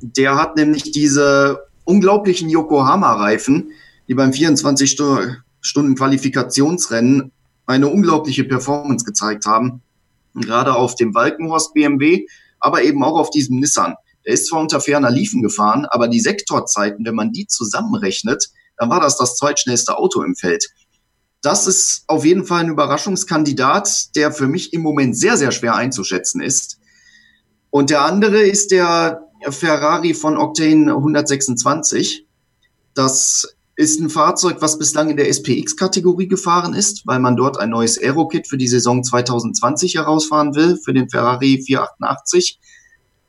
Der 0.00 0.36
hat 0.36 0.56
nämlich 0.56 0.90
diese 0.90 1.66
unglaublichen 1.84 2.48
Yokohama-Reifen, 2.48 3.72
die 4.08 4.14
beim 4.14 4.32
24 4.32 4.90
Stunden 5.60 5.94
Qualifikationsrennen 5.96 7.30
eine 7.66 7.88
unglaubliche 7.88 8.44
Performance 8.44 9.04
gezeigt 9.04 9.44
haben. 9.44 9.82
Gerade 10.32 10.76
auf 10.76 10.94
dem 10.94 11.14
Walkenhorst 11.14 11.74
BMW, 11.74 12.26
aber 12.60 12.84
eben 12.84 13.04
auch 13.04 13.18
auf 13.18 13.28
diesem 13.28 13.60
Nissan. 13.60 13.96
Der 14.24 14.32
ist 14.32 14.46
zwar 14.46 14.62
unter 14.62 14.80
ferner 14.80 15.10
Liefen 15.10 15.42
gefahren, 15.42 15.84
aber 15.90 16.08
die 16.08 16.20
Sektorzeiten, 16.20 17.04
wenn 17.04 17.14
man 17.14 17.32
die 17.32 17.46
zusammenrechnet, 17.48 18.48
dann 18.78 18.88
war 18.88 19.00
das 19.02 19.18
das 19.18 19.36
zweitschnellste 19.36 19.98
Auto 19.98 20.22
im 20.22 20.36
Feld. 20.36 20.70
Das 21.44 21.66
ist 21.66 22.04
auf 22.06 22.24
jeden 22.24 22.46
Fall 22.46 22.60
ein 22.60 22.70
Überraschungskandidat, 22.70 24.16
der 24.16 24.32
für 24.32 24.48
mich 24.48 24.72
im 24.72 24.80
Moment 24.80 25.14
sehr, 25.14 25.36
sehr 25.36 25.50
schwer 25.50 25.74
einzuschätzen 25.74 26.40
ist. 26.40 26.80
Und 27.68 27.90
der 27.90 28.00
andere 28.00 28.38
ist 28.38 28.70
der 28.70 29.28
Ferrari 29.50 30.14
von 30.14 30.38
Octane 30.38 30.90
126. 30.94 32.26
Das 32.94 33.54
ist 33.76 34.00
ein 34.00 34.08
Fahrzeug, 34.08 34.56
was 34.60 34.78
bislang 34.78 35.10
in 35.10 35.18
der 35.18 35.28
SPX-Kategorie 35.28 36.28
gefahren 36.28 36.72
ist, 36.72 37.06
weil 37.06 37.20
man 37.20 37.36
dort 37.36 37.58
ein 37.58 37.68
neues 37.68 38.02
Aero-Kit 38.02 38.48
für 38.48 38.56
die 38.56 38.68
Saison 38.68 39.04
2020 39.04 39.96
herausfahren 39.96 40.54
will, 40.54 40.78
für 40.82 40.94
den 40.94 41.10
Ferrari 41.10 41.62
488. 41.62 42.58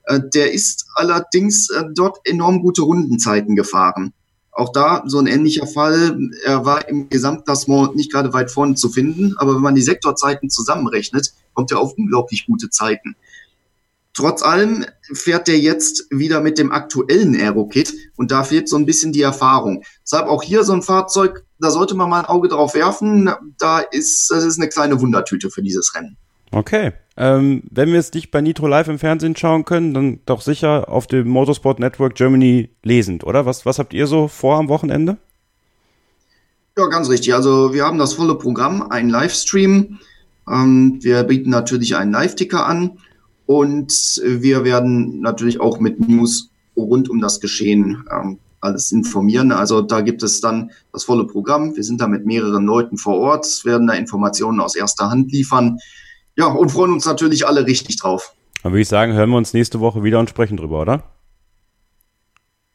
Äh, 0.06 0.22
der 0.34 0.54
ist 0.54 0.86
allerdings 0.96 1.70
äh, 1.70 1.84
dort 1.94 2.20
enorm 2.24 2.62
gute 2.62 2.84
Rundenzeiten 2.84 3.58
gefahren. 3.58 4.14
Auch 4.56 4.72
da 4.72 5.04
so 5.06 5.20
ein 5.20 5.28
ähnlicher 5.28 5.68
Fall. 5.68 6.18
Er 6.46 6.64
war 6.64 6.88
im 6.88 7.10
Gesamtklassement 7.10 7.96
nicht 7.96 8.12
gerade 8.12 8.32
weit 8.32 8.50
vorne 8.50 8.76
zu 8.76 8.90
finden, 8.90 9.36
aber 9.38 9.54
wenn 9.54 9.62
man 9.62 9.76
die 9.76 9.82
Sektorzeiten 9.82 10.50
zusammenrechnet, 10.50 11.34
kommt 11.54 11.72
er 11.72 11.80
auf 11.80 11.94
unglaublich 11.98 12.46
gute 12.48 12.70
Zeiten. 12.70 13.16
Trotz 14.14 14.42
allem 14.44 14.86
fährt 15.12 15.50
der 15.50 15.60
jetzt 15.60 16.06
wieder 16.10 16.40
mit 16.40 16.58
dem 16.58 16.72
aktuellen 16.72 17.36
Aero-Kit 17.36 17.94
und 18.16 18.32
da 18.32 18.46
fehlt 18.46 18.70
so 18.70 18.78
ein 18.78 18.86
bisschen 18.86 19.12
die 19.12 19.24
Erfahrung. 19.24 19.84
Deshalb 20.04 20.28
auch 20.28 20.42
hier 20.42 20.64
so 20.64 20.72
ein 20.72 20.82
Fahrzeug, 20.82 21.44
da 21.60 21.70
sollte 21.70 21.96
man 21.96 22.10
mal 22.10 22.20
ein 22.20 22.26
Auge 22.26 22.48
drauf 22.48 22.76
werfen. 22.76 23.30
Da 23.60 23.80
ist, 23.80 24.32
das 24.32 24.46
ist 24.46 24.58
eine 24.58 24.70
kleine 24.70 25.02
Wundertüte 25.02 25.50
für 25.50 25.62
dieses 25.62 25.94
Rennen. 25.96 26.16
Okay. 26.52 26.94
Ähm, 27.18 27.64
wenn 27.72 27.92
wir 27.92 28.00
es 28.00 28.14
nicht 28.14 28.32
bei 28.32 28.42
Nitro 28.42 28.68
Live 28.68 28.90
im 28.90 29.00
Fernsehen 29.00 29.36
schauen 29.36 29.64
können, 29.64 29.94
dann 29.94 30.20
doch 30.26 30.42
sicher 30.42 30.90
auf 30.90 31.08
dem 31.08 31.30
Motorsport 31.30 31.80
Network 31.80 32.16
Germany 32.16 32.70
lesend, 32.84 33.24
oder? 33.24 33.46
Was, 33.46 33.66
was 33.66 33.80
habt 33.80 33.94
ihr 33.94 34.08
so 34.08 34.28
vor 34.28 34.58
am 34.58 34.68
Wochenende? 34.68 35.18
Ja, 36.78 36.88
ganz 36.88 37.10
richtig. 37.10 37.34
Also 37.34 37.74
wir 37.74 37.86
haben 37.86 37.98
das 37.98 38.14
volle 38.14 38.36
Programm, 38.36 38.90
einen 38.90 39.10
Livestream. 39.10 40.00
Ähm, 40.50 41.00
wir 41.02 41.24
bieten 41.24 41.50
natürlich 41.50 41.96
einen 41.96 42.12
Live-Ticker 42.12 42.66
an 42.66 42.98
und 43.46 44.22
wir 44.26 44.66
werden 44.66 45.22
natürlich 45.22 45.62
auch 45.62 45.80
mit 45.80 46.08
News 46.08 46.50
rund 46.76 47.10
um 47.10 47.22
das 47.22 47.40
Geschehen 47.40 48.04
ähm, 48.12 48.40
alles 48.60 48.92
informieren. 48.92 49.54
Also 49.54 49.82
da 49.82 50.02
gibt 50.02 50.22
es 50.22 50.42
dann 50.42 50.72
das 50.92 51.06
volle 51.06 51.26
Programm. 51.26 51.76
Wir 51.78 51.84
sind 51.84 52.02
da 52.02 52.08
mit 52.08 52.26
mehreren 52.26 52.66
Leuten 52.66 52.98
vor 52.98 53.20
Ort, 53.20 53.64
werden 53.64 53.88
da 53.88 53.94
Informationen 53.94 54.60
aus 54.60 54.76
erster 54.76 55.10
Hand 55.10 55.32
liefern. 55.32 55.78
Ja, 56.36 56.48
und 56.48 56.70
freuen 56.70 56.92
uns 56.92 57.06
natürlich 57.06 57.48
alle 57.48 57.66
richtig 57.66 57.98
drauf. 57.98 58.34
Dann 58.64 58.72
würde 58.72 58.82
ich 58.82 58.88
sagen, 58.88 59.14
hören 59.14 59.30
wir 59.30 59.38
uns 59.38 59.54
nächste 59.54 59.80
Woche 59.80 60.04
wieder 60.04 60.20
und 60.20 60.30
sprechen 60.30 60.58
drüber, 60.58 60.82
oder? 60.82 61.04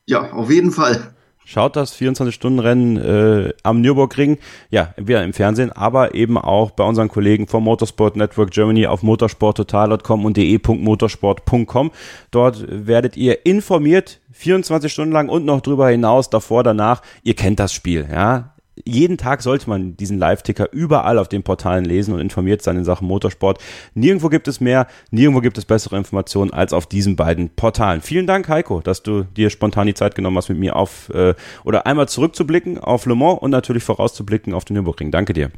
Ja, 0.07 0.33
auf 0.33 0.51
jeden 0.51 0.70
Fall. 0.70 1.14
Schaut 1.44 1.75
das 1.75 2.01
24-Stunden-Rennen 2.01 2.96
äh, 2.96 3.53
am 3.64 3.81
Nürburgring, 3.81 4.38
ja, 4.70 4.94
entweder 4.96 5.25
im 5.25 5.33
Fernsehen, 5.33 5.73
aber 5.73 6.14
eben 6.14 6.38
auch 6.38 6.70
bei 6.70 6.85
unseren 6.85 7.09
Kollegen 7.09 7.49
vom 7.49 7.64
Motorsport 7.64 8.14
Network 8.14 8.53
Germany 8.53 8.87
auf 8.87 9.03
motorsporttotal.com 9.03 10.25
und 10.25 10.37
de.motorsport.com. 10.37 11.90
Dort 12.31 12.64
werdet 12.68 13.16
ihr 13.16 13.44
informiert, 13.46 14.20
24 14.31 14.92
Stunden 14.92 15.12
lang 15.12 15.29
und 15.29 15.44
noch 15.44 15.61
drüber 15.61 15.88
hinaus, 15.88 16.31
davor, 16.31 16.62
danach. 16.62 17.03
Ihr 17.25 17.35
kennt 17.35 17.59
das 17.59 17.73
Spiel, 17.73 18.09
ja 18.09 18.50
jeden 18.87 19.16
Tag 19.19 19.43
sollte 19.43 19.69
man 19.69 19.97
diesen 19.97 20.19
Live-Ticker 20.19 20.73
überall 20.73 21.19
auf 21.19 21.29
den 21.29 21.43
Portalen 21.43 21.85
lesen 21.85 22.14
und 22.14 22.21
informiert 22.21 22.62
sein 22.62 22.77
in 22.77 22.85
Sachen 22.85 23.07
Motorsport. 23.07 23.59
Nirgendwo 23.95 24.29
gibt 24.29 24.49
es 24.49 24.61
mehr, 24.61 24.87
nirgendwo 25.11 25.40
gibt 25.40 25.59
es 25.59 25.64
bessere 25.64 25.97
Informationen 25.97 26.53
als 26.53 26.73
auf 26.73 26.87
diesen 26.87 27.16
beiden 27.16 27.51
Portalen. 27.51 28.03
Vielen 28.03 28.27
Dank, 28.27 28.49
Heiko, 28.49 28.81
dass 28.81 29.03
du 29.03 29.25
dir 29.25 29.51
spontan 29.51 29.87
die 29.87 29.95
Zeit 29.95 30.14
genommen 30.14 30.37
hast, 30.37 30.49
mit 30.49 30.59
mir 30.59 30.77
auf 30.77 31.11
äh, 31.11 31.35
oder 31.64 31.87
einmal 31.87 32.09
zurückzublicken 32.09 32.79
auf 32.79 33.07
Le 33.07 33.14
Mans 33.14 33.40
und 33.40 33.51
natürlich 33.51 33.85
vorauszublicken 33.85 34.55
auf 34.55 34.64
den 34.64 34.75
Nürburgring. 34.75 35.11
Danke 35.11 35.33
dir. 35.33 35.51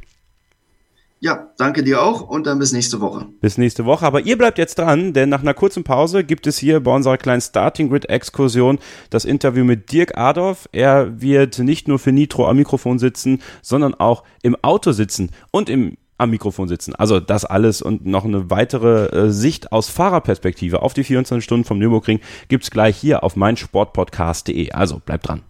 Ja, 1.23 1.47
danke 1.57 1.83
dir 1.83 2.03
auch 2.03 2.19
und 2.19 2.47
dann 2.47 2.59
bis 2.59 2.73
nächste 2.73 2.99
Woche. 2.99 3.27
Bis 3.39 3.57
nächste 3.57 3.85
Woche. 3.85 4.05
Aber 4.05 4.19
ihr 4.19 4.37
bleibt 4.37 4.57
jetzt 4.57 4.77
dran, 4.77 5.13
denn 5.13 5.29
nach 5.29 5.39
einer 5.39 5.53
kurzen 5.53 5.85
Pause 5.85 6.25
gibt 6.25 6.47
es 6.47 6.57
hier 6.57 6.81
bei 6.81 6.93
unserer 6.93 7.17
kleinen 7.17 7.39
Starting 7.39 7.89
Grid 7.89 8.09
Exkursion 8.09 8.77
das 9.09 9.23
Interview 9.23 9.63
mit 9.63 9.93
Dirk 9.93 10.17
Adorf. 10.17 10.67
Er 10.73 11.21
wird 11.21 11.59
nicht 11.59 11.87
nur 11.87 11.97
für 11.97 12.11
Nitro 12.11 12.49
am 12.49 12.57
Mikrofon 12.57 12.99
sitzen, 12.99 13.41
sondern 13.61 13.93
auch 13.93 14.23
im 14.41 14.57
Auto 14.61 14.91
sitzen 14.91 15.31
und 15.51 15.69
im 15.69 15.95
am 16.17 16.29
Mikrofon 16.29 16.67
sitzen. 16.67 16.93
Also 16.93 17.21
das 17.21 17.45
alles 17.45 17.81
und 17.81 18.05
noch 18.05 18.25
eine 18.25 18.49
weitere 18.49 19.05
äh, 19.05 19.29
Sicht 19.29 19.71
aus 19.71 19.87
Fahrerperspektive 19.87 20.81
auf 20.81 20.93
die 20.93 21.05
24 21.05 21.41
Stunden 21.41 21.63
vom 21.63 21.79
Nürburgring 21.79 22.19
gibt's 22.49 22.69
gleich 22.69 22.97
hier 22.97 23.23
auf 23.23 23.37
meinsportpodcast.de. 23.37 24.71
Also 24.71 24.99
bleibt 24.99 25.29
dran. 25.29 25.43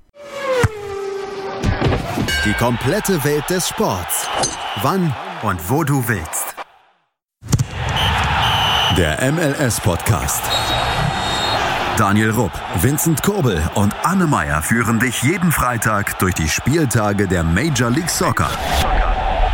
Die 2.45 2.53
komplette 2.55 3.23
Welt 3.23 3.49
des 3.49 3.69
Sports. 3.69 4.27
Wann 4.81 5.15
und 5.43 5.69
wo 5.69 5.85
du 5.85 6.05
willst. 6.09 6.55
Der 8.97 9.31
MLS-Podcast. 9.31 10.43
Daniel 11.95 12.31
Rupp, 12.31 12.51
Vincent 12.81 13.23
Kurbel 13.23 13.63
und 13.75 13.95
Anne 14.03 14.27
Meyer 14.27 14.61
führen 14.61 14.99
dich 14.99 15.23
jeden 15.23 15.53
Freitag 15.53 16.19
durch 16.19 16.33
die 16.33 16.49
Spieltage 16.49 17.29
der 17.29 17.43
Major 17.43 17.89
League 17.89 18.09
Soccer. 18.09 18.49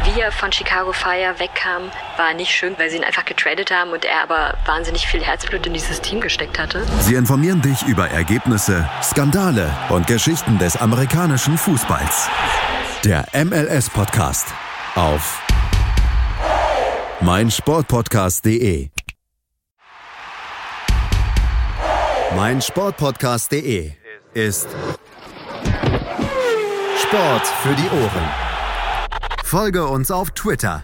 Wie 0.06 0.20
er 0.20 0.32
von 0.32 0.52
Chicago 0.52 0.92
Fire 0.92 1.36
wegkam, 1.38 1.84
war 2.18 2.34
nicht 2.34 2.50
schön, 2.50 2.74
weil 2.80 2.90
sie 2.90 2.98
ihn 2.98 3.04
einfach 3.04 3.26
getradet 3.26 3.70
haben 3.70 3.92
und 3.92 4.04
er 4.04 4.24
aber 4.24 4.56
wahnsinnig 4.66 5.06
viel 5.06 5.24
Herzblut 5.24 5.68
in 5.68 5.74
dieses 5.74 6.02
Team 6.02 6.22
gesteckt 6.22 6.58
hatte. 6.58 6.84
Sie 7.02 7.14
informieren 7.14 7.62
dich 7.62 7.84
über 7.84 8.10
Ergebnisse, 8.10 8.90
Skandale 9.04 9.70
und 9.90 10.08
Geschichten 10.08 10.58
des 10.58 10.76
amerikanischen 10.76 11.56
Fußballs. 11.56 12.30
Der 13.06 13.26
MLS-Podcast 13.34 14.48
auf 14.96 15.42
meinsportpodcast.de 17.22 18.90
meinsportpodcast.de 22.36 23.94
ist 24.34 24.68
Sport 27.02 27.48
für 27.48 27.76
die 27.76 27.90
Ohren. 27.90 28.30
Folge 29.46 29.88
uns 29.88 30.12
auf 30.12 30.32
Twitter. 30.32 30.84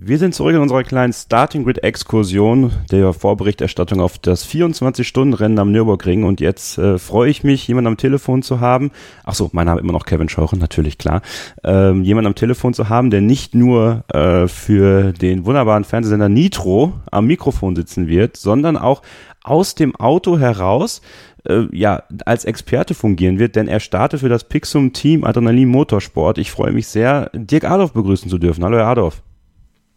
Wir 0.00 0.18
sind 0.18 0.32
zurück 0.32 0.54
in 0.54 0.60
unserer 0.60 0.84
kleinen 0.84 1.12
Starting 1.12 1.64
Grid 1.64 1.82
Exkursion 1.82 2.70
der 2.88 3.12
Vorberichterstattung 3.12 4.00
auf 4.00 4.16
das 4.16 4.46
24-Stunden-Rennen 4.46 5.58
am 5.58 5.72
Nürburgring 5.72 6.22
und 6.22 6.40
jetzt 6.40 6.78
äh, 6.78 6.98
freue 6.98 7.28
ich 7.28 7.42
mich, 7.42 7.66
jemanden 7.66 7.88
am 7.88 7.96
Telefon 7.96 8.42
zu 8.42 8.60
haben. 8.60 8.92
Ach 9.24 9.34
so, 9.34 9.50
mein 9.52 9.66
Name 9.66 9.80
immer 9.80 9.92
noch 9.92 10.06
Kevin 10.06 10.28
Schauchen, 10.28 10.60
natürlich 10.60 10.98
klar. 10.98 11.22
Ähm, 11.64 12.04
jemanden 12.04 12.28
am 12.28 12.36
Telefon 12.36 12.74
zu 12.74 12.88
haben, 12.88 13.10
der 13.10 13.22
nicht 13.22 13.56
nur 13.56 14.04
äh, 14.14 14.46
für 14.46 15.12
den 15.12 15.44
wunderbaren 15.46 15.82
Fernsehsender 15.82 16.28
Nitro 16.28 16.92
am 17.10 17.26
Mikrofon 17.26 17.74
sitzen 17.74 18.06
wird, 18.06 18.36
sondern 18.36 18.76
auch 18.76 19.02
aus 19.42 19.74
dem 19.74 19.96
Auto 19.96 20.38
heraus 20.38 21.02
äh, 21.48 21.64
ja, 21.72 22.04
als 22.24 22.44
Experte 22.44 22.94
fungieren 22.94 23.40
wird, 23.40 23.56
denn 23.56 23.66
er 23.66 23.80
startet 23.80 24.20
für 24.20 24.28
das 24.28 24.44
Pixum 24.44 24.92
Team 24.92 25.24
Adrenalin 25.24 25.68
Motorsport. 25.68 26.38
Ich 26.38 26.52
freue 26.52 26.70
mich 26.70 26.86
sehr, 26.86 27.32
Dirk 27.34 27.64
Adolf 27.64 27.94
begrüßen 27.94 28.30
zu 28.30 28.38
dürfen. 28.38 28.62
Hallo, 28.62 28.76
Herr 28.76 28.86
Adolf. 28.86 29.22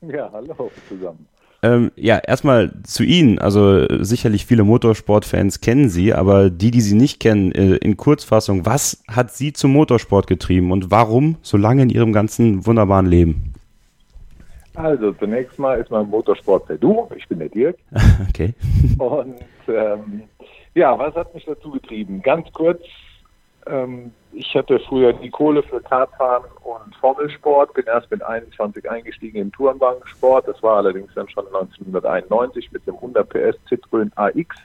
Ja, 0.08 0.30
hallo 0.32 0.72
zusammen. 0.88 1.28
Ähm, 1.64 1.92
ja, 1.96 2.18
erstmal 2.18 2.72
zu 2.84 3.04
Ihnen. 3.04 3.38
Also 3.38 3.86
sicherlich 4.04 4.48
viele 4.48 4.64
Motorsportfans 4.64 5.62
kennen 5.62 5.90
Sie, 5.90 6.12
aber 6.12 6.50
die, 6.50 6.72
die 6.72 6.82
Sie 6.82 6.96
nicht 6.96 7.20
kennen, 7.20 7.52
äh, 7.52 7.76
in 7.76 7.98
Kurzfassung, 7.98 8.66
was 8.66 9.04
hat 9.08 9.32
Sie 9.32 9.54
zum 9.54 9.72
Motorsport 9.74 10.26
getrieben 10.26 10.72
und 10.72 10.90
warum 10.90 11.38
so 11.44 11.58
lange 11.58 11.84
in 11.84 11.90
Ihrem 11.90 12.14
ganzen 12.14 12.66
wunderbaren 12.66 13.06
Leben? 13.06 13.54
Also 14.74 15.12
zunächst 15.14 15.60
mal 15.60 15.80
ist 15.80 15.92
mein 15.92 16.10
Motorsport 16.10 16.66
per 16.66 16.78
Du. 16.78 17.08
Ich 17.16 17.28
bin 17.28 17.38
der 17.38 17.50
Dirk. 17.50 17.78
okay. 18.30 18.56
Und 18.98 19.36
ähm, 19.68 20.24
ja, 20.74 20.98
was 20.98 21.14
hat 21.14 21.32
mich 21.36 21.46
dazu 21.46 21.70
getrieben? 21.70 22.24
Ganz 22.24 22.52
kurz, 22.54 22.82
ähm, 23.68 24.12
ich 24.34 24.56
hatte 24.56 24.80
früher 24.80 25.14
die 25.14 25.30
Kohle 25.30 25.64
für 25.64 25.82
Kartfahren 25.82 26.46
und 26.64 26.96
Formelsport, 26.96 27.74
bin 27.74 27.86
erst 27.86 28.10
mit 28.12 28.24
21 28.24 28.90
eingestiegen 28.90 29.38
im 29.38 29.52
Tourenwagensport. 29.52 30.48
Das 30.48 30.62
war 30.64 30.78
allerdings 30.78 31.14
dann 31.16 31.30
schon 31.30 31.46
1991 31.48 32.72
mit 32.72 32.86
dem 32.88 32.96
100 32.96 33.28
PS 33.30 33.58
Citroën 33.70 34.12
AX. 34.16 34.56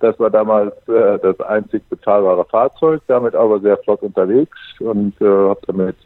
Das 0.00 0.18
war 0.18 0.30
damals 0.30 0.74
äh, 0.88 1.18
das 1.18 1.38
einzig 1.40 1.82
bezahlbare 1.88 2.44
Fahrzeug, 2.46 3.02
damit 3.06 3.34
aber 3.34 3.60
sehr 3.60 3.76
flott 3.78 4.02
unterwegs 4.02 4.58
und 4.80 5.20
äh, 5.20 5.24
habe 5.24 5.60
damit 5.66 5.96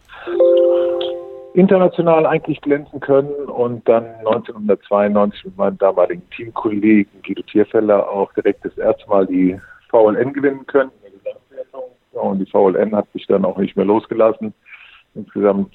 international 1.54 2.26
eigentlich 2.26 2.60
glänzen 2.60 2.98
können 2.98 3.32
und 3.46 3.88
dann 3.88 4.04
1992 4.18 5.44
mit 5.44 5.56
meinem 5.56 5.78
damaligen 5.78 6.28
Teamkollegen 6.30 7.22
Guido 7.22 7.42
Tierfeller 7.42 8.10
auch 8.10 8.32
direkt 8.32 8.64
das 8.64 8.76
erste 8.76 9.08
Mal 9.08 9.26
die 9.26 9.60
VLN 9.88 10.32
gewinnen 10.32 10.66
können 10.66 10.90
und 12.14 12.38
die 12.38 12.50
VLN 12.50 12.94
hat 12.94 13.10
sich 13.12 13.26
dann 13.26 13.44
auch 13.44 13.58
nicht 13.58 13.76
mehr 13.76 13.86
losgelassen. 13.86 14.54
Insgesamt, 15.14 15.74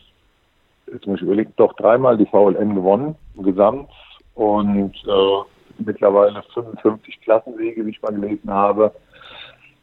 jetzt 0.92 1.08
muss 1.08 1.18
ich 1.18 1.24
überlegen, 1.24 1.54
doch 1.58 1.74
dreimal 1.74 2.18
die 2.18 2.26
VLN 2.26 2.76
gewonnen, 2.76 3.16
im 3.36 3.44
Gesamt. 3.44 3.90
Und 4.36 4.96
äh, 5.08 5.84
mittlerweile 5.86 6.44
55 6.54 7.22
Klassenwege, 7.22 7.86
wie 7.86 7.92
ich 7.92 8.02
mal 8.02 8.14
gelesen 8.14 8.52
habe. 8.52 8.92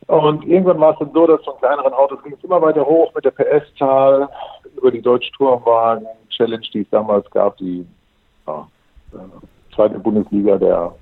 Und 0.06 0.44
irgendwann 0.44 0.80
war 0.80 0.92
es 0.92 0.98
dann 0.98 1.12
so, 1.12 1.26
dass 1.26 1.44
von 1.44 1.58
kleineren 1.58 1.92
Autos 1.92 2.22
ging 2.22 2.34
es 2.34 2.44
immer 2.44 2.62
weiter 2.62 2.86
hoch 2.86 3.12
mit 3.14 3.24
der 3.24 3.32
PS-Zahl 3.32 4.28
über 4.76 4.90
die 4.90 5.02
Deutsche 5.02 5.32
Tourenwagen 5.32 6.06
Challenge, 6.30 6.66
die 6.72 6.82
es 6.82 6.90
damals 6.90 7.28
gab, 7.30 7.56
die 7.56 7.86
ja, 8.46 8.68
äh, 9.14 9.74
zweite 9.74 9.98
Bundesliga 9.98 10.58
der, 10.58 10.94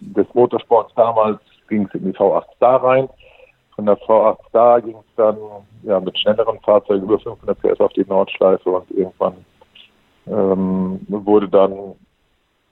des 0.00 0.26
Motorsports 0.34 0.94
damals, 0.94 1.40
ging 1.68 1.86
es 1.86 1.94
in 1.94 2.04
die 2.04 2.16
V8 2.16 2.44
Star 2.56 2.84
rein. 2.84 3.08
Von 3.74 3.86
der 3.86 3.98
V8 3.98 4.38
Star 4.48 4.80
ging 4.82 4.96
es 4.96 5.14
dann 5.16 5.36
ja, 5.82 5.98
mit 6.00 6.18
schnelleren 6.18 6.60
Fahrzeugen 6.60 7.04
über 7.04 7.18
500 7.18 7.58
PS 7.60 7.80
auf 7.80 7.92
die 7.94 8.04
Nordschleife 8.04 8.70
und 8.70 8.90
irgendwann 8.90 9.44
ähm, 10.26 11.00
wurde 11.08 11.48
dann 11.48 11.94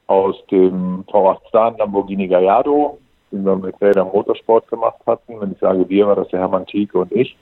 aus 0.07 0.37
dem 0.51 1.05
V8 1.07 1.49
Star 1.49 1.69
ein 1.69 1.79
Lamborghini 1.79 2.29
Gallardo, 2.29 2.99
den 3.31 3.45
wir 3.45 3.57
mit 3.57 3.81
Räder 3.81 4.05
Motorsport 4.05 4.69
gemacht 4.69 4.99
hatten. 5.07 5.41
Wenn 5.41 5.53
ich 5.53 5.59
sage 5.59 5.89
wir, 5.89 6.07
war 6.07 6.17
das 6.17 6.29
der 6.29 6.41
Hermann 6.41 6.67
Tieke 6.67 6.99
und 6.99 7.13
ich. 7.13 7.37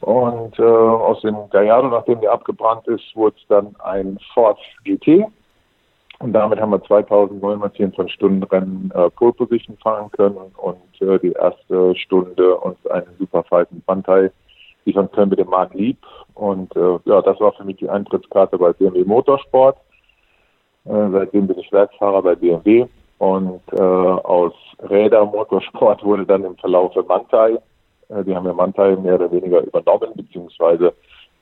Und 0.00 0.58
äh, 0.58 0.62
aus 0.62 1.20
dem 1.22 1.36
Gallardo, 1.50 1.88
nachdem 1.88 2.20
der 2.20 2.32
abgebrannt 2.32 2.86
ist, 2.88 3.04
wurde 3.14 3.36
es 3.38 3.46
dann 3.48 3.74
ein 3.84 4.18
Ford 4.34 4.58
GT. 4.84 5.26
Und 6.24 6.32
damit 6.32 6.58
haben 6.58 6.70
wir 6.70 6.82
2924 6.82 8.10
Stunden 8.10 8.42
Rennen 8.44 8.90
äh, 8.94 9.10
Pole 9.10 9.34
Position 9.34 9.76
fahren 9.76 10.10
können 10.12 10.38
und 10.56 11.02
äh, 11.02 11.18
die 11.18 11.32
erste 11.32 11.94
Stunde 11.96 12.56
uns 12.56 12.78
einen 12.86 13.14
super 13.18 13.42
feiten 13.42 13.82
Bandai 13.84 14.30
liefern 14.86 15.10
können 15.12 15.28
mit 15.28 15.38
dem 15.38 15.50
Markt 15.50 15.74
Lieb. 15.74 15.98
Und 16.32 16.74
äh, 16.76 16.98
ja, 17.04 17.20
das 17.20 17.38
war 17.40 17.52
für 17.52 17.64
mich 17.64 17.76
die 17.76 17.90
Eintrittskarte 17.90 18.56
bei 18.56 18.72
BMW 18.72 19.04
Motorsport. 19.04 19.76
Äh, 20.86 21.10
seitdem 21.12 21.46
bin 21.46 21.58
ich 21.58 21.70
Werksfahrer 21.70 22.22
bei 22.22 22.36
BMW 22.36 22.86
und 23.18 23.60
äh, 23.72 23.82
aus 23.82 24.54
Räder 24.78 25.26
Motorsport 25.26 26.02
wurde 26.04 26.24
dann 26.24 26.44
im 26.44 26.56
Verlauf 26.56 26.94
Mantai. 27.06 27.58
Äh, 28.08 28.24
die 28.24 28.34
haben 28.34 28.46
ja 28.46 28.54
Mantai 28.54 28.96
mehr 28.96 29.16
oder 29.16 29.30
weniger 29.30 29.60
übernommen, 29.60 30.12
beziehungsweise 30.14 30.94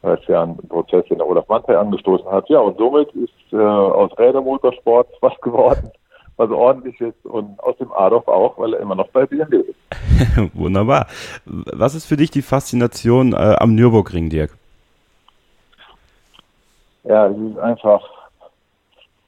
weil 0.02 0.18
es 0.18 0.26
ja 0.26 0.42
einen 0.42 0.56
Prozess 0.68 1.04
in 1.08 1.18
der 1.18 1.26
Olaf 1.26 1.48
Mantai 1.48 1.76
angestoßen 1.76 2.26
hat. 2.30 2.48
Ja, 2.48 2.58
und 2.58 2.76
somit 2.76 3.08
ist 3.14 3.52
äh, 3.52 3.56
aus 3.56 4.16
Rädermotorsport 4.18 5.08
was 5.20 5.40
geworden, 5.40 5.90
was 6.36 6.50
ordentlich 6.50 7.00
ist 7.00 7.24
und 7.24 7.58
aus 7.60 7.76
dem 7.78 7.92
Adolf 7.92 8.26
auch, 8.28 8.58
weil 8.58 8.74
er 8.74 8.80
immer 8.80 8.96
noch 8.96 9.08
bei 9.08 9.26
BMW 9.26 9.58
ist. 9.58 10.54
Wunderbar. 10.54 11.06
Was 11.44 11.94
ist 11.94 12.06
für 12.06 12.16
dich 12.16 12.30
die 12.30 12.42
Faszination 12.42 13.32
äh, 13.32 13.56
am 13.58 13.74
Nürburgring, 13.74 14.28
Dirk? 14.28 14.56
Ja, 17.04 17.26
es 17.26 17.36
ist 17.36 17.58
einfach, 17.58 18.08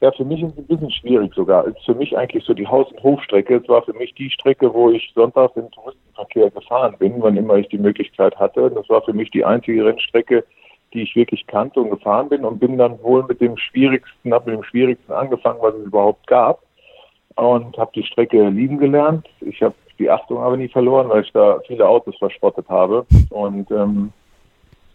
ja, 0.01 0.11
für 0.11 0.23
mich 0.23 0.41
ist 0.41 0.53
es 0.53 0.57
ein 0.57 0.67
bisschen 0.67 0.91
schwierig 0.91 1.33
sogar. 1.33 1.67
Es 1.67 1.75
ist 1.75 1.85
für 1.85 1.95
mich 1.95 2.17
eigentlich 2.17 2.43
so 2.45 2.53
die 2.53 2.67
Haus- 2.67 2.91
und 2.91 3.03
Hofstrecke. 3.03 3.57
Es 3.57 3.67
war 3.67 3.83
für 3.83 3.93
mich 3.93 4.13
die 4.15 4.29
Strecke, 4.29 4.73
wo 4.73 4.89
ich 4.91 5.11
sonntags 5.13 5.55
im 5.57 5.69
Touristenverkehr 5.71 6.51
gefahren 6.51 6.95
bin, 6.99 7.21
wann 7.21 7.35
immer 7.37 7.55
ich 7.55 7.67
die 7.67 7.77
Möglichkeit 7.77 8.37
hatte. 8.37 8.71
Das 8.71 8.89
war 8.89 9.01
für 9.01 9.13
mich 9.13 9.29
die 9.31 9.43
einzige 9.43 9.85
Rennstrecke, 9.85 10.45
die 10.95 11.03
ich 11.03 11.15
wirklich 11.15 11.45
kannte 11.45 11.79
und 11.79 11.91
gefahren 11.91 12.29
bin 12.29 12.43
und 12.43 12.59
bin 12.59 12.77
dann 12.77 13.01
wohl 13.03 13.23
mit 13.23 13.41
dem 13.41 13.57
schwierigsten, 13.57 14.33
habe 14.33 14.49
mit 14.49 14.59
dem 14.59 14.63
schwierigsten 14.63 15.11
angefangen, 15.13 15.59
was 15.61 15.75
es 15.75 15.85
überhaupt 15.85 16.25
gab 16.27 16.61
und 17.35 17.77
habe 17.77 17.91
die 17.93 18.03
Strecke 18.03 18.49
lieben 18.49 18.77
gelernt. 18.77 19.27
Ich 19.41 19.61
habe 19.61 19.75
die 19.99 20.09
Achtung 20.09 20.39
aber 20.39 20.57
nie 20.57 20.67
verloren, 20.67 21.09
weil 21.09 21.23
ich 21.23 21.31
da 21.31 21.59
viele 21.67 21.87
Autos 21.87 22.17
verspottet 22.17 22.67
habe 22.69 23.05
und 23.29 23.69
ähm, 23.71 24.11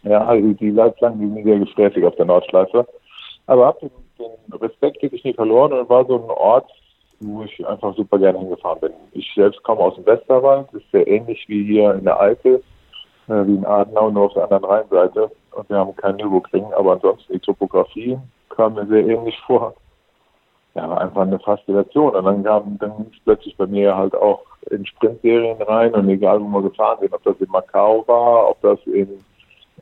ja, 0.03 0.25
also 0.25 0.53
die 0.55 0.71
Leitplanken 0.71 1.35
sind 1.35 1.45
sehr 1.45 1.59
gesträfig 1.59 2.05
auf 2.05 2.17
der 2.17 2.25
Nordschleife. 2.25 2.87
Aber 3.47 3.67
habe 3.67 3.81
den, 3.81 3.91
den 4.19 4.59
Respekt 4.59 5.03
wirklich 5.03 5.25
nie 5.25 5.35
verloren 5.35 5.73
und 5.73 5.89
war 5.89 6.05
so 6.07 6.17
ein 6.17 6.31
Ort, 6.31 6.71
wo 7.21 7.43
ich 7.43 7.67
einfach 7.67 7.95
super 7.97 8.19
gerne 8.19 8.39
hingefahren 8.39 8.81
bin. 8.81 8.93
Ich 9.13 9.31
selbst 9.35 9.63
komme 9.63 9.81
aus 9.81 9.95
dem 9.97 10.07
Westerwald, 10.07 10.69
das 10.73 10.83
ist 10.83 10.91
sehr 10.91 11.07
ähnlich 11.07 11.45
wie 11.49 11.65
hier 11.65 11.95
in 11.95 12.05
der 12.05 12.19
Eifel, 12.19 12.63
äh, 13.31 13.47
wie 13.47 13.55
in 13.55 13.65
Adenau, 13.65 14.11
nur 14.11 14.25
auf 14.27 14.35
der 14.35 14.45
anderen 14.45 14.65
Rheinseite 14.65 15.31
und 15.53 15.69
wir 15.69 15.77
haben 15.77 15.97
keinen 15.97 16.17
Nürburgring, 16.17 16.73
aber 16.75 16.93
ansonsten 16.93 17.33
die 17.33 17.41
Topografie 17.41 18.19
kam 18.51 18.75
mir 18.75 18.87
sehr 18.87 19.07
ähnlich 19.07 19.39
vor. 19.47 19.75
Ja, 20.75 20.89
war 20.89 21.01
einfach 21.01 21.23
eine 21.23 21.41
Faszination. 21.41 22.15
Und 22.15 22.25
dann 22.25 22.45
kam 22.45 22.79
dann 22.79 23.11
plötzlich 23.25 23.57
bei 23.57 23.67
mir 23.67 23.97
halt 23.97 24.15
auch 24.15 24.43
in 24.71 24.87
Sprintserien 24.87 25.61
rein 25.63 25.93
und 25.95 26.09
egal 26.09 26.41
wo 26.41 26.47
wir 26.47 26.71
gefahren 26.71 26.99
sind, 27.01 27.13
ob 27.13 27.25
das 27.25 27.41
in 27.41 27.51
Macau 27.51 28.05
war, 28.07 28.51
ob 28.51 28.61
das 28.61 28.79
in 28.87 29.09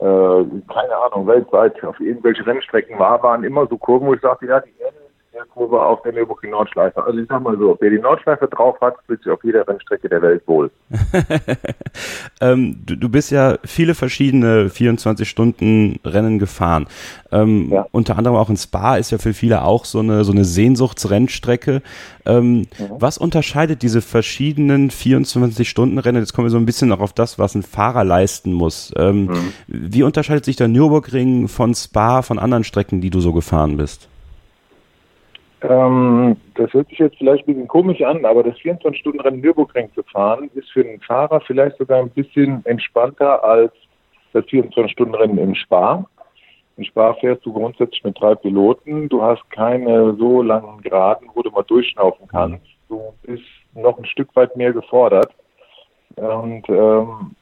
äh, 0.01 0.45
keine 0.73 0.97
Ahnung, 0.97 1.27
weltweit 1.27 1.83
auf 1.85 1.99
irgendwelche 2.01 2.47
Rennstrecken 2.47 2.99
war, 2.99 3.23
waren 3.23 3.45
immer 3.45 3.67
so 3.67 3.77
Kurven, 3.77 4.07
wo 4.07 4.15
ich 4.15 4.21
sagte, 4.21 4.47
ja, 4.47 4.61
die 4.61 4.73
Erde 4.81 4.97
der 5.38 5.46
Kurve 5.46 5.81
auf 5.81 6.03
der 6.03 6.12
Nürburgring 6.12 6.51
Nordschleife. 6.51 7.03
Also 7.03 7.18
ich 7.18 7.29
sag 7.29 7.42
mal 7.42 7.57
so, 7.57 7.77
wer 7.81 7.90
die 7.90 7.98
Nordschleife 7.98 8.48
drauf 8.48 8.77
hat, 8.81 8.96
fühlt 9.07 9.22
sich 9.22 9.33
auf 9.33 9.42
jeder 9.44 9.66
Rennstrecke 9.66 10.09
der 10.09 10.20
Welt 10.20 10.42
wohl. 10.46 10.70
ähm, 12.40 12.83
du, 12.85 12.96
du, 12.96 13.09
bist 13.09 13.31
ja 13.31 13.57
viele 13.64 13.94
verschiedene 13.94 14.68
24 14.68 15.29
Stunden 15.29 16.01
Rennen 16.05 16.38
gefahren. 16.38 16.87
Ähm, 17.31 17.70
ja. 17.70 17.87
Unter 17.92 18.18
anderem 18.18 18.37
auch 18.37 18.51
in 18.51 18.57
Spa 18.57 18.96
ist 18.96 19.11
ja 19.11 19.18
für 19.18 19.33
viele 19.33 19.62
auch 19.62 19.85
so 19.85 20.01
eine, 20.01 20.24
so 20.24 20.33
eine 20.33 20.44
Sehnsuchtsrennstrecke. 20.44 21.83
Ähm, 22.27 22.59
mhm. 22.59 22.66
Was 22.90 23.18
unterscheidet 23.18 23.83
diese 23.83 24.03
verschiedenen 24.03 24.90
24 24.90 25.68
Stunden 25.68 25.98
Rennen? 25.98 26.22
Jetzt 26.22 26.33
kommen 26.33 26.46
wir 26.46 26.51
so 26.51 26.59
ein 26.59 26.66
bisschen 26.66 26.88
noch 26.88 27.01
auf 27.01 27.12
das, 27.12 27.38
was 27.38 27.55
ein 27.55 27.62
Fahrer 27.62 28.05
leisten 28.05 28.53
muss. 28.53 28.92
Ähm, 28.96 29.27
mhm. 29.27 29.53
Wie 29.68 30.03
unterscheidet 30.03 30.44
sich 30.44 30.57
der 30.57 30.68
Nürburgring 30.68 31.48
von 31.48 31.74
Spa, 31.74 32.22
von 32.22 32.38
anderen 32.38 32.64
Strecken, 32.64 33.01
die 33.01 33.11
du 33.11 33.20
so 33.20 33.33
gefahren 33.33 33.77
bist? 33.77 34.09
Ähm, 35.62 36.37
das 36.55 36.73
hört 36.73 36.88
sich 36.88 36.99
jetzt 36.99 37.18
vielleicht 37.18 37.47
ein 37.49 37.55
bisschen 37.55 37.68
komisch 37.68 38.01
an, 38.03 38.25
aber 38.25 38.44
das 38.44 38.57
24-Stunden-Rennen 38.59 39.40
Nürburgring 39.40 39.92
zu 39.94 40.03
fahren, 40.05 40.51
ist 40.55 40.71
für 40.71 40.85
den 40.85 41.01
Fahrer 41.01 41.40
vielleicht 41.40 41.79
sogar 41.79 41.99
ein 41.99 42.11
bisschen 42.11 42.64
entspannter 42.64 43.42
als 43.42 43.73
das 44.33 44.44
24-Stunden-Rennen 44.44 45.38
im 45.38 45.55
Spa. 45.55 46.05
In 46.77 46.85
Spa 46.85 47.12
fährst 47.14 47.44
du 47.44 47.53
grundsätzlich 47.53 48.05
mit 48.05 48.21
drei 48.21 48.37
Piloten. 48.37 49.09
Du 49.09 49.21
hast 49.21 49.49
keine 49.51 50.14
so 50.14 50.42
langen 50.42 50.81
Geraden, 50.83 51.29
wo 51.35 51.42
du 51.42 51.51
mal 51.51 51.64
durchschnaufen 51.64 52.29
kannst. 52.29 52.64
Du 52.88 53.12
bist 53.23 53.42
noch 53.75 53.99
ein 53.99 54.07
Stück 54.07 54.35
weit 54.37 54.57
mehr 54.57 54.73
gefordert. 54.73 55.33
Und 56.14 56.68
ähm, 56.68 57.35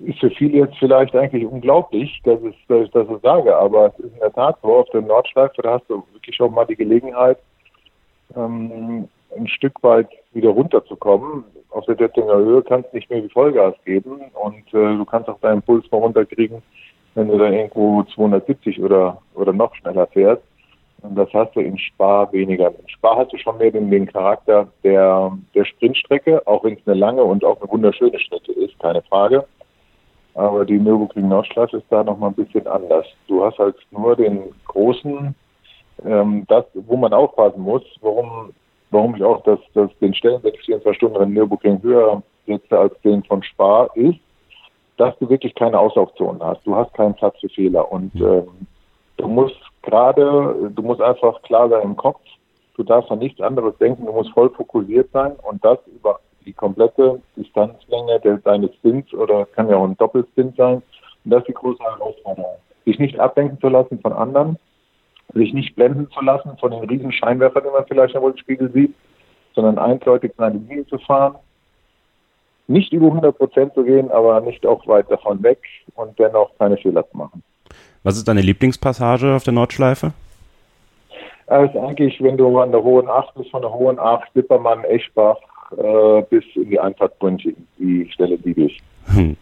ist 0.00 0.18
für 0.20 0.30
viele 0.30 0.58
jetzt 0.58 0.78
vielleicht 0.78 1.14
eigentlich 1.14 1.44
unglaublich, 1.44 2.20
dass, 2.24 2.40
es, 2.42 2.54
dass 2.68 2.84
ich 2.84 2.90
das 2.90 3.06
so 3.06 3.18
sage, 3.18 3.56
aber 3.56 3.86
es 3.86 4.04
ist 4.04 4.14
in 4.14 4.20
der 4.20 4.32
Tat 4.32 4.58
so, 4.62 4.76
auf 4.76 4.88
der 4.90 5.02
Nordschleife, 5.02 5.62
da 5.62 5.74
hast 5.74 5.88
du 5.88 6.02
wirklich 6.12 6.40
auch 6.40 6.50
mal 6.50 6.64
die 6.64 6.76
Gelegenheit, 6.76 7.38
ähm, 8.36 9.08
ein 9.36 9.48
Stück 9.48 9.82
weit 9.82 10.08
wieder 10.32 10.50
runterzukommen. 10.50 11.44
Auf 11.70 11.84
der 11.84 11.96
Dettinger 11.96 12.36
Höhe 12.36 12.62
kannst 12.62 12.92
du 12.92 12.96
nicht 12.96 13.10
mehr 13.10 13.22
wie 13.22 13.28
Vollgas 13.28 13.74
geben 13.84 14.20
und 14.34 14.66
äh, 14.68 14.96
du 14.96 15.04
kannst 15.04 15.28
auch 15.28 15.40
deinen 15.40 15.62
Puls 15.62 15.90
mal 15.90 15.98
runterkriegen, 15.98 16.62
wenn 17.14 17.28
du 17.28 17.36
dann 17.36 17.52
irgendwo 17.52 18.02
270 18.02 18.82
oder, 18.82 19.20
oder 19.34 19.52
noch 19.52 19.74
schneller 19.74 20.06
fährst. 20.06 20.42
Und 21.02 21.14
das 21.14 21.32
hast 21.32 21.54
du 21.54 21.60
in 21.60 21.78
Spa 21.78 22.30
weniger. 22.32 22.68
In 22.68 22.88
Spa 22.88 23.16
hast 23.16 23.32
du 23.32 23.38
schon 23.38 23.58
mehr 23.58 23.70
den, 23.70 23.90
den 23.90 24.06
Charakter 24.06 24.66
der, 24.82 25.36
der 25.54 25.64
Sprintstrecke, 25.64 26.44
auch 26.46 26.64
wenn 26.64 26.74
es 26.74 26.86
eine 26.86 26.96
lange 26.96 27.22
und 27.22 27.44
auch 27.44 27.60
eine 27.60 27.70
wunderschöne 27.70 28.18
Strecke 28.18 28.52
ist, 28.52 28.78
keine 28.80 29.02
Frage. 29.02 29.46
Aber 30.38 30.64
die 30.64 30.78
Nürburgring 30.78 31.26
Nordschleife 31.26 31.78
ist 31.78 31.86
da 31.90 32.04
nochmal 32.04 32.30
ein 32.30 32.36
bisschen 32.36 32.64
anders. 32.68 33.04
Du 33.26 33.44
hast 33.44 33.58
halt 33.58 33.74
nur 33.90 34.14
den 34.14 34.54
großen, 34.68 35.34
ähm, 36.04 36.44
das, 36.46 36.64
wo 36.74 36.96
man 36.96 37.12
aufpassen 37.12 37.60
muss, 37.60 37.82
warum, 38.02 38.52
warum 38.92 39.16
ich 39.16 39.24
auch 39.24 39.42
das, 39.42 39.58
das, 39.74 39.90
den 40.00 40.14
Stellenwert 40.14 40.56
24 40.58 40.96
Stunden 40.96 41.20
in 41.24 41.34
Nürburgring 41.34 41.82
höher 41.82 42.22
setze 42.46 42.78
als 42.78 42.94
den 43.00 43.24
von 43.24 43.42
Spa, 43.42 43.88
ist, 43.96 44.20
dass 44.96 45.18
du 45.18 45.28
wirklich 45.28 45.56
keine 45.56 45.76
Auslaufzonen 45.76 46.40
hast. 46.40 46.64
Du 46.64 46.76
hast 46.76 46.94
keinen 46.94 47.14
Platz 47.14 47.36
für 47.40 47.48
Fehler 47.48 47.90
und 47.90 48.14
ähm, 48.14 48.46
du 49.16 49.26
musst 49.26 49.60
gerade, 49.82 50.70
du 50.72 50.82
musst 50.82 51.00
einfach 51.00 51.42
klar 51.42 51.68
sein 51.68 51.82
im 51.82 51.96
Kopf. 51.96 52.20
Du 52.76 52.84
darfst 52.84 53.10
an 53.10 53.18
nichts 53.18 53.40
anderes 53.40 53.76
denken. 53.78 54.06
Du 54.06 54.12
musst 54.12 54.30
voll 54.30 54.50
fokussiert 54.50 55.10
sein 55.10 55.32
und 55.42 55.64
das 55.64 55.78
über 55.88 56.20
die 56.48 56.54
komplette 56.54 57.20
Distanzlänge 57.36 58.20
der, 58.20 58.38
deines 58.38 58.74
Spins 58.76 59.12
oder 59.12 59.44
kann 59.44 59.68
ja 59.68 59.76
auch 59.76 59.84
ein 59.84 59.98
Doppelspin 59.98 60.54
sein. 60.56 60.76
Und 61.24 61.30
das 61.30 61.40
ist 61.40 61.48
die 61.48 61.52
große 61.52 61.82
Herausforderung. 61.82 62.56
Sich 62.86 62.98
nicht 62.98 63.20
ablenken 63.20 63.60
zu 63.60 63.68
lassen 63.68 64.00
von 64.00 64.14
anderen, 64.14 64.58
sich 65.34 65.52
nicht 65.52 65.76
blenden 65.76 66.10
zu 66.10 66.22
lassen 66.22 66.56
von 66.58 66.70
den 66.70 66.84
riesen 66.84 67.12
Scheinwerfern, 67.12 67.64
die 67.64 67.70
man 67.70 67.84
vielleicht 67.86 68.14
im 68.14 68.36
Spiegel 68.38 68.72
sieht, 68.72 68.94
sondern 69.54 69.76
eindeutig 69.78 70.32
seine 70.38 70.58
Linie 70.58 70.86
zu 70.86 70.96
fahren, 70.98 71.36
nicht 72.66 72.94
über 72.94 73.08
100 73.08 73.36
Prozent 73.36 73.74
zu 73.74 73.84
gehen, 73.84 74.10
aber 74.10 74.40
nicht 74.40 74.64
auch 74.64 74.86
weit 74.86 75.10
davon 75.10 75.42
weg 75.42 75.58
und 75.96 76.18
dennoch 76.18 76.50
keine 76.58 76.78
Fehler 76.78 77.06
zu 77.10 77.16
machen. 77.16 77.42
Was 78.04 78.16
ist 78.16 78.26
deine 78.26 78.40
Lieblingspassage 78.40 79.34
auf 79.34 79.44
der 79.44 79.52
Nordschleife? 79.52 80.12
Das 81.46 81.70
ist 81.70 81.76
eigentlich, 81.76 82.22
wenn 82.22 82.38
du 82.38 82.58
an 82.58 82.72
der 82.72 82.82
Hohen 82.82 83.08
Acht 83.08 83.34
bist, 83.34 83.50
von 83.50 83.60
der 83.60 83.72
Hohen 83.72 83.98
Acht, 83.98 84.28
Lippermann, 84.34 84.84
Eschbach, 84.84 85.38
äh, 85.76 86.22
bis 86.30 86.44
in 86.54 86.70
die 86.70 86.80
Einfahrt 86.80 87.14
die 87.78 88.08
Stelle 88.10 88.36
liebe 88.36 88.62
ich. 88.62 88.80
Hm. 89.06 89.36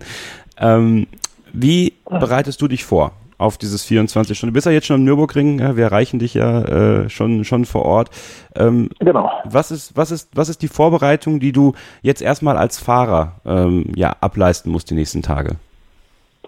Ähm, 0.58 1.06
wie 1.52 1.94
bereitest 2.08 2.60
du 2.60 2.68
dich 2.68 2.84
vor 2.84 3.12
auf 3.38 3.58
dieses 3.58 3.84
24 3.84 4.36
Stunden? 4.36 4.52
Du 4.52 4.54
bist 4.54 4.66
ja 4.66 4.72
jetzt 4.72 4.86
schon 4.86 4.96
am 4.96 5.04
Nürburgring, 5.04 5.58
wir 5.76 5.84
erreichen 5.84 6.18
dich 6.18 6.34
ja 6.34 6.62
äh, 7.04 7.08
schon, 7.08 7.44
schon 7.44 7.64
vor 7.64 7.84
Ort. 7.84 8.10
Ähm, 8.54 8.90
genau. 9.00 9.30
Was 9.44 9.70
ist, 9.70 9.96
was, 9.96 10.10
ist, 10.10 10.36
was 10.36 10.48
ist 10.48 10.62
die 10.62 10.68
Vorbereitung, 10.68 11.40
die 11.40 11.52
du 11.52 11.74
jetzt 12.02 12.22
erstmal 12.22 12.56
als 12.56 12.78
Fahrer 12.78 13.40
ähm, 13.44 13.86
ja, 13.94 14.14
ableisten 14.20 14.72
musst 14.72 14.90
die 14.90 14.94
nächsten 14.94 15.22
Tage? 15.22 15.56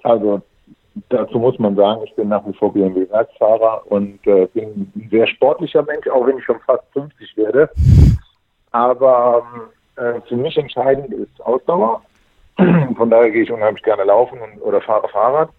Also 0.03 0.43
dazu 1.09 1.39
muss 1.39 1.59
man 1.59 1.77
sagen, 1.77 2.03
ich 2.05 2.15
bin 2.15 2.29
nach 2.29 2.47
wie 2.47 2.53
vor 2.55 2.73
BMW-Werksfahrer 2.73 3.83
und 3.87 4.27
äh, 4.27 4.47
bin 4.47 4.91
ein 4.95 5.09
sehr 5.11 5.27
sportlicher 5.27 5.83
Mensch, 5.83 6.09
auch 6.09 6.27
wenn 6.27 6.39
ich 6.39 6.45
schon 6.45 6.59
fast 6.67 6.85
50 6.93 7.37
werde. 7.37 7.71
Aber 8.73 9.45
äh, 9.97 10.21
für 10.29 10.37
mich 10.37 10.57
entscheidend 10.57 11.13
ist 11.13 11.41
Ausdauer. 11.41 12.03
Von 12.97 13.11
daher 13.11 13.31
gehe 13.31 13.43
ich 13.43 13.53
unheimlich 13.53 13.83
gerne 13.83 14.05
laufen 14.05 14.39
und, 14.41 14.61
oder 14.63 14.81
fahre 14.81 15.09
Fahrrad. 15.09 15.51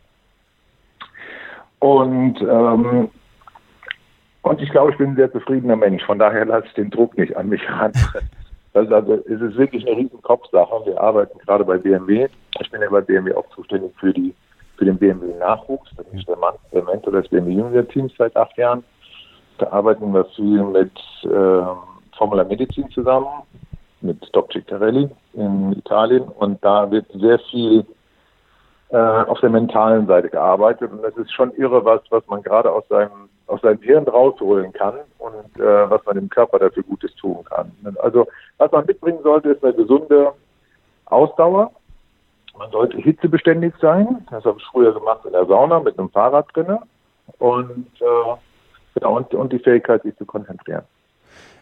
Und, 1.80 2.42
ähm, 2.42 3.10
und 4.42 4.62
ich 4.62 4.70
glaube, 4.70 4.92
ich 4.92 4.98
bin 4.98 5.12
ein 5.12 5.16
sehr 5.16 5.32
zufriedener 5.32 5.76
Mensch. 5.76 6.04
Von 6.04 6.20
daher 6.20 6.46
lasse 6.46 6.68
ich 6.68 6.74
den 6.74 6.90
Druck 6.90 7.18
nicht 7.18 7.36
an 7.36 7.50
mich 7.50 7.68
ran. 7.70 7.94
Also, 8.76 8.94
also 8.94 9.14
es 9.16 9.42
ist 9.42 9.58
wirklich 9.58 9.86
eine 9.88 9.98
riesen 9.98 10.22
Kopfsache. 10.22 10.86
Wir 10.86 11.02
arbeiten 11.02 11.40
gerade 11.40 11.66
bei 11.66 11.80
BMW. 11.80 12.28
Ich 12.62 12.70
bin 12.70 12.82
ja 12.82 12.90
bei 12.92 13.02
BMW 13.02 13.34
auch 13.34 13.50
zuständig 13.50 13.92
für 14.00 14.14
die 14.14 14.34
für 14.78 14.86
den 14.86 14.98
BMW-Nachwuchs. 14.98 15.92
Das 15.98 16.06
ist 16.14 16.28
der, 16.28 16.38
Mann, 16.38 16.56
der 16.72 16.84
Mentor 16.84 17.14
des 17.14 17.28
BMW 17.28 17.52
Junior-Teams 17.52 18.14
seit 18.18 18.36
acht 18.36 18.58
Jahren. 18.58 18.84
Da 19.58 19.68
arbeiten 19.72 20.14
wir 20.14 20.24
viel 20.36 20.64
mit 20.64 20.92
ähm, 21.26 21.78
Formula 22.20 22.44
Medizin 22.44 22.90
zusammen 22.92 23.44
mit 24.02 24.18
Doc 24.34 24.52
Ciccarelli 24.52 25.10
in 25.34 25.72
Italien 25.72 26.24
und 26.24 26.64
da 26.64 26.92
wird 26.92 27.06
sehr 27.14 27.40
viel 27.40 27.86
äh, 28.90 28.98
auf 28.98 29.40
der 29.40 29.50
mentalen 29.50 30.06
Seite 30.06 30.30
gearbeitet 30.30 30.92
und 30.92 31.02
das 31.02 31.16
ist 31.16 31.32
schon 31.32 31.54
irre, 31.54 31.84
was, 31.86 32.02
was 32.10 32.28
man 32.28 32.44
gerade 32.44 32.72
aus 32.72 32.84
seinem, 32.90 33.30
aus 33.48 33.62
seinem 33.62 33.82
Hirn 33.82 34.04
rausholen 34.04 34.74
kann 34.74 34.96
und 35.18 35.60
äh, 35.62 35.90
was 35.90 36.06
man 36.06 36.16
dem 36.16 36.30
Körper 36.30 36.60
dafür 36.60 36.84
Gutes 36.84 37.16
tun 37.16 37.46
kann. 37.46 37.72
Also 38.02 38.28
was 38.58 38.70
man 38.72 38.86
mitbringen 38.86 39.24
sollte, 39.24 39.52
ist 39.52 39.64
eine 39.64 39.74
gesunde 39.74 40.34
Ausdauer. 41.06 41.72
Man 42.58 42.70
sollte 42.72 42.98
hitzebeständig 42.98 43.74
sein. 43.80 44.28
Das 44.30 44.44
habe 44.44 44.58
ich 44.60 44.66
früher 44.66 44.94
gemacht 44.94 45.24
in 45.24 45.32
der 45.32 45.46
Sauna 45.46 45.80
mit 45.80 45.98
einem 45.98 46.10
Fahrrad 46.10 46.48
drinne 46.54 46.82
und, 47.38 47.88
äh, 48.02 48.36
genau, 48.96 49.16
und, 49.16 49.34
und 49.34 49.54
die 49.54 49.60
Fähigkeit, 49.60 50.04
sich 50.04 50.18
zu 50.18 50.26
konzentrieren. 50.26 50.84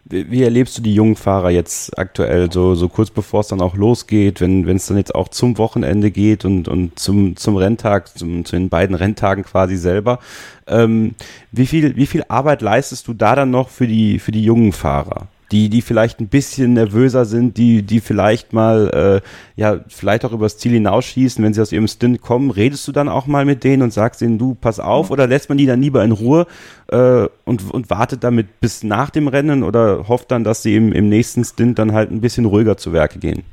Wie 0.09 0.43
erlebst 0.43 0.77
du 0.77 0.81
die 0.81 0.93
jungen 0.93 1.17
Fahrer 1.17 1.49
jetzt 1.49 1.97
aktuell, 1.97 2.49
so, 2.51 2.75
so 2.75 2.87
kurz 2.87 3.09
bevor 3.09 3.41
es 3.41 3.47
dann 3.47 3.59
auch 3.61 3.75
losgeht, 3.75 4.39
wenn 4.39 4.65
wenn 4.65 4.77
es 4.77 4.87
dann 4.87 4.95
jetzt 4.95 5.13
auch 5.13 5.27
zum 5.27 5.57
Wochenende 5.57 6.11
geht 6.11 6.45
und, 6.45 6.69
und 6.69 6.97
zum, 6.97 7.35
zum 7.35 7.57
Renntag, 7.57 8.17
zum, 8.17 8.45
zu 8.45 8.55
den 8.55 8.69
beiden 8.69 8.95
Renntagen 8.95 9.43
quasi 9.43 9.75
selber? 9.75 10.19
Ähm, 10.65 11.15
wie, 11.51 11.65
viel, 11.65 11.97
wie 11.97 12.05
viel 12.05 12.23
Arbeit 12.29 12.61
leistest 12.61 13.07
du 13.07 13.13
da 13.13 13.35
dann 13.35 13.51
noch 13.51 13.69
für 13.69 13.87
die, 13.87 14.19
für 14.19 14.31
die 14.31 14.43
jungen 14.43 14.71
Fahrer? 14.71 15.27
Die, 15.51 15.69
die 15.69 15.81
vielleicht 15.81 16.19
ein 16.19 16.27
bisschen 16.27 16.73
nervöser 16.73 17.25
sind, 17.25 17.57
die, 17.57 17.83
die 17.83 17.99
vielleicht 17.99 18.53
mal, 18.53 19.21
äh, 19.23 19.59
ja, 19.59 19.79
vielleicht 19.87 20.25
auch 20.25 20.33
übers 20.33 20.57
Ziel 20.57 20.73
hinausschießen, 20.73 21.43
wenn 21.43 21.53
sie 21.53 21.61
aus 21.61 21.71
ihrem 21.71 21.87
Stint 21.87 22.21
kommen, 22.21 22.51
redest 22.51 22.87
du 22.87 22.91
dann 22.91 23.09
auch 23.09 23.27
mal 23.27 23.45
mit 23.45 23.63
denen 23.63 23.83
und 23.83 23.93
sagst 23.93 24.21
ihnen, 24.21 24.37
du, 24.37 24.55
pass 24.59 24.79
auf, 24.79 25.11
oder 25.11 25.27
lässt 25.27 25.49
man 25.49 25.57
die 25.57 25.65
dann 25.65 25.81
lieber 25.81 26.03
in 26.03 26.11
Ruhe 26.11 26.47
äh, 26.91 27.27
und, 27.45 27.73
und 27.73 27.89
wartet 27.89 28.23
damit 28.23 28.59
bis 28.59 28.83
nach 28.83 29.09
dem 29.09 29.27
Rennen 29.27 29.63
oder 29.63 30.07
hofft 30.07 30.31
dann, 30.31 30.43
dass 30.43 30.63
sie 30.63 30.75
im, 30.75 30.91
im 30.91 31.09
nächsten 31.09 31.43
Stint 31.43 31.79
dann 31.79 31.93
halt 31.93 32.11
ein 32.11 32.21
bisschen 32.21 32.45
ruhiger 32.45 32.77
zu 32.77 32.91
Werke 32.91 33.19
gehen? 33.19 33.43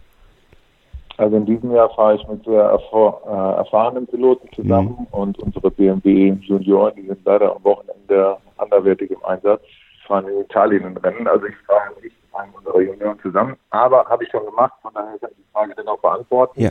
Also 1.17 1.37
in 1.37 1.47
diesem 1.47 1.71
Jahr 1.73 1.91
fahre 1.91 2.17
ich 2.17 2.27
mit 2.27 2.45
sehr 2.45 2.61
erfahr 2.61 3.21
äh, 3.25 3.59
erfahrenen 3.59 4.07
Piloten 4.09 4.49
zusammen 4.53 4.97
mhm. 4.99 5.07
und 5.13 5.39
unsere 5.39 5.71
BMW 5.71 6.37
Junioren, 6.41 6.93
die 6.97 7.07
sind 7.07 7.21
leider 7.25 7.55
am 7.55 7.63
Wochenende 7.63 8.37
anderwertig 8.57 9.13
im 9.13 9.25
Einsatz 9.25 9.63
fahren 10.05 10.29
in 10.29 10.41
Italien 10.41 10.85
ein 10.85 10.97
Rennen. 10.97 11.27
Also 11.27 11.47
ich 11.47 11.57
fahre 11.67 11.93
nicht 12.03 12.17
mit 12.23 12.35
einem 12.35 12.55
unserer 12.55 12.81
Junioren 12.81 13.19
zusammen, 13.21 13.57
aber 13.71 14.05
habe 14.07 14.25
ich 14.25 14.31
schon 14.31 14.45
gemacht, 14.45 14.73
von 14.83 14.93
daher 14.95 15.19
kann 15.19 15.31
ich 15.31 15.37
die 15.37 15.53
Frage 15.53 15.75
dann 15.77 15.89
auch 15.89 16.01
beantworten. 16.01 16.61
Ja. 16.61 16.71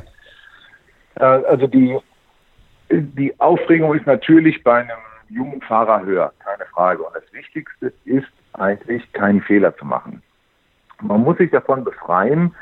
Äh, 1.15 1.45
also 1.45 1.67
die, 1.67 1.97
die 2.89 3.39
Aufregung 3.39 3.95
ist 3.95 4.05
natürlich 4.05 4.63
bei 4.63 4.81
einem 4.81 4.97
jungen 5.29 5.61
Fahrer 5.61 6.03
höher, 6.03 6.31
keine 6.39 6.65
Frage. 6.65 7.03
Und 7.03 7.15
das 7.15 7.31
Wichtigste 7.33 7.93
ist 8.05 8.27
eigentlich, 8.53 9.11
keinen 9.13 9.41
Fehler 9.41 9.75
zu 9.77 9.85
machen. 9.85 10.21
Man 11.01 11.21
muss 11.21 11.37
sich 11.37 11.51
davon 11.51 11.83
befreien, 11.83 12.55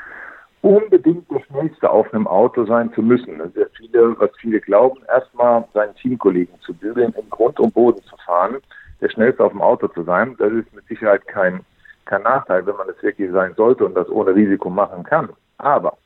unbedingt 0.62 1.30
der 1.30 1.40
Schnellste 1.40 1.90
auf 1.90 2.12
einem 2.14 2.26
Auto 2.26 2.64
sein 2.64 2.92
zu 2.94 3.02
müssen. 3.02 3.40
Sehr 3.52 3.68
viele, 3.76 4.18
was 4.18 4.30
viele 4.38 4.60
glauben, 4.60 5.02
erstmal 5.08 5.64
seinen 5.74 5.94
Teamkollegen 5.96 6.58
zu 6.60 6.72
bilden, 6.72 7.14
im 7.18 7.30
Grund 7.30 7.60
und 7.60 7.74
Boden 7.74 8.02
zu 8.04 8.16
fahren 8.24 8.56
der 9.02 9.10
Schnellste 9.10 9.44
auf 9.44 9.52
dem 9.52 9.60
Auto 9.60 9.88
zu 9.88 10.04
sein. 10.04 10.36
Das 10.38 10.52
ist 10.52 10.72
mit 10.74 10.86
Sicherheit 10.86 11.26
kein, 11.26 11.60
kein 12.06 12.22
Nachteil, 12.22 12.64
wenn 12.66 12.76
man 12.76 12.88
es 12.88 13.02
wirklich 13.02 13.30
sein 13.32 13.52
sollte 13.56 13.84
und 13.84 13.94
das 13.94 14.08
ohne 14.08 14.34
Risiko 14.34 14.70
machen 14.70 15.02
kann. 15.02 15.28
Aber 15.58 15.98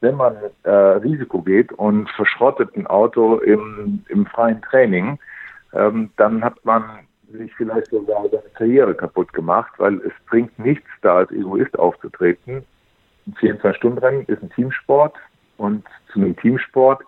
wenn 0.00 0.16
man 0.16 0.36
äh, 0.64 0.70
Risiko 0.70 1.40
geht 1.40 1.72
und 1.72 2.08
verschrottet 2.10 2.76
ein 2.76 2.86
Auto 2.86 3.38
im, 3.38 4.04
im 4.08 4.26
freien 4.26 4.60
Training, 4.62 5.18
ähm, 5.72 6.10
dann 6.18 6.44
hat 6.44 6.62
man 6.64 6.84
sich 7.32 7.52
vielleicht 7.56 7.90
sogar 7.90 8.28
seine 8.28 8.42
Karriere 8.54 8.94
kaputt 8.94 9.32
gemacht, 9.32 9.72
weil 9.78 9.96
es 10.02 10.12
bringt 10.28 10.56
nichts, 10.58 10.86
da 11.00 11.16
als 11.16 11.30
Egoist 11.32 11.76
aufzutreten. 11.78 12.64
Ein 13.26 13.34
24-Stunden-Rennen 13.34 14.26
ist 14.26 14.42
ein 14.42 14.50
Teamsport 14.50 15.16
und 15.56 15.84
zu 16.12 16.20
einem 16.20 16.36
Teamsport, 16.36 17.02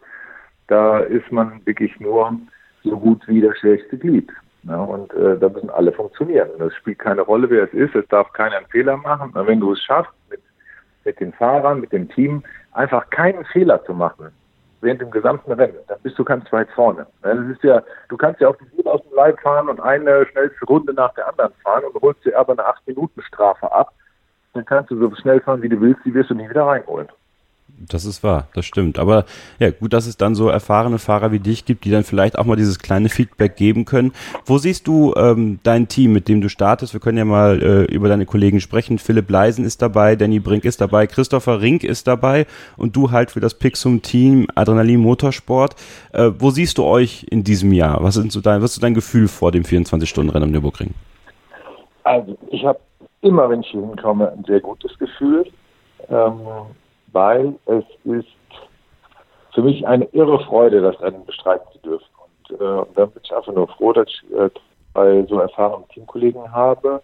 da 0.68 1.00
ist 1.00 1.30
man 1.30 1.64
wirklich 1.66 2.00
nur 2.00 2.36
so 2.82 2.98
gut 2.98 3.22
wie 3.28 3.40
das 3.40 3.56
schwächste 3.58 3.98
Glied. 3.98 4.32
Ja, 4.68 4.82
und 4.82 5.12
äh, 5.14 5.38
da 5.38 5.48
müssen 5.48 5.70
alle 5.70 5.92
funktionieren. 5.92 6.48
Es 6.60 6.74
spielt 6.74 6.98
keine 6.98 7.22
Rolle, 7.22 7.48
wer 7.50 7.64
es 7.64 7.72
ist. 7.72 7.94
Es 7.94 8.06
darf 8.08 8.32
keiner 8.32 8.56
einen 8.56 8.66
Fehler 8.66 8.96
machen. 8.96 9.30
Und 9.32 9.46
wenn 9.46 9.60
du 9.60 9.72
es 9.72 9.80
schaffst, 9.82 10.12
mit, 10.28 10.40
mit 11.04 11.20
den 11.20 11.32
Fahrern, 11.32 11.80
mit 11.80 11.92
dem 11.92 12.08
Team, 12.08 12.42
einfach 12.72 13.08
keinen 13.10 13.44
Fehler 13.44 13.84
zu 13.84 13.94
machen, 13.94 14.32
während 14.80 15.00
dem 15.00 15.10
gesamten 15.10 15.52
Rennen, 15.52 15.78
dann 15.86 15.98
bist 16.02 16.18
du 16.18 16.24
ganz 16.24 16.50
weit 16.52 16.68
vorne. 16.70 17.06
Das 17.22 17.38
ist 17.38 17.62
ja, 17.62 17.82
du 18.08 18.16
kannst 18.16 18.40
ja 18.40 18.48
auch 18.48 18.56
die 18.56 18.82
Uhr 18.82 18.92
aus 18.92 19.02
dem 19.02 19.14
Leib 19.14 19.40
fahren 19.40 19.68
und 19.68 19.80
eine 19.80 20.26
schnellste 20.26 20.64
Runde 20.66 20.92
nach 20.92 21.14
der 21.14 21.28
anderen 21.28 21.52
fahren 21.62 21.84
und 21.84 22.02
holst 22.02 22.24
dir 22.24 22.36
aber 22.36 22.52
eine 22.52 22.62
8-Minuten-Strafe 22.62 23.70
ab. 23.70 23.92
Dann 24.54 24.64
kannst 24.64 24.90
du 24.90 24.98
so 24.98 25.14
schnell 25.16 25.40
fahren, 25.40 25.62
wie 25.62 25.68
du 25.68 25.80
willst, 25.80 26.00
die 26.04 26.14
wirst 26.14 26.30
du 26.30 26.34
nie 26.34 26.48
wieder 26.48 26.66
reinholen. 26.66 27.08
Das 27.78 28.06
ist 28.06 28.24
wahr, 28.24 28.48
das 28.54 28.64
stimmt. 28.64 28.98
Aber 28.98 29.26
ja, 29.58 29.70
gut, 29.70 29.92
dass 29.92 30.06
es 30.06 30.16
dann 30.16 30.34
so 30.34 30.48
erfahrene 30.48 30.98
Fahrer 30.98 31.30
wie 31.30 31.38
dich 31.38 31.66
gibt, 31.66 31.84
die 31.84 31.90
dann 31.90 32.04
vielleicht 32.04 32.38
auch 32.38 32.44
mal 32.44 32.56
dieses 32.56 32.78
kleine 32.78 33.10
Feedback 33.10 33.56
geben 33.56 33.84
können. 33.84 34.12
Wo 34.46 34.56
siehst 34.56 34.86
du 34.86 35.14
ähm, 35.14 35.60
dein 35.62 35.86
Team, 35.86 36.12
mit 36.12 36.26
dem 36.28 36.40
du 36.40 36.48
startest? 36.48 36.94
Wir 36.94 37.00
können 37.00 37.18
ja 37.18 37.26
mal 37.26 37.62
äh, 37.62 37.84
über 37.94 38.08
deine 38.08 38.24
Kollegen 38.24 38.60
sprechen. 38.60 38.98
Philipp 38.98 39.28
Leisen 39.30 39.64
ist 39.64 39.82
dabei, 39.82 40.16
Danny 40.16 40.38
Brink 40.40 40.64
ist 40.64 40.80
dabei, 40.80 41.06
Christopher 41.06 41.60
Rink 41.60 41.84
ist 41.84 42.06
dabei 42.06 42.46
und 42.78 42.96
du 42.96 43.10
halt 43.10 43.30
für 43.30 43.40
das 43.40 43.54
Pixum-Team 43.54 44.46
Adrenalin 44.54 45.00
Motorsport. 45.00 45.76
Äh, 46.12 46.30
wo 46.38 46.50
siehst 46.50 46.78
du 46.78 46.84
euch 46.84 47.26
in 47.30 47.44
diesem 47.44 47.72
Jahr? 47.72 48.02
Was 48.02 48.16
ist 48.16 48.32
so 48.32 48.40
dein, 48.40 48.62
was 48.62 48.72
ist 48.72 48.82
dein 48.82 48.94
Gefühl 48.94 49.28
vor 49.28 49.52
dem 49.52 49.64
24-Stunden-Rennen 49.64 50.44
am 50.44 50.50
Nürburgring? 50.50 50.94
Also, 52.04 52.38
ich 52.50 52.64
habe 52.64 52.78
immer, 53.20 53.50
wenn 53.50 53.60
ich 53.60 53.68
hier 53.68 53.82
hinkomme, 53.82 54.32
ein 54.32 54.44
sehr 54.44 54.60
gutes 54.60 54.98
Gefühl. 54.98 55.44
Ähm, 56.08 56.38
weil 57.12 57.54
es 57.66 57.84
ist 58.04 58.28
für 59.54 59.62
mich 59.62 59.86
eine 59.86 60.04
irre 60.12 60.38
Freude, 60.44 60.80
das 60.82 61.00
Rennen 61.00 61.24
bestreiten 61.24 61.66
zu 61.72 61.78
dürfen. 61.78 62.06
Und 62.48 62.60
äh, 62.60 62.86
dann 62.94 63.10
bin 63.10 63.22
ich 63.22 63.34
einfach 63.34 63.52
nur 63.52 63.68
froh, 63.68 63.92
dass 63.92 64.06
ich 64.08 64.32
äh, 64.32 65.24
so 65.28 65.40
erfahrenen 65.40 65.88
Teamkollegen 65.88 66.52
habe, 66.52 67.02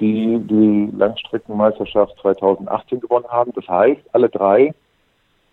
die 0.00 0.38
die 0.38 0.90
Langstreckenmeisterschaft 0.96 2.14
2018 2.20 3.00
gewonnen 3.00 3.28
haben. 3.28 3.52
Das 3.54 3.66
heißt, 3.68 4.00
alle 4.12 4.28
drei 4.28 4.74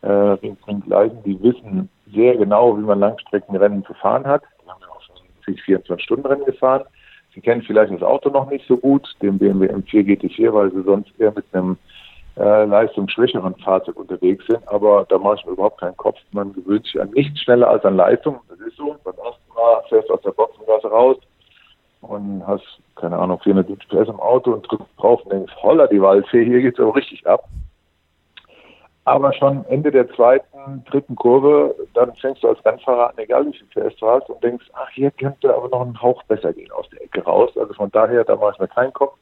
äh, 0.01 0.07
Ring-Leisen, 0.07 1.23
die 1.23 1.41
wissen 1.41 1.89
sehr 2.13 2.36
genau, 2.36 2.77
wie 2.77 2.81
man 2.81 2.99
Langstreckenrennen 2.99 3.86
zu 3.86 3.93
fahren 3.93 4.25
hat. 4.25 4.43
Die 4.63 4.69
haben 4.69 4.81
ja 4.81 4.88
auch 4.89 5.01
schon 5.01 5.55
24-Stunden-Rennen 5.55 6.45
gefahren. 6.45 6.84
Sie 7.34 7.41
kennen 7.41 7.63
vielleicht 7.63 7.93
das 7.93 8.03
Auto 8.03 8.29
noch 8.29 8.49
nicht 8.49 8.67
so 8.67 8.77
gut, 8.77 9.07
den 9.21 9.39
BMW 9.39 9.67
M4 9.67 10.03
GT4, 10.03 10.53
weil 10.53 10.71
sie 10.71 10.84
sonst 10.84 11.11
eher 11.19 11.31
mit 11.31 11.45
einem 11.53 11.77
äh, 12.38 12.65
leistungsschwächeren 12.65 13.55
Fahrzeug 13.55 13.97
unterwegs 13.97 14.45
sind. 14.47 14.67
Aber 14.67 15.05
da 15.09 15.17
mache 15.17 15.36
ich 15.39 15.45
mir 15.45 15.51
überhaupt 15.53 15.79
keinen 15.79 15.97
Kopf. 15.97 16.17
Man 16.31 16.53
gewöhnt 16.53 16.86
sich 16.86 16.99
an 16.99 17.11
nichts 17.11 17.41
schneller 17.41 17.69
als 17.69 17.86
an 17.86 17.95
Leistung. 17.95 18.39
Das 18.49 18.59
ist 18.59 18.77
so. 18.77 18.95
Beim 19.03 19.15
ersten 19.17 19.53
Mal 19.53 19.84
fährst 19.89 20.09
du 20.09 20.13
aus 20.13 20.21
der 20.21 20.31
Boxengasse 20.31 20.88
raus 20.88 21.17
und 22.01 22.45
hast, 22.45 22.79
keine 22.95 23.17
Ahnung, 23.17 23.39
470 23.39 23.88
PS 23.89 24.09
im 24.09 24.19
Auto 24.19 24.51
und 24.51 24.69
drückst 24.69 24.88
drauf 24.97 25.21
und 25.23 25.31
denkst, 25.31 25.53
holla 25.61 25.88
die 25.88 26.01
Waldfee, 26.01 26.43
hier 26.43 26.61
geht's 26.61 26.79
aber 26.79 26.95
richtig 26.95 27.25
ab. 27.25 27.45
Aber 29.05 29.34
schon 29.34 29.65
Ende 29.65 29.91
der 29.91 30.09
zweiten, 30.13 30.84
dritten 30.89 31.15
Kurve, 31.15 31.75
dann 31.93 32.13
fängst 32.15 32.41
du 32.41 32.47
als 32.47 32.63
Rennfahrer 32.65 33.09
an, 33.09 33.17
egal 33.17 33.45
wie 33.45 33.53
viel 33.53 33.67
PS 33.67 33.95
du 33.97 34.07
hast, 34.07 34.29
und 34.29 34.41
denkst, 34.43 34.65
ach, 34.73 34.89
hier 34.91 35.11
könnte 35.11 35.53
aber 35.53 35.67
noch 35.69 35.81
ein 35.81 36.01
Hauch 36.01 36.23
besser 36.23 36.53
gehen 36.53 36.71
aus 36.71 36.89
der 36.89 37.01
Ecke 37.03 37.21
raus. 37.23 37.51
Also 37.57 37.73
von 37.73 37.91
daher, 37.91 38.23
da 38.23 38.36
mache 38.38 38.53
ich 38.53 38.59
mir 38.59 38.67
keinen 38.69 38.93
Kopf. 38.93 39.17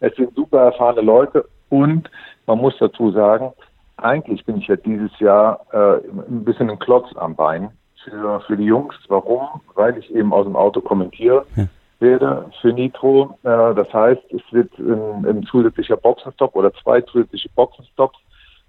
Es 0.00 0.14
sind 0.16 0.34
super 0.34 0.60
erfahrene 0.60 1.02
Leute 1.02 1.44
und 1.68 2.10
man 2.46 2.58
muss 2.58 2.74
dazu 2.78 3.10
sagen, 3.10 3.52
eigentlich 3.96 4.44
bin 4.44 4.58
ich 4.58 4.68
ja 4.68 4.76
dieses 4.76 5.16
Jahr 5.18 5.60
äh, 5.72 6.06
ein 6.28 6.44
bisschen 6.44 6.70
ein 6.70 6.78
Klotz 6.78 7.08
am 7.16 7.34
Bein 7.34 7.70
für, 8.04 8.40
für 8.40 8.56
die 8.56 8.64
Jungs. 8.64 8.94
Warum? 9.08 9.60
Weil 9.74 9.98
ich 9.98 10.14
eben 10.14 10.32
aus 10.32 10.46
dem 10.46 10.56
Auto 10.56 10.80
kommentiere 10.80 11.44
ja. 11.56 11.66
werde 11.98 12.50
für 12.60 12.72
Nitro. 12.72 13.38
Äh, 13.42 13.74
das 13.74 13.92
heißt, 13.92 14.22
es 14.30 14.42
wird 14.52 14.70
ein, 14.78 15.26
ein 15.26 15.42
zusätzlicher 15.44 15.96
Boxenstopp 15.96 16.54
oder 16.54 16.72
zwei 16.74 17.00
zusätzliche 17.02 17.48
Boxenstops 17.54 18.18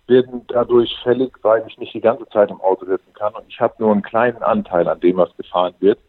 werden 0.07 0.41
dadurch 0.47 0.93
fällig, 1.03 1.31
weil 1.43 1.63
ich 1.67 1.77
nicht 1.77 1.93
die 1.93 2.01
ganze 2.01 2.27
Zeit 2.29 2.49
im 2.49 2.59
Auto 2.61 2.85
sitzen 2.85 3.13
kann 3.13 3.33
und 3.35 3.43
ich 3.47 3.59
habe 3.59 3.75
nur 3.77 3.91
einen 3.91 4.01
kleinen 4.01 4.41
Anteil 4.41 4.87
an 4.87 4.99
dem, 4.99 5.17
was 5.17 5.35
gefahren 5.37 5.75
wird. 5.79 5.99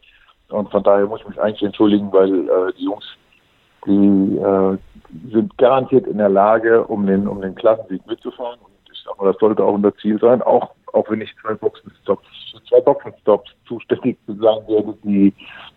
Und 0.49 0.69
von 0.71 0.83
daher 0.83 1.05
muss 1.05 1.21
ich 1.21 1.29
mich 1.29 1.39
eigentlich 1.39 1.63
entschuldigen, 1.63 2.11
weil 2.11 2.49
äh, 2.49 2.73
die 2.77 2.85
Jungs, 2.85 3.05
die 3.85 4.37
äh, 4.37 4.77
sind 5.31 5.57
garantiert 5.57 6.07
in 6.07 6.17
der 6.17 6.29
Lage, 6.29 6.83
um 6.85 7.05
den, 7.05 7.27
um 7.27 7.41
den 7.41 7.55
Klassensieg 7.55 8.05
mitzufahren. 8.07 8.59
Und 8.59 8.71
ich 8.91 8.99
sag 9.03 9.19
mal, 9.19 9.31
das 9.31 9.39
sollte 9.39 9.63
auch 9.63 9.73
unser 9.73 9.95
Ziel 9.97 10.19
sein, 10.19 10.41
auch, 10.41 10.71
auch 10.93 11.09
wenn 11.09 11.21
ich 11.21 11.33
zwei 11.41 11.53
Boxenstops, 11.55 12.27
zwei 12.69 12.81
Boxenstops 12.81 13.51
zuständig 13.65 14.17
zu 14.25 14.33
sein 14.35 14.67
werde, 14.67 14.93
die, 15.03 15.33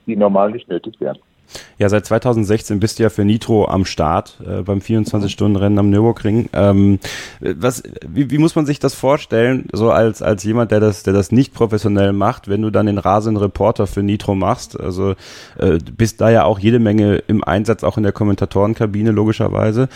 die 0.07 0.17
normal 0.17 0.51
nicht 0.51 0.69
nötig 0.69 1.01
wären. 1.01 1.19
Ja, 1.79 1.89
seit 1.89 2.07
2016 2.07 2.81
bist 2.81 2.99
du 2.99 3.05
ja 3.05 3.11
für 3.11 3.25
Nitro 3.25 3.67
am 3.67 3.85
Start 3.85 4.39
äh, 4.47 4.63
beim 4.63 4.79
24-Stunden-Rennen 4.79 5.79
am 5.79 5.91
Nürburgring. 5.91 6.49
Ähm, 6.53 6.99
was, 7.41 7.83
wie, 8.07 8.31
wie 8.31 8.39
muss 8.39 8.55
man 8.55 8.67
sich 8.67 8.79
das 8.79 8.95
vorstellen, 8.95 9.67
so 9.73 9.91
als, 9.91 10.23
als 10.23 10.45
jemand, 10.45 10.71
der 10.71 10.81
das, 10.81 11.03
der 11.03 11.13
das 11.13 11.33
nicht 11.33 11.55
professionell 11.55 12.13
macht, 12.13 12.49
wenn 12.49 12.63
du 12.63 12.71
dann 12.71 12.87
den 12.87 12.99
rasenden 12.99 13.43
Reporter 13.43 13.87
für 13.87 14.03
Nitro 14.03 14.35
machst? 14.35 14.79
Also 14.79 15.15
äh, 15.59 15.79
bist 15.97 16.21
da 16.21 16.31
ja 16.31 16.45
auch 16.45 16.59
jede 16.59 16.79
Menge 16.79 17.17
im 17.27 17.45
Einsatz, 17.45 17.85
auch 17.85 17.97
in 17.97 18.03
der 18.03 18.13
Kommentatorenkabine 18.13 19.11
logischerweise. 19.11 19.89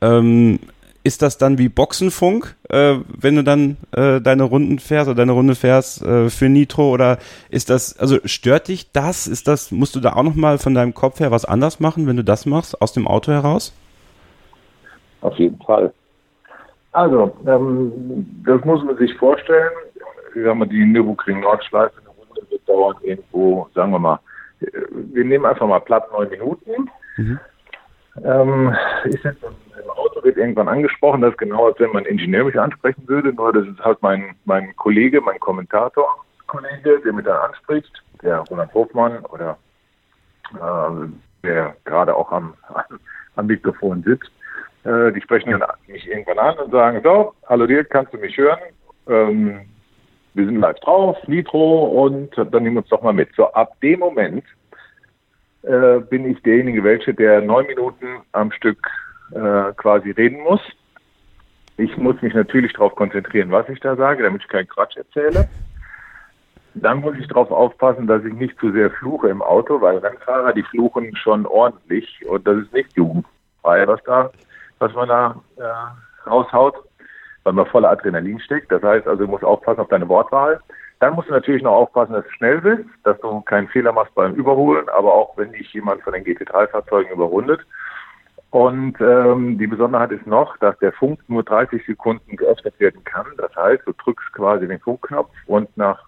Ähm, 0.00 0.60
ist 1.04 1.22
das 1.22 1.38
dann 1.38 1.58
wie 1.58 1.68
Boxenfunk, 1.68 2.56
äh, 2.68 2.96
wenn 3.06 3.36
du 3.36 3.44
dann 3.44 3.76
äh, 3.92 4.20
deine 4.20 4.42
Runden 4.42 4.78
fährst 4.78 5.08
oder 5.08 5.16
deine 5.16 5.32
Runde 5.32 5.54
fährst 5.54 6.02
äh, 6.02 6.28
für 6.28 6.48
Nitro 6.48 6.90
oder 6.92 7.18
ist 7.50 7.70
das, 7.70 7.98
also 7.98 8.18
stört 8.24 8.68
dich 8.68 8.92
das? 8.92 9.26
Ist 9.26 9.48
das, 9.48 9.70
musst 9.70 9.94
du 9.96 10.00
da 10.00 10.14
auch 10.14 10.22
nochmal 10.22 10.58
von 10.58 10.74
deinem 10.74 10.94
Kopf 10.94 11.20
her 11.20 11.30
was 11.30 11.44
anders 11.44 11.80
machen, 11.80 12.06
wenn 12.06 12.16
du 12.16 12.24
das 12.24 12.46
machst, 12.46 12.80
aus 12.82 12.92
dem 12.92 13.06
Auto 13.06 13.32
heraus? 13.32 13.72
Auf 15.20 15.36
jeden 15.36 15.60
Fall. 15.62 15.92
Also, 16.92 17.36
ähm, 17.46 18.42
das 18.44 18.64
muss 18.64 18.82
man 18.84 18.96
sich 18.96 19.14
vorstellen. 19.14 19.70
Ich 20.34 20.42
sag 20.44 20.56
mal, 20.56 20.66
die 20.66 20.84
Nürburgring 20.84 21.40
Nordschleife, 21.40 21.94
eine 22.00 22.08
Runde 22.08 22.50
wird 22.50 22.68
dauern 22.68 22.96
irgendwo, 23.02 23.68
sagen 23.74 23.92
wir 23.92 23.98
mal, 23.98 24.20
äh, 24.60 24.66
wir 24.92 25.24
nehmen 25.24 25.46
einfach 25.46 25.66
mal 25.66 25.80
platt 25.80 26.10
neun 26.12 26.28
Minuten. 26.30 26.90
Mhm. 27.16 27.38
Ähm, 28.24 28.74
ich 29.04 29.20
sitze 29.22 29.46
im 29.82 29.90
Auto, 29.90 30.22
wird 30.22 30.36
irgendwann 30.36 30.68
angesprochen, 30.68 31.20
das 31.20 31.32
ist 31.32 31.38
genau, 31.38 31.66
als 31.66 31.78
wenn 31.80 31.92
man 31.92 32.04
Ingenieur 32.04 32.44
mich 32.44 32.58
ansprechen 32.58 33.06
würde, 33.06 33.32
nur 33.32 33.52
das 33.52 33.66
ist 33.66 33.80
halt 33.80 34.02
mein, 34.02 34.34
mein 34.44 34.74
Kollege, 34.76 35.20
mein 35.20 35.38
Kommentator, 35.40 36.24
Kollege, 36.46 37.00
der 37.04 37.12
mich 37.12 37.24
dann 37.24 37.36
anspricht, 37.38 37.92
der 38.22 38.40
Roland 38.50 38.72
Hofmann 38.74 39.24
oder 39.26 39.56
äh, 40.54 41.08
der 41.44 41.76
gerade 41.84 42.14
auch 42.14 42.32
am, 42.32 42.54
am 43.36 43.46
Mikrofon 43.46 44.02
sitzt. 44.02 44.30
Äh, 44.84 45.12
die 45.12 45.20
sprechen 45.20 45.50
dann 45.50 45.62
mich 45.86 46.06
irgendwann 46.08 46.38
an 46.38 46.58
und 46.58 46.70
sagen, 46.72 47.00
so, 47.04 47.34
hallo 47.46 47.66
dir, 47.66 47.84
kannst 47.84 48.12
du 48.14 48.18
mich 48.18 48.36
hören? 48.36 48.58
Ähm, 49.08 49.60
wir 50.34 50.46
sind 50.46 50.56
live 50.56 50.78
drauf, 50.80 51.16
Nitro 51.26 52.04
und 52.04 52.30
dann 52.36 52.62
nehmen 52.62 52.76
wir 52.76 52.82
uns 52.82 52.88
doch 52.88 53.02
mal 53.02 53.12
mit. 53.12 53.28
So, 53.34 53.52
ab 53.52 53.78
dem 53.80 54.00
Moment 54.00 54.44
äh, 55.68 56.00
bin 56.00 56.24
ich 56.30 56.42
derjenige 56.42 56.82
welche, 56.82 57.12
der 57.12 57.42
neun 57.42 57.66
Minuten 57.66 58.06
am 58.32 58.50
Stück 58.52 58.78
äh, 59.32 59.72
quasi 59.76 60.12
reden 60.12 60.40
muss. 60.40 60.60
Ich 61.76 61.96
muss 61.96 62.20
mich 62.22 62.34
natürlich 62.34 62.72
darauf 62.72 62.94
konzentrieren, 62.94 63.50
was 63.50 63.68
ich 63.68 63.78
da 63.80 63.94
sage, 63.94 64.22
damit 64.22 64.42
ich 64.42 64.48
keinen 64.48 64.68
Quatsch 64.68 64.96
erzähle. 64.96 65.46
Dann 66.74 67.00
muss 67.00 67.16
ich 67.18 67.28
darauf 67.28 67.50
aufpassen, 67.50 68.06
dass 68.06 68.24
ich 68.24 68.32
nicht 68.32 68.58
zu 68.58 68.72
sehr 68.72 68.90
fluche 68.90 69.28
im 69.28 69.42
Auto, 69.42 69.80
weil 69.80 69.98
Rennfahrer, 69.98 70.52
die 70.52 70.62
fluchen 70.62 71.14
schon 71.16 71.46
ordentlich 71.46 72.24
und 72.26 72.46
das 72.46 72.58
ist 72.58 72.72
nicht 72.72 72.96
jugendfrei, 72.96 73.86
was 73.86 74.02
da, 74.04 74.30
was 74.78 74.92
man 74.94 75.08
da 75.08 75.36
äh, 75.56 76.28
raushaut, 76.28 76.76
weil 77.44 77.52
man 77.52 77.66
voller 77.66 77.90
Adrenalin 77.90 78.40
steckt. 78.40 78.72
Das 78.72 78.82
heißt 78.82 79.06
also, 79.06 79.24
du 79.24 79.30
musst 79.30 79.44
aufpassen 79.44 79.80
auf 79.80 79.88
deine 79.88 80.08
Wortwahl. 80.08 80.60
Dann 81.00 81.14
musst 81.14 81.28
du 81.28 81.32
natürlich 81.32 81.62
noch 81.62 81.74
aufpassen, 81.74 82.12
dass 82.14 82.24
du 82.24 82.30
schnell 82.32 82.60
bist, 82.60 82.84
dass 83.04 83.20
du 83.20 83.40
keinen 83.42 83.68
Fehler 83.68 83.92
machst 83.92 84.14
beim 84.14 84.34
Überholen, 84.34 84.88
aber 84.88 85.14
auch 85.14 85.36
wenn 85.36 85.52
dich 85.52 85.72
jemand 85.72 86.02
von 86.02 86.12
den 86.12 86.24
GT3-Fahrzeugen 86.24 87.12
überrundet. 87.12 87.60
Und 88.50 88.98
ähm, 89.00 89.58
die 89.58 89.66
Besonderheit 89.66 90.10
ist 90.10 90.26
noch, 90.26 90.56
dass 90.56 90.76
der 90.78 90.92
Funk 90.92 91.20
nur 91.28 91.42
30 91.42 91.84
Sekunden 91.86 92.36
geöffnet 92.36 92.78
werden 92.80 93.04
kann. 93.04 93.26
Das 93.36 93.54
heißt, 93.54 93.82
du 93.86 93.92
drückst 93.92 94.32
quasi 94.32 94.66
den 94.66 94.80
Funkknopf 94.80 95.30
und 95.46 95.74
nach 95.76 96.02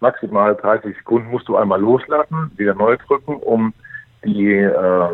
maximal 0.00 0.56
30 0.56 0.96
Sekunden 0.96 1.30
musst 1.30 1.46
du 1.48 1.56
einmal 1.56 1.80
loslassen, 1.80 2.50
wieder 2.56 2.74
neu 2.74 2.96
drücken, 3.06 3.36
um 3.36 3.72
die 4.24 4.54
äh, 4.54 5.08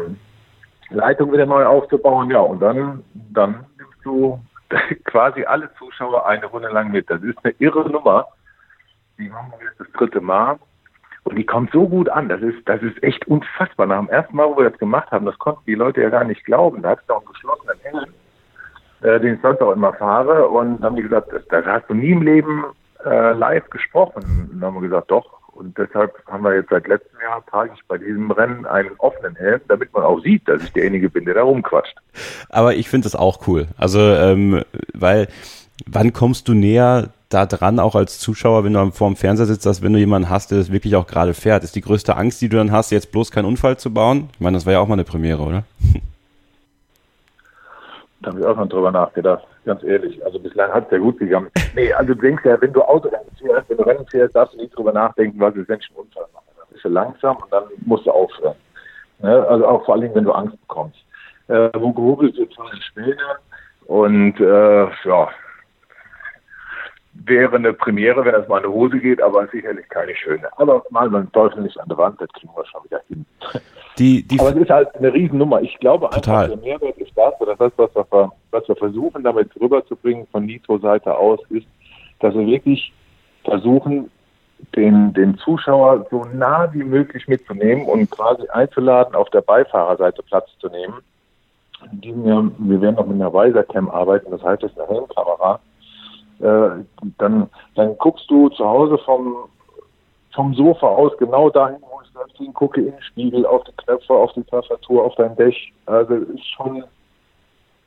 Leitung 0.91 1.33
wieder 1.33 1.47
neu 1.47 1.65
aufzubauen. 1.67 2.31
Ja, 2.31 2.41
und 2.41 2.61
dann, 2.61 3.05
dann 3.15 3.67
nimmst 3.77 4.05
du 4.05 4.41
quasi 5.05 5.45
alle 5.45 5.71
Zuschauer 5.75 6.27
eine 6.27 6.47
Runde 6.47 6.69
lang 6.69 6.93
mit. 6.93 7.11
Das 7.11 7.23
ist 7.23 7.39
eine 7.43 7.55
irre 7.59 7.91
Nummer. 7.91 8.27
Die 9.21 9.29
machen 9.29 9.53
wir 9.59 9.67
jetzt 9.67 9.79
das 9.79 9.91
dritte 9.93 10.21
Mal. 10.21 10.59
Und 11.25 11.37
die 11.37 11.45
kommt 11.45 11.71
so 11.73 11.87
gut 11.87 12.09
an. 12.09 12.29
Das 12.29 12.41
ist, 12.41 12.67
das 12.67 12.83
ist 12.83 13.03
echt 13.03 13.27
unfassbar. 13.29 13.87
Nach 13.87 13.99
dem 13.99 14.09
ersten 14.09 14.35
Mal, 14.35 14.49
wo 14.49 14.57
wir 14.57 14.71
das 14.71 14.79
gemacht 14.79 15.11
haben, 15.11 15.27
das 15.27 15.39
konnten 15.39 15.61
die 15.67 15.75
Leute 15.75 16.01
ja 16.01 16.09
gar 16.09 16.25
nicht 16.25 16.45
glauben. 16.45 16.83
Da 16.83 16.91
hat 16.91 17.01
es 17.01 17.07
doch 17.07 17.19
einen 17.19 17.27
geschlossenen 17.27 17.81
Engel, 17.85 18.07
äh, 19.03 19.21
den 19.21 19.35
ich 19.35 19.43
sonst 19.43 19.61
auch 19.61 19.73
immer 19.73 19.93
fahre. 19.93 20.49
Und 20.49 20.83
haben 20.83 20.97
die 20.97 21.03
gesagt, 21.03 21.29
das 21.51 21.67
hast 21.67 21.89
du 21.91 21.95
nie 21.95 22.13
im 22.13 22.23
Leben 22.23 22.65
äh, 23.05 23.33
live 23.33 23.69
gesprochen. 23.69 24.51
Und 24.51 24.65
haben 24.65 24.75
wir 24.75 24.89
gesagt, 24.89 25.11
doch. 25.11 25.39
Und 25.53 25.77
deshalb 25.77 26.15
haben 26.27 26.43
wir 26.43 26.55
jetzt 26.55 26.71
seit 26.71 26.89
letztem 26.89 27.21
Jahr, 27.21 27.45
trage 27.45 27.73
ich 27.75 27.87
bei 27.87 27.99
diesem 27.99 28.31
Rennen 28.31 28.65
einen 28.65 28.93
offenen 28.97 29.37
Helm, 29.37 29.61
damit 29.69 29.93
man 29.93 30.05
auch 30.05 30.21
sieht, 30.21 30.49
dass 30.49 30.63
ich 30.63 30.73
derjenige 30.73 31.11
bin, 31.11 31.27
der 31.27 31.35
da 31.35 31.43
rumquatscht. 31.43 31.99
Aber 32.49 32.75
ich 32.75 32.89
finde 32.89 33.05
das 33.05 33.15
auch 33.15 33.47
cool. 33.47 33.67
Also, 33.77 34.01
ähm, 34.01 34.63
weil 34.95 35.29
wann 35.87 36.15
kommst 36.15 36.49
du 36.49 36.55
näher 36.55 37.11
da 37.31 37.47
dran, 37.47 37.79
auch 37.79 37.95
als 37.95 38.19
Zuschauer, 38.19 38.65
wenn 38.65 38.75
du 38.75 38.91
vor 38.91 39.09
dem 39.09 39.17
Fernseher 39.17 39.47
sitzt, 39.47 39.65
dass 39.65 39.83
wenn 39.83 39.93
du 39.93 39.99
jemanden 39.99 40.29
hast, 40.29 40.51
der 40.51 40.59
das 40.59 40.73
wirklich 40.73 40.97
auch 40.97 41.07
gerade 41.07 41.33
fährt, 41.33 41.65
ist 41.65 41.77
die 41.77 41.81
größte 41.81 42.17
Angst, 42.17 42.43
die 42.43 42.49
du 42.49 42.57
dann 42.57 42.73
hast, 42.73 42.91
jetzt 42.91 43.13
bloß 43.13 43.31
keinen 43.31 43.45
Unfall 43.47 43.79
zu 43.79 43.95
bauen? 43.95 44.29
Ich 44.35 44.41
meine, 44.41 44.57
das 44.57 44.67
war 44.67 44.73
ja 44.73 44.81
auch 44.81 44.89
mal 44.89 44.95
eine 44.95 45.05
Premiere, 45.05 45.41
oder? 45.41 45.63
Da 48.23 48.31
habe 48.31 48.41
ich 48.41 48.47
auch 48.47 48.57
noch 48.57 48.69
drüber 48.69 48.91
nachgedacht, 48.91 49.47
ganz 49.65 49.83
ehrlich. 49.83 50.23
Also 50.25 50.39
bislang 50.39 50.71
hat 50.73 50.87
es 50.87 50.91
ja 50.91 50.99
gut 50.99 51.19
gegangen. 51.19 51.49
Nee, 51.75 51.91
also 51.93 52.13
du 52.13 52.21
denkst 52.21 52.45
ja, 52.45 52.61
wenn 52.61 52.73
du 52.73 52.83
Autorennen 52.83 53.25
fährst, 53.39 53.71
wenn 53.71 53.79
du 53.79 53.83
Rennen 53.85 54.07
fährst, 54.09 54.35
darfst 54.37 54.55
du 54.55 54.59
nicht 54.59 54.77
drüber 54.77 54.93
nachdenken, 54.93 55.41
was 55.41 55.55
ist, 55.55 55.69
wenn 55.69 55.81
einen 55.81 55.97
Unfall 55.97 56.27
mache. 56.35 56.45
Dann 56.59 56.67
bist 56.71 56.85
du 56.85 56.89
langsam 56.91 57.37
und 57.37 57.51
dann 57.53 57.65
musst 57.87 58.05
du 58.05 58.11
aufhören. 58.11 58.57
Ne? 59.21 59.47
Also 59.49 59.67
auch 59.67 59.85
vor 59.87 59.95
allem, 59.95 60.15
wenn 60.15 60.25
du 60.25 60.33
Angst 60.33 60.61
bekommst. 60.61 60.99
Äh, 61.49 61.71
wo 61.75 61.93
gehobelt 61.93 62.37
wird, 62.37 62.55
fahren 62.55 62.81
Späne. 62.83 63.17
Und 63.87 64.39
äh, 64.39 64.85
ja, 65.05 65.29
wäre 67.13 67.57
eine 67.57 67.73
Premiere, 67.73 68.25
wenn 68.25 68.33
das 68.33 68.49
mal 68.49 68.59
in 68.59 68.71
die 68.71 68.75
Hose 68.75 68.99
geht, 68.99 69.21
aber 69.21 69.47
sicherlich 69.49 69.89
keine 69.89 70.15
schöne. 70.15 70.49
Aber 70.59 70.83
mal 70.91 71.11
beim 71.11 71.31
Teufel 71.33 71.63
nicht 71.63 71.79
an 71.81 71.89
der 71.89 71.99
Wand, 71.99 72.21
das 72.21 72.29
kriegen 72.31 72.53
wir 72.55 72.65
schon 72.67 72.85
wieder 72.85 73.01
hin. 73.09 73.27
Die, 73.99 74.23
die 74.23 74.39
aber 74.39 74.51
es 74.51 74.57
ist 74.57 74.71
halt 74.71 74.95
eine 74.95 75.13
Riesennummer. 75.13 75.61
Ich 75.63 75.77
glaube 75.79 76.09
Total. 76.11 76.45
einfach, 76.45 76.61
der 76.61 76.65
Mehrwert 76.65 76.99
ist 76.99 77.13
das, 77.17 77.35
oder 77.41 77.57
das, 77.57 77.73
was 77.77 77.91
wir, 77.95 78.33
was 78.51 78.69
wir 78.69 78.77
versuchen, 78.77 79.25
damit 79.25 79.51
rüberzubringen 79.61 80.27
von 80.31 80.47
Nitro-Seite 80.47 81.15
aus, 81.15 81.41
ist, 81.51 81.67
dass 82.21 82.35
wir 82.35 82.47
wirklich 82.47 82.93
versuchen, 83.45 84.11
den, 84.77 85.13
den 85.15 85.39
Zuschauer 85.39 86.07
so 86.11 86.25
nah 86.33 86.73
wie 86.73 86.85
möglich 86.85 87.27
mitzunehmen 87.27 87.87
und 87.87 88.11
quasi 88.11 88.47
einzuladen, 88.51 89.15
auf 89.15 89.31
der 89.31 89.41
Beifahrerseite 89.41 90.23
Platz 90.23 90.51
zu 90.61 90.69
nehmen. 90.69 90.95
In 91.91 92.01
diesem 92.03 92.27
Jahr, 92.27 92.51
wir 92.59 92.81
werden 92.81 92.97
noch 92.97 93.07
mit 93.07 93.17
einer 93.17 93.33
Weiser-Cam 93.33 93.89
arbeiten, 93.91 94.31
das 94.31 94.43
heißt, 94.43 94.63
das 94.63 94.71
ist 94.71 94.79
eine 94.79 94.89
Helmkamera 94.89 95.61
äh, 96.41 96.85
dann, 97.19 97.49
dann 97.75 97.99
guckst 97.99 98.31
du 98.31 98.49
zu 98.51 98.65
Hause 98.65 98.99
vom, 98.99 99.37
vom 100.35 100.55
Sofa 100.55 100.87
aus 100.87 101.13
genau 101.19 101.51
dahin, 101.51 101.79
wo 101.81 102.01
ich 102.03 102.11
selbst 102.13 102.37
hingucke, 102.37 102.81
in 102.81 102.93
den 102.93 103.03
Spiegel, 103.03 103.47
auf 103.47 103.65
die 103.65 103.73
Knöpfe, 103.85 104.15
auf 104.15 104.33
die 104.33 104.45
Tastatur, 104.45 105.05
auf 105.05 105.15
dein 105.17 105.37
Dech. 105.37 105.73
Also 105.87 106.15
ist 106.15 106.47
schon, 106.57 106.85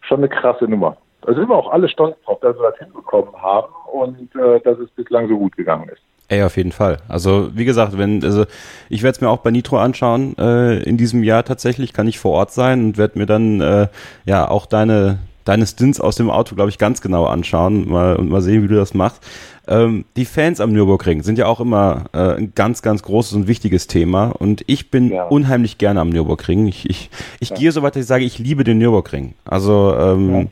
schon 0.02 0.18
eine 0.18 0.30
krasse 0.30 0.66
Nummer. 0.66 0.98
Da 1.22 1.34
sind 1.34 1.48
wir 1.48 1.56
auch 1.56 1.72
alle 1.72 1.88
stolz 1.88 2.18
drauf, 2.26 2.40
dass 2.42 2.58
wir 2.58 2.70
das 2.70 2.80
hinbekommen 2.80 3.34
haben 3.42 3.74
und 3.92 4.36
äh, 4.36 4.60
dass 4.62 4.78
es 4.80 4.90
bislang 4.92 5.28
so 5.30 5.38
gut 5.38 5.56
gegangen 5.56 5.90
ist. 5.90 6.02
Ey, 6.30 6.44
auf 6.44 6.58
jeden 6.58 6.72
Fall. 6.72 6.98
Also 7.08 7.56
wie 7.56 7.66
gesagt, 7.66 7.98
wenn 7.98 8.24
also 8.24 8.46
ich 8.90 9.04
werde 9.04 9.16
es 9.16 9.22
mir 9.22 9.30
auch 9.30 9.40
bei 9.40 9.52
Nitro 9.52 9.78
anschauen 9.78 10.36
äh, 10.38 10.82
in 10.84 10.98
diesem 10.98 11.24
Jahr 11.24 11.44
tatsächlich, 11.44 11.94
kann 11.94 12.08
ich 12.08 12.20
vor 12.20 12.32
Ort 12.32 12.52
sein 12.52 12.84
und 12.84 12.98
werde 12.98 13.20
mir 13.20 13.26
dann 13.26 13.62
äh, 13.62 13.88
ja 14.26 14.50
auch 14.50 14.66
deine 14.66 15.20
deine 15.46 15.66
Stints 15.66 16.00
aus 16.00 16.16
dem 16.16 16.30
Auto, 16.30 16.56
glaube 16.56 16.70
ich, 16.70 16.78
ganz 16.78 17.02
genau 17.02 17.26
anschauen 17.26 17.90
mal, 17.90 18.16
und 18.16 18.30
mal 18.30 18.42
sehen, 18.42 18.64
wie 18.64 18.68
du 18.68 18.76
das 18.76 18.94
machst. 18.94 19.22
Ähm, 19.66 20.04
die 20.18 20.26
Fans 20.26 20.60
am 20.60 20.74
Nürburgring 20.74 21.24
sind 21.24 21.38
ja 21.38 21.46
auch 21.46 21.62
immer 21.62 22.06
äh, 22.14 22.36
ein 22.36 22.52
ganz, 22.54 22.82
ganz 22.82 23.02
großes 23.04 23.34
und 23.34 23.48
wichtiges 23.48 23.88
Thema. 23.88 24.28
Und 24.28 24.64
ich 24.68 24.92
bin 24.92 25.12
ja. 25.12 25.24
unheimlich 25.26 25.78
gerne 25.78 26.02
am 26.02 26.10
Nürburgring. 26.10 26.68
Ich, 26.68 26.90
ich, 26.90 27.10
ich 27.40 27.50
ja. 27.52 27.56
gehe 27.56 27.72
so 27.72 27.82
weit, 27.82 27.96
dass 27.96 28.02
ich 28.02 28.08
sage, 28.08 28.26
ich 28.26 28.40
liebe 28.40 28.64
den 28.64 28.78
Nürburgring. 28.78 29.36
Also 29.46 29.96
ähm, 29.98 30.34
ja 30.34 30.46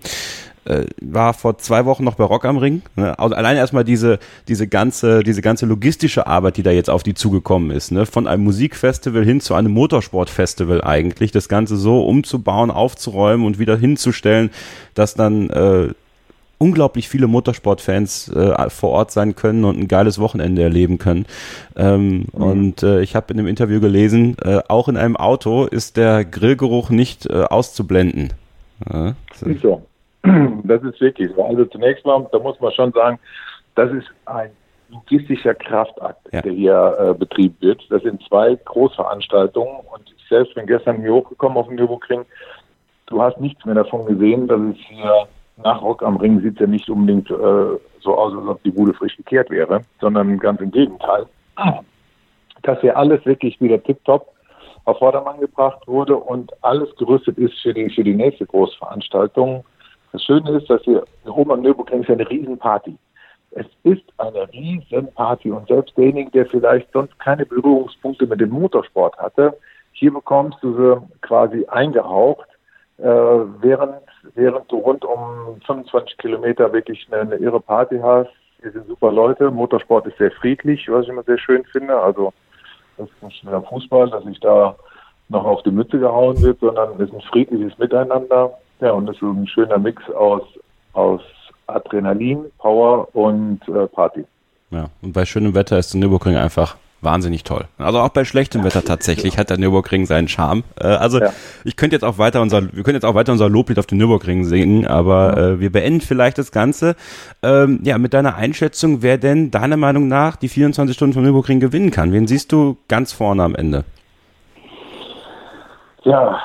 äh, 0.65 0.85
war 1.01 1.33
vor 1.33 1.57
zwei 1.57 1.85
Wochen 1.85 2.03
noch 2.03 2.15
bei 2.15 2.23
Rock 2.23 2.45
am 2.45 2.57
Ring. 2.57 2.81
Ne? 2.95 3.17
Also 3.17 3.35
allein 3.35 3.57
erstmal 3.57 3.83
diese, 3.83 4.19
diese 4.47 4.67
ganze, 4.67 5.23
diese 5.23 5.41
ganze 5.41 5.65
logistische 5.65 6.27
Arbeit, 6.27 6.57
die 6.57 6.63
da 6.63 6.71
jetzt 6.71 6.89
auf 6.89 7.03
die 7.03 7.13
zugekommen 7.13 7.71
ist, 7.71 7.91
ne? 7.91 8.05
Von 8.05 8.27
einem 8.27 8.43
Musikfestival 8.43 9.23
hin 9.23 9.41
zu 9.41 9.55
einem 9.55 9.71
Motorsportfestival 9.71 10.83
eigentlich, 10.83 11.31
das 11.31 11.49
Ganze 11.49 11.77
so 11.77 12.05
umzubauen, 12.05 12.71
aufzuräumen 12.71 13.45
und 13.45 13.59
wieder 13.59 13.77
hinzustellen, 13.77 14.51
dass 14.93 15.15
dann 15.15 15.49
äh, 15.49 15.93
unglaublich 16.61 17.09
viele 17.09 17.25
Motorsportfans 17.25 18.29
äh, 18.29 18.69
vor 18.69 18.91
Ort 18.91 19.11
sein 19.11 19.35
können 19.35 19.65
und 19.65 19.79
ein 19.79 19.87
geiles 19.87 20.19
Wochenende 20.19 20.61
erleben 20.61 20.99
können. 20.99 21.25
Ähm, 21.75 22.27
mhm. 22.33 22.43
Und 22.43 22.83
äh, 22.83 23.01
ich 23.01 23.15
habe 23.15 23.31
in 23.31 23.37
dem 23.37 23.47
Interview 23.47 23.79
gelesen, 23.79 24.37
äh, 24.43 24.59
auch 24.67 24.87
in 24.87 24.95
einem 24.95 25.17
Auto 25.17 25.65
ist 25.65 25.97
der 25.97 26.23
Grillgeruch 26.23 26.91
nicht 26.91 27.25
äh, 27.25 27.45
auszublenden. 27.45 28.33
Ja, 28.87 29.15
so. 29.61 29.81
Das 30.63 30.83
ist 30.83 31.01
wirklich 31.01 31.31
so. 31.35 31.43
Also 31.43 31.65
zunächst 31.65 32.05
mal, 32.05 32.27
da 32.31 32.39
muss 32.39 32.59
man 32.59 32.71
schon 32.71 32.91
sagen, 32.91 33.19
das 33.75 33.91
ist 33.91 34.07
ein 34.25 34.51
logistischer 34.89 35.55
Kraftakt, 35.55 36.31
ja. 36.31 36.41
der 36.41 36.51
hier 36.51 36.97
äh, 36.99 37.13
betrieben 37.13 37.55
wird. 37.59 37.81
Das 37.89 38.03
sind 38.03 38.21
zwei 38.27 38.55
Großveranstaltungen 38.55 39.77
und 39.93 40.13
ich 40.15 40.27
selbst 40.27 40.53
bin 40.55 40.67
gestern 40.67 41.01
hier 41.01 41.13
hochgekommen 41.13 41.57
auf 41.57 41.67
den 41.67 41.75
Nürburgring. 41.75 42.25
Du 43.07 43.21
hast 43.21 43.39
nichts 43.39 43.65
mehr 43.65 43.75
davon 43.75 44.05
gesehen, 44.05 44.47
dass 44.47 44.59
es 44.61 44.77
hier 44.87 45.27
nach 45.57 45.81
Rock 45.81 46.03
am 46.03 46.17
Ring 46.17 46.41
sieht 46.41 46.59
ja 46.59 46.67
nicht 46.67 46.89
unbedingt 46.89 47.29
äh, 47.29 47.77
so 48.01 48.17
aus, 48.17 48.33
als 48.33 48.47
ob 48.47 48.63
die 48.63 48.71
Bude 48.71 48.93
frisch 48.93 49.15
gekehrt 49.17 49.49
wäre, 49.49 49.81
sondern 49.99 50.37
ganz 50.39 50.61
im 50.61 50.71
Gegenteil. 50.71 51.25
Dass 52.63 52.79
hier 52.81 52.97
alles 52.97 53.25
wirklich 53.25 53.59
wieder 53.61 53.81
tipptopp 53.83 54.27
auf 54.85 54.97
Vordermann 54.97 55.39
gebracht 55.39 55.87
wurde 55.87 56.15
und 56.15 56.51
alles 56.63 56.89
gerüstet 56.95 57.37
ist 57.37 57.59
für 57.59 57.73
die, 57.73 57.89
für 57.89 58.03
die 58.03 58.15
nächste 58.15 58.45
Großveranstaltung. 58.45 59.63
Das 60.11 60.23
Schöne 60.23 60.57
ist, 60.57 60.69
dass 60.69 60.85
wir 60.85 61.03
oben 61.25 61.51
am 61.51 61.61
Nürburgring 61.61 62.01
ist 62.01 62.09
ja 62.09 62.15
eine 62.15 62.29
Riesenparty. 62.29 62.97
Es 63.51 63.65
ist 63.83 64.03
eine 64.17 64.51
Riesenparty 64.51 65.51
und 65.51 65.67
selbst 65.67 65.97
derjenige, 65.97 66.31
der 66.31 66.45
vielleicht 66.45 66.91
sonst 66.93 67.17
keine 67.19 67.45
Berührungspunkte 67.45 68.25
mit 68.25 68.39
dem 68.39 68.49
Motorsport 68.49 69.17
hatte, 69.17 69.57
hier 69.93 70.13
bekommst 70.13 70.57
du 70.61 70.73
sie 70.73 71.01
quasi 71.21 71.65
eingehaucht, 71.67 72.47
äh, 72.97 73.03
während, 73.03 73.95
während 74.35 74.71
du 74.71 74.77
rund 74.77 75.03
um 75.03 75.59
25 75.65 76.17
Kilometer 76.17 76.71
wirklich 76.71 77.07
eine, 77.11 77.21
eine 77.21 77.35
irre 77.35 77.59
Party 77.59 77.99
hast. 78.01 78.29
Hier 78.61 78.71
sind 78.71 78.87
super 78.87 79.11
Leute. 79.11 79.51
Motorsport 79.51 80.07
ist 80.07 80.17
sehr 80.17 80.31
friedlich, 80.31 80.87
was 80.89 81.03
ich 81.03 81.09
immer 81.09 81.23
sehr 81.23 81.37
schön 81.37 81.65
finde. 81.65 81.99
Also 81.99 82.33
das 82.97 83.09
ist 83.09 83.23
nicht 83.23 83.43
mehr 83.43 83.61
Fußball, 83.61 84.09
dass 84.09 84.23
sich 84.23 84.39
da 84.39 84.75
noch 85.29 85.45
auf 85.45 85.63
die 85.63 85.71
Mütze 85.71 85.99
gehauen 85.99 86.41
wird, 86.41 86.59
sondern 86.59 86.93
es 86.95 87.09
ist 87.09 87.13
ein 87.13 87.21
friedliches 87.21 87.77
Miteinander. 87.77 88.57
Ja, 88.81 88.91
und 88.91 89.07
es 89.07 89.15
ist 89.15 89.21
ein 89.21 89.47
schöner 89.47 89.77
Mix 89.77 90.03
aus, 90.09 90.41
aus 90.93 91.21
Adrenalin, 91.67 92.45
Power 92.57 93.07
und 93.15 93.61
äh, 93.67 93.87
Party. 93.87 94.25
Ja, 94.71 94.87
und 95.01 95.13
bei 95.13 95.25
schönem 95.25 95.53
Wetter 95.53 95.77
ist 95.77 95.93
der 95.93 95.99
Nürburgring 95.99 96.35
einfach 96.35 96.77
wahnsinnig 97.01 97.43
toll. 97.43 97.65
Also 97.77 97.99
auch 97.99 98.09
bei 98.09 98.25
schlechtem 98.25 98.63
Wetter 98.63 98.83
tatsächlich 98.83 99.37
hat 99.37 99.49
der 99.49 99.57
Nürburgring 99.57 100.05
seinen 100.05 100.27
Charme. 100.27 100.63
Äh, 100.79 100.87
also 100.87 101.19
ja. 101.19 101.31
ich 101.63 101.75
könnte 101.75 101.95
jetzt 101.95 102.03
auch 102.03 102.17
weiter 102.17 102.41
unser, 102.41 102.73
wir 102.73 102.83
können 102.83 102.95
jetzt 102.95 103.05
auch 103.05 103.15
weiter 103.15 103.31
unser 103.31 103.49
Loblied 103.49 103.77
auf 103.79 103.85
den 103.85 103.97
Nürburgring 103.97 104.45
singen, 104.45 104.87
aber 104.87 105.37
äh, 105.37 105.59
wir 105.59 105.71
beenden 105.71 106.01
vielleicht 106.01 106.37
das 106.37 106.51
Ganze. 106.51 106.95
Ähm, 107.43 107.79
ja, 107.83 107.97
mit 107.97 108.13
deiner 108.13 108.35
Einschätzung, 108.35 109.01
wer 109.01 109.17
denn 109.17 109.51
deiner 109.51 109.77
Meinung 109.77 110.07
nach 110.07 110.35
die 110.35 110.49
24 110.49 110.95
Stunden 110.95 111.13
vom 111.13 111.23
Nürburgring 111.23 111.59
gewinnen 111.59 111.91
kann. 111.91 112.13
Wen 112.13 112.27
siehst 112.27 112.51
du 112.51 112.77
ganz 112.87 113.13
vorne 113.13 113.43
am 113.43 113.55
Ende? 113.55 113.83
Ja, 116.03 116.39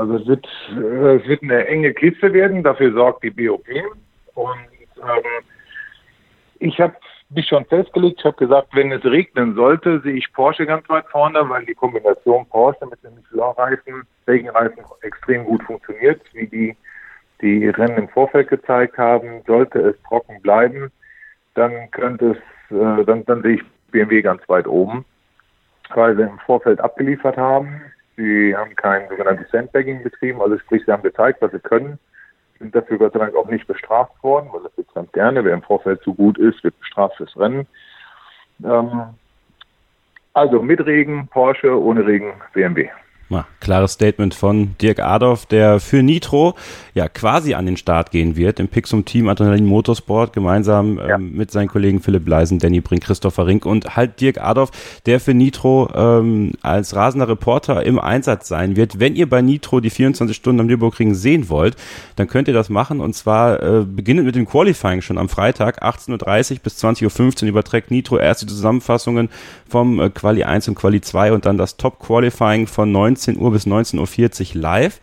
also 0.00 0.16
es 0.16 0.26
wird, 0.26 0.46
äh, 0.70 1.16
es 1.16 1.28
wird 1.28 1.42
eine 1.42 1.66
enge 1.66 1.92
Kiste 1.92 2.32
werden, 2.32 2.62
dafür 2.62 2.92
sorgt 2.92 3.22
die 3.22 3.30
BOP. 3.30 3.66
Und 4.34 4.68
ähm, 4.96 5.44
ich 6.58 6.80
habe 6.80 6.94
mich 7.28 7.46
schon 7.46 7.66
festgelegt, 7.66 8.16
ich 8.20 8.24
habe 8.24 8.36
gesagt, 8.36 8.68
wenn 8.72 8.90
es 8.92 9.04
regnen 9.04 9.54
sollte, 9.54 10.00
sehe 10.00 10.14
ich 10.14 10.32
Porsche 10.32 10.64
ganz 10.64 10.88
weit 10.88 11.06
vorne, 11.08 11.46
weil 11.48 11.66
die 11.66 11.74
Kombination 11.74 12.46
Porsche 12.46 12.86
mit 12.86 13.02
den 13.04 13.14
Michelin-Reifen, 13.14 14.02
Regenreifen 14.26 14.84
extrem 15.02 15.44
gut 15.44 15.62
funktioniert, 15.64 16.20
wie 16.32 16.46
die 16.46 16.76
die 17.40 17.68
Rennen 17.68 17.96
im 17.98 18.08
Vorfeld 18.08 18.48
gezeigt 18.48 18.98
haben. 18.98 19.42
Sollte 19.46 19.78
es 19.80 20.02
trocken 20.02 20.40
bleiben, 20.42 20.90
dann 21.54 21.90
könnte 21.90 22.32
es, 22.32 22.76
äh, 22.76 23.04
dann, 23.04 23.24
dann 23.24 23.42
sehe 23.42 23.54
ich 23.56 23.62
BMW 23.90 24.22
ganz 24.22 24.46
weit 24.48 24.66
oben, 24.66 25.04
weil 25.94 26.16
sie 26.16 26.22
im 26.22 26.38
Vorfeld 26.40 26.80
abgeliefert 26.80 27.36
haben. 27.36 27.80
Sie 28.20 28.54
haben 28.54 28.76
kein 28.76 29.08
sogenanntes 29.08 29.50
Sandbagging 29.50 30.02
betrieben, 30.02 30.42
also 30.42 30.58
sprich, 30.58 30.82
sie 30.84 30.92
haben 30.92 31.02
gezeigt, 31.02 31.40
was 31.40 31.52
sie 31.52 31.58
können, 31.58 31.98
sind 32.58 32.74
dafür 32.74 32.98
Gott 32.98 33.14
sei 33.14 33.18
Dank 33.18 33.34
auch 33.34 33.48
nicht 33.48 33.66
bestraft 33.66 34.12
worden, 34.22 34.50
weil 34.52 34.62
das 34.62 34.72
jetzt 34.76 34.92
ganz 34.92 35.10
gerne, 35.12 35.42
wer 35.42 35.54
im 35.54 35.62
Vorfeld 35.62 36.02
zu 36.02 36.12
gut 36.12 36.36
ist, 36.36 36.62
wird 36.62 36.78
bestraft 36.78 37.16
fürs 37.16 37.34
Rennen. 37.38 37.66
Ähm, 38.62 39.14
also 40.34 40.60
mit 40.60 40.84
Regen 40.84 41.28
Porsche, 41.28 41.80
ohne 41.80 42.06
Regen 42.06 42.34
BMW. 42.52 42.90
Ja, 43.30 43.46
klares 43.60 43.92
Statement 43.92 44.34
von 44.34 44.74
Dirk 44.82 44.98
Adolf, 44.98 45.46
der 45.46 45.78
für 45.78 46.02
Nitro 46.02 46.56
ja 46.94 47.08
quasi 47.08 47.54
an 47.54 47.64
den 47.64 47.76
Start 47.76 48.10
gehen 48.10 48.34
wird 48.34 48.58
im 48.58 48.66
Pixum 48.66 49.04
Team 49.04 49.28
Adrenalin 49.28 49.66
Motorsport 49.66 50.32
gemeinsam 50.32 50.98
ja. 50.98 51.14
ähm, 51.14 51.36
mit 51.36 51.52
seinen 51.52 51.68
Kollegen 51.68 52.00
Philipp 52.00 52.26
Leisen, 52.26 52.58
Danny 52.58 52.80
Brink, 52.80 53.04
Christopher 53.04 53.46
Rink 53.46 53.66
und 53.66 53.94
halt 53.94 54.20
Dirk 54.20 54.42
Adolf, 54.42 54.72
der 55.06 55.20
für 55.20 55.32
Nitro 55.32 55.88
ähm, 55.94 56.54
als 56.60 56.96
rasender 56.96 57.28
Reporter 57.28 57.84
im 57.84 58.00
Einsatz 58.00 58.48
sein 58.48 58.74
wird. 58.74 58.98
Wenn 58.98 59.14
ihr 59.14 59.30
bei 59.30 59.42
Nitro 59.42 59.78
die 59.78 59.90
24 59.90 60.36
Stunden 60.36 60.62
am 60.62 60.66
Nürburgring 60.66 61.14
sehen 61.14 61.48
wollt, 61.48 61.76
dann 62.16 62.26
könnt 62.26 62.48
ihr 62.48 62.54
das 62.54 62.68
machen 62.68 62.98
und 63.00 63.14
zwar 63.14 63.62
äh, 63.62 63.84
beginnend 63.84 64.26
mit 64.26 64.34
dem 64.34 64.46
Qualifying 64.46 65.02
schon 65.02 65.18
am 65.18 65.28
Freitag 65.28 65.84
18.30 65.84 66.54
Uhr 66.54 66.58
bis 66.64 66.84
20.15 66.84 67.42
Uhr 67.44 67.48
überträgt 67.50 67.92
Nitro 67.92 68.18
erst 68.18 68.42
die 68.42 68.46
Zusammenfassungen 68.46 69.28
vom 69.68 70.00
äh, 70.00 70.10
Quali 70.10 70.42
1 70.42 70.66
und 70.66 70.74
Quali 70.74 71.00
2 71.00 71.32
und 71.32 71.46
dann 71.46 71.58
das 71.58 71.76
Top 71.76 72.00
Qualifying 72.00 72.66
von 72.66 72.90
19 72.90 73.19
19 73.20 73.38
Uhr 73.38 73.52
bis 73.52 73.66
19.40 73.66 74.54
Uhr 74.54 74.60
live. 74.60 75.00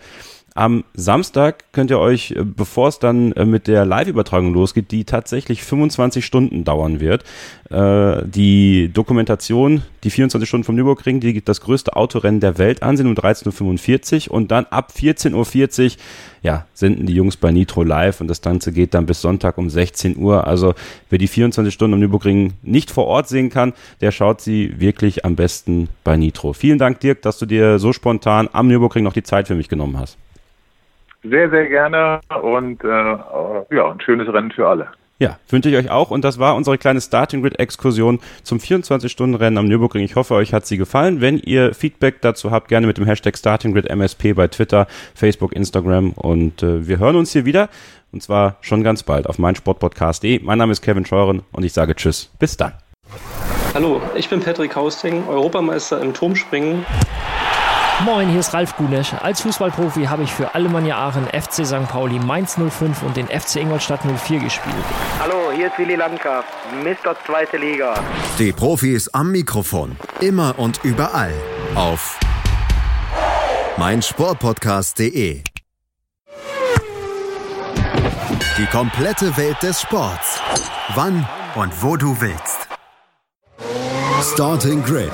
Am 0.57 0.85
Samstag 0.95 1.65
könnt 1.71 1.91
ihr 1.91 1.99
euch, 1.99 2.31
äh, 2.31 2.43
bevor 2.43 2.87
es 2.87 2.97
dann 2.97 3.31
äh, 3.33 3.45
mit 3.45 3.67
der 3.67 3.85
Live-Übertragung 3.85 4.55
losgeht, 4.55 4.89
die 4.89 5.05
tatsächlich 5.05 5.61
25 5.61 6.25
Stunden 6.25 6.63
dauern 6.63 6.99
wird, 6.99 7.23
äh, 7.69 8.23
die 8.25 8.89
Dokumentation, 8.91 9.83
die 10.03 10.09
24 10.09 10.49
Stunden 10.49 10.63
vom 10.63 10.73
Nürburgring, 10.73 11.19
die 11.19 11.45
das 11.45 11.61
größte 11.61 11.95
Autorennen 11.95 12.39
der 12.39 12.57
Welt 12.57 12.81
ansehen 12.81 13.05
um 13.05 13.13
13.45 13.13 14.29
Uhr 14.29 14.33
und 14.33 14.49
dann 14.49 14.65
ab 14.71 14.93
14.40 14.97 15.85
Uhr, 15.85 15.91
ja, 16.41 16.65
senden 16.73 17.05
die 17.05 17.13
Jungs 17.13 17.37
bei 17.37 17.51
Nitro 17.51 17.83
live 17.83 18.19
und 18.19 18.27
das 18.27 18.41
Ganze 18.41 18.71
geht 18.71 18.95
dann 18.95 19.05
bis 19.05 19.21
Sonntag 19.21 19.59
um 19.59 19.69
16 19.69 20.17
Uhr. 20.17 20.47
Also 20.47 20.73
wer 21.11 21.19
die 21.19 21.27
24 21.27 21.71
Stunden 21.71 21.93
am 21.93 21.99
Nürburgring 21.99 22.53
nicht 22.63 22.89
vor 22.89 23.05
Ort 23.05 23.27
sehen 23.27 23.51
kann, 23.51 23.73
der 24.01 24.11
schaut 24.11 24.41
sie 24.41 24.79
wirklich 24.79 25.23
am 25.23 25.35
besten 25.35 25.87
bei 26.03 26.17
Nitro. 26.17 26.53
Vielen 26.53 26.79
Dank, 26.79 26.99
Dirk, 26.99 27.21
dass 27.21 27.37
du 27.37 27.45
dir 27.45 27.77
so 27.77 27.93
spontan 27.93 28.49
am 28.53 28.67
Nürburgring 28.67 29.03
noch 29.03 29.13
die 29.13 29.21
Zeit 29.21 29.47
für 29.47 29.53
mich 29.53 29.69
genommen 29.69 29.99
hast. 29.99 30.17
Sehr, 31.29 31.49
sehr 31.49 31.67
gerne 31.67 32.19
und 32.41 32.83
äh, 32.83 32.87
ja, 32.87 33.91
ein 33.91 34.01
schönes 34.01 34.31
Rennen 34.31 34.51
für 34.51 34.67
alle. 34.67 34.87
Ja, 35.19 35.39
wünsche 35.49 35.69
ich 35.69 35.75
euch 35.75 35.89
auch. 35.89 36.11
Und 36.11 36.23
das 36.23 36.37
war 36.37 36.55
unsere 36.55 36.77
kleine 36.77 37.01
Starting 37.01 37.41
Grid 37.41 37.59
Exkursion 37.59 38.19
zum 38.43 38.59
24-Stunden-Rennen 38.59 39.57
am 39.57 39.67
Nürburgring. 39.67 40.03
Ich 40.03 40.15
hoffe, 40.15 40.35
euch 40.35 40.53
hat 40.53 40.67
sie 40.67 40.77
gefallen. 40.77 41.21
Wenn 41.21 41.39
ihr 41.39 41.73
Feedback 41.73 42.21
dazu 42.21 42.51
habt, 42.51 42.67
gerne 42.67 42.85
mit 42.85 42.97
dem 42.97 43.05
Hashtag 43.05 43.35
Starting 43.35 43.73
Grid 43.73 43.89
MSP 43.89 44.33
bei 44.33 44.47
Twitter, 44.47 44.85
Facebook, 45.15 45.53
Instagram. 45.53 46.11
Und 46.11 46.61
äh, 46.61 46.87
wir 46.87 46.99
hören 46.99 47.15
uns 47.15 47.33
hier 47.33 47.45
wieder. 47.45 47.69
Und 48.11 48.21
zwar 48.21 48.57
schon 48.61 48.83
ganz 48.83 49.01
bald 49.01 49.27
auf 49.27 49.39
meinsportpodcast.de. 49.39 50.41
Mein 50.43 50.59
Name 50.59 50.71
ist 50.71 50.81
Kevin 50.81 51.05
Scheuren 51.05 51.41
und 51.51 51.65
ich 51.65 51.73
sage 51.73 51.95
Tschüss. 51.95 52.31
Bis 52.37 52.55
dann. 52.55 52.73
Hallo, 53.73 54.01
ich 54.15 54.29
bin 54.29 54.39
Patrick 54.39 54.75
Hausting, 54.75 55.27
Europameister 55.27 55.99
im 55.99 56.13
Turmspringen. 56.13 56.85
Moin, 58.05 58.29
hier 58.29 58.41
ist 58.41 58.53
Ralf 58.53 58.75
Gunesch. 58.77 59.13
Als 59.21 59.41
Fußballprofi 59.41 60.05
habe 60.05 60.21
ich 60.21 60.31
für 60.31 60.53
Alemannia 60.53 60.97
Aachen, 60.97 61.25
FC 61.25 61.65
St. 61.65 61.87
Pauli, 61.89 62.19
Mainz 62.19 62.55
05 62.55 63.01
und 63.01 63.17
den 63.17 63.27
FC 63.27 63.57
Ingolstadt 63.57 64.01
04 64.05 64.39
gespielt. 64.39 64.75
Hallo, 65.19 65.51
hier 65.51 65.67
ist 65.67 65.79
Willi 65.79 65.95
Landgraf, 65.95 66.45
Mr. 66.83 67.15
Zweite 67.25 67.57
Liga. 67.57 67.95
Die 68.37 68.51
Profis 68.51 69.09
am 69.09 69.31
Mikrofon, 69.31 69.95
immer 70.19 70.59
und 70.59 70.79
überall 70.83 71.33
auf 71.73 72.19
meinsportpodcast.de. 73.77 75.41
Die 78.57 78.65
komplette 78.67 79.35
Welt 79.37 79.57
des 79.63 79.81
Sports. 79.81 80.39
Wann 80.93 81.27
und 81.55 81.83
wo 81.83 81.97
du 81.97 82.15
willst. 82.21 82.67
Starting 84.21 84.83
Grid 84.83 85.11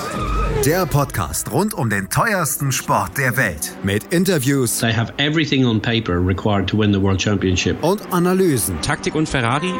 der 0.64 0.86
Podcast 0.86 1.50
rund 1.50 1.74
um 1.74 1.90
den 1.90 2.08
teuersten 2.08 2.72
Sport 2.72 3.18
der 3.18 3.36
Welt. 3.36 3.76
Mit 3.82 4.12
Interviews. 4.12 4.78
They 4.78 4.92
have 4.92 5.12
everything 5.18 5.66
on 5.66 5.80
paper 5.80 6.18
required 6.18 6.68
to 6.70 6.78
win 6.78 6.92
the 6.92 7.00
World 7.00 7.20
Championship. 7.20 7.82
Und 7.82 8.00
Analysen. 8.12 8.80
Taktik 8.80 9.14
und 9.14 9.28
Ferrari 9.28 9.74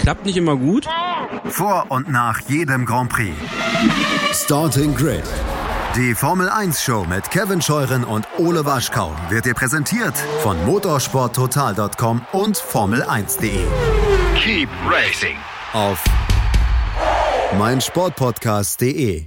klappt 0.00 0.24
nicht 0.24 0.36
immer 0.36 0.56
gut. 0.56 0.86
Vor 1.46 1.86
und 1.90 2.10
nach 2.10 2.40
jedem 2.48 2.86
Grand 2.86 3.10
Prix. 3.10 3.34
Starting 4.32 4.94
Grid. 4.94 5.24
Die 5.96 6.14
Formel 6.14 6.48
1 6.48 6.82
Show 6.82 7.04
mit 7.08 7.30
Kevin 7.30 7.62
Scheuren 7.62 8.02
und 8.02 8.26
Ole 8.38 8.64
Waschkau 8.64 9.14
wird 9.28 9.44
dir 9.44 9.54
präsentiert 9.54 10.16
von 10.42 10.56
motorsporttotal.com 10.66 12.22
und 12.32 12.56
Formel1.de. 12.56 13.64
Keep 14.36 14.68
racing. 14.90 15.36
Auf 15.72 16.02
meinsportpodcast.de. 17.58 19.26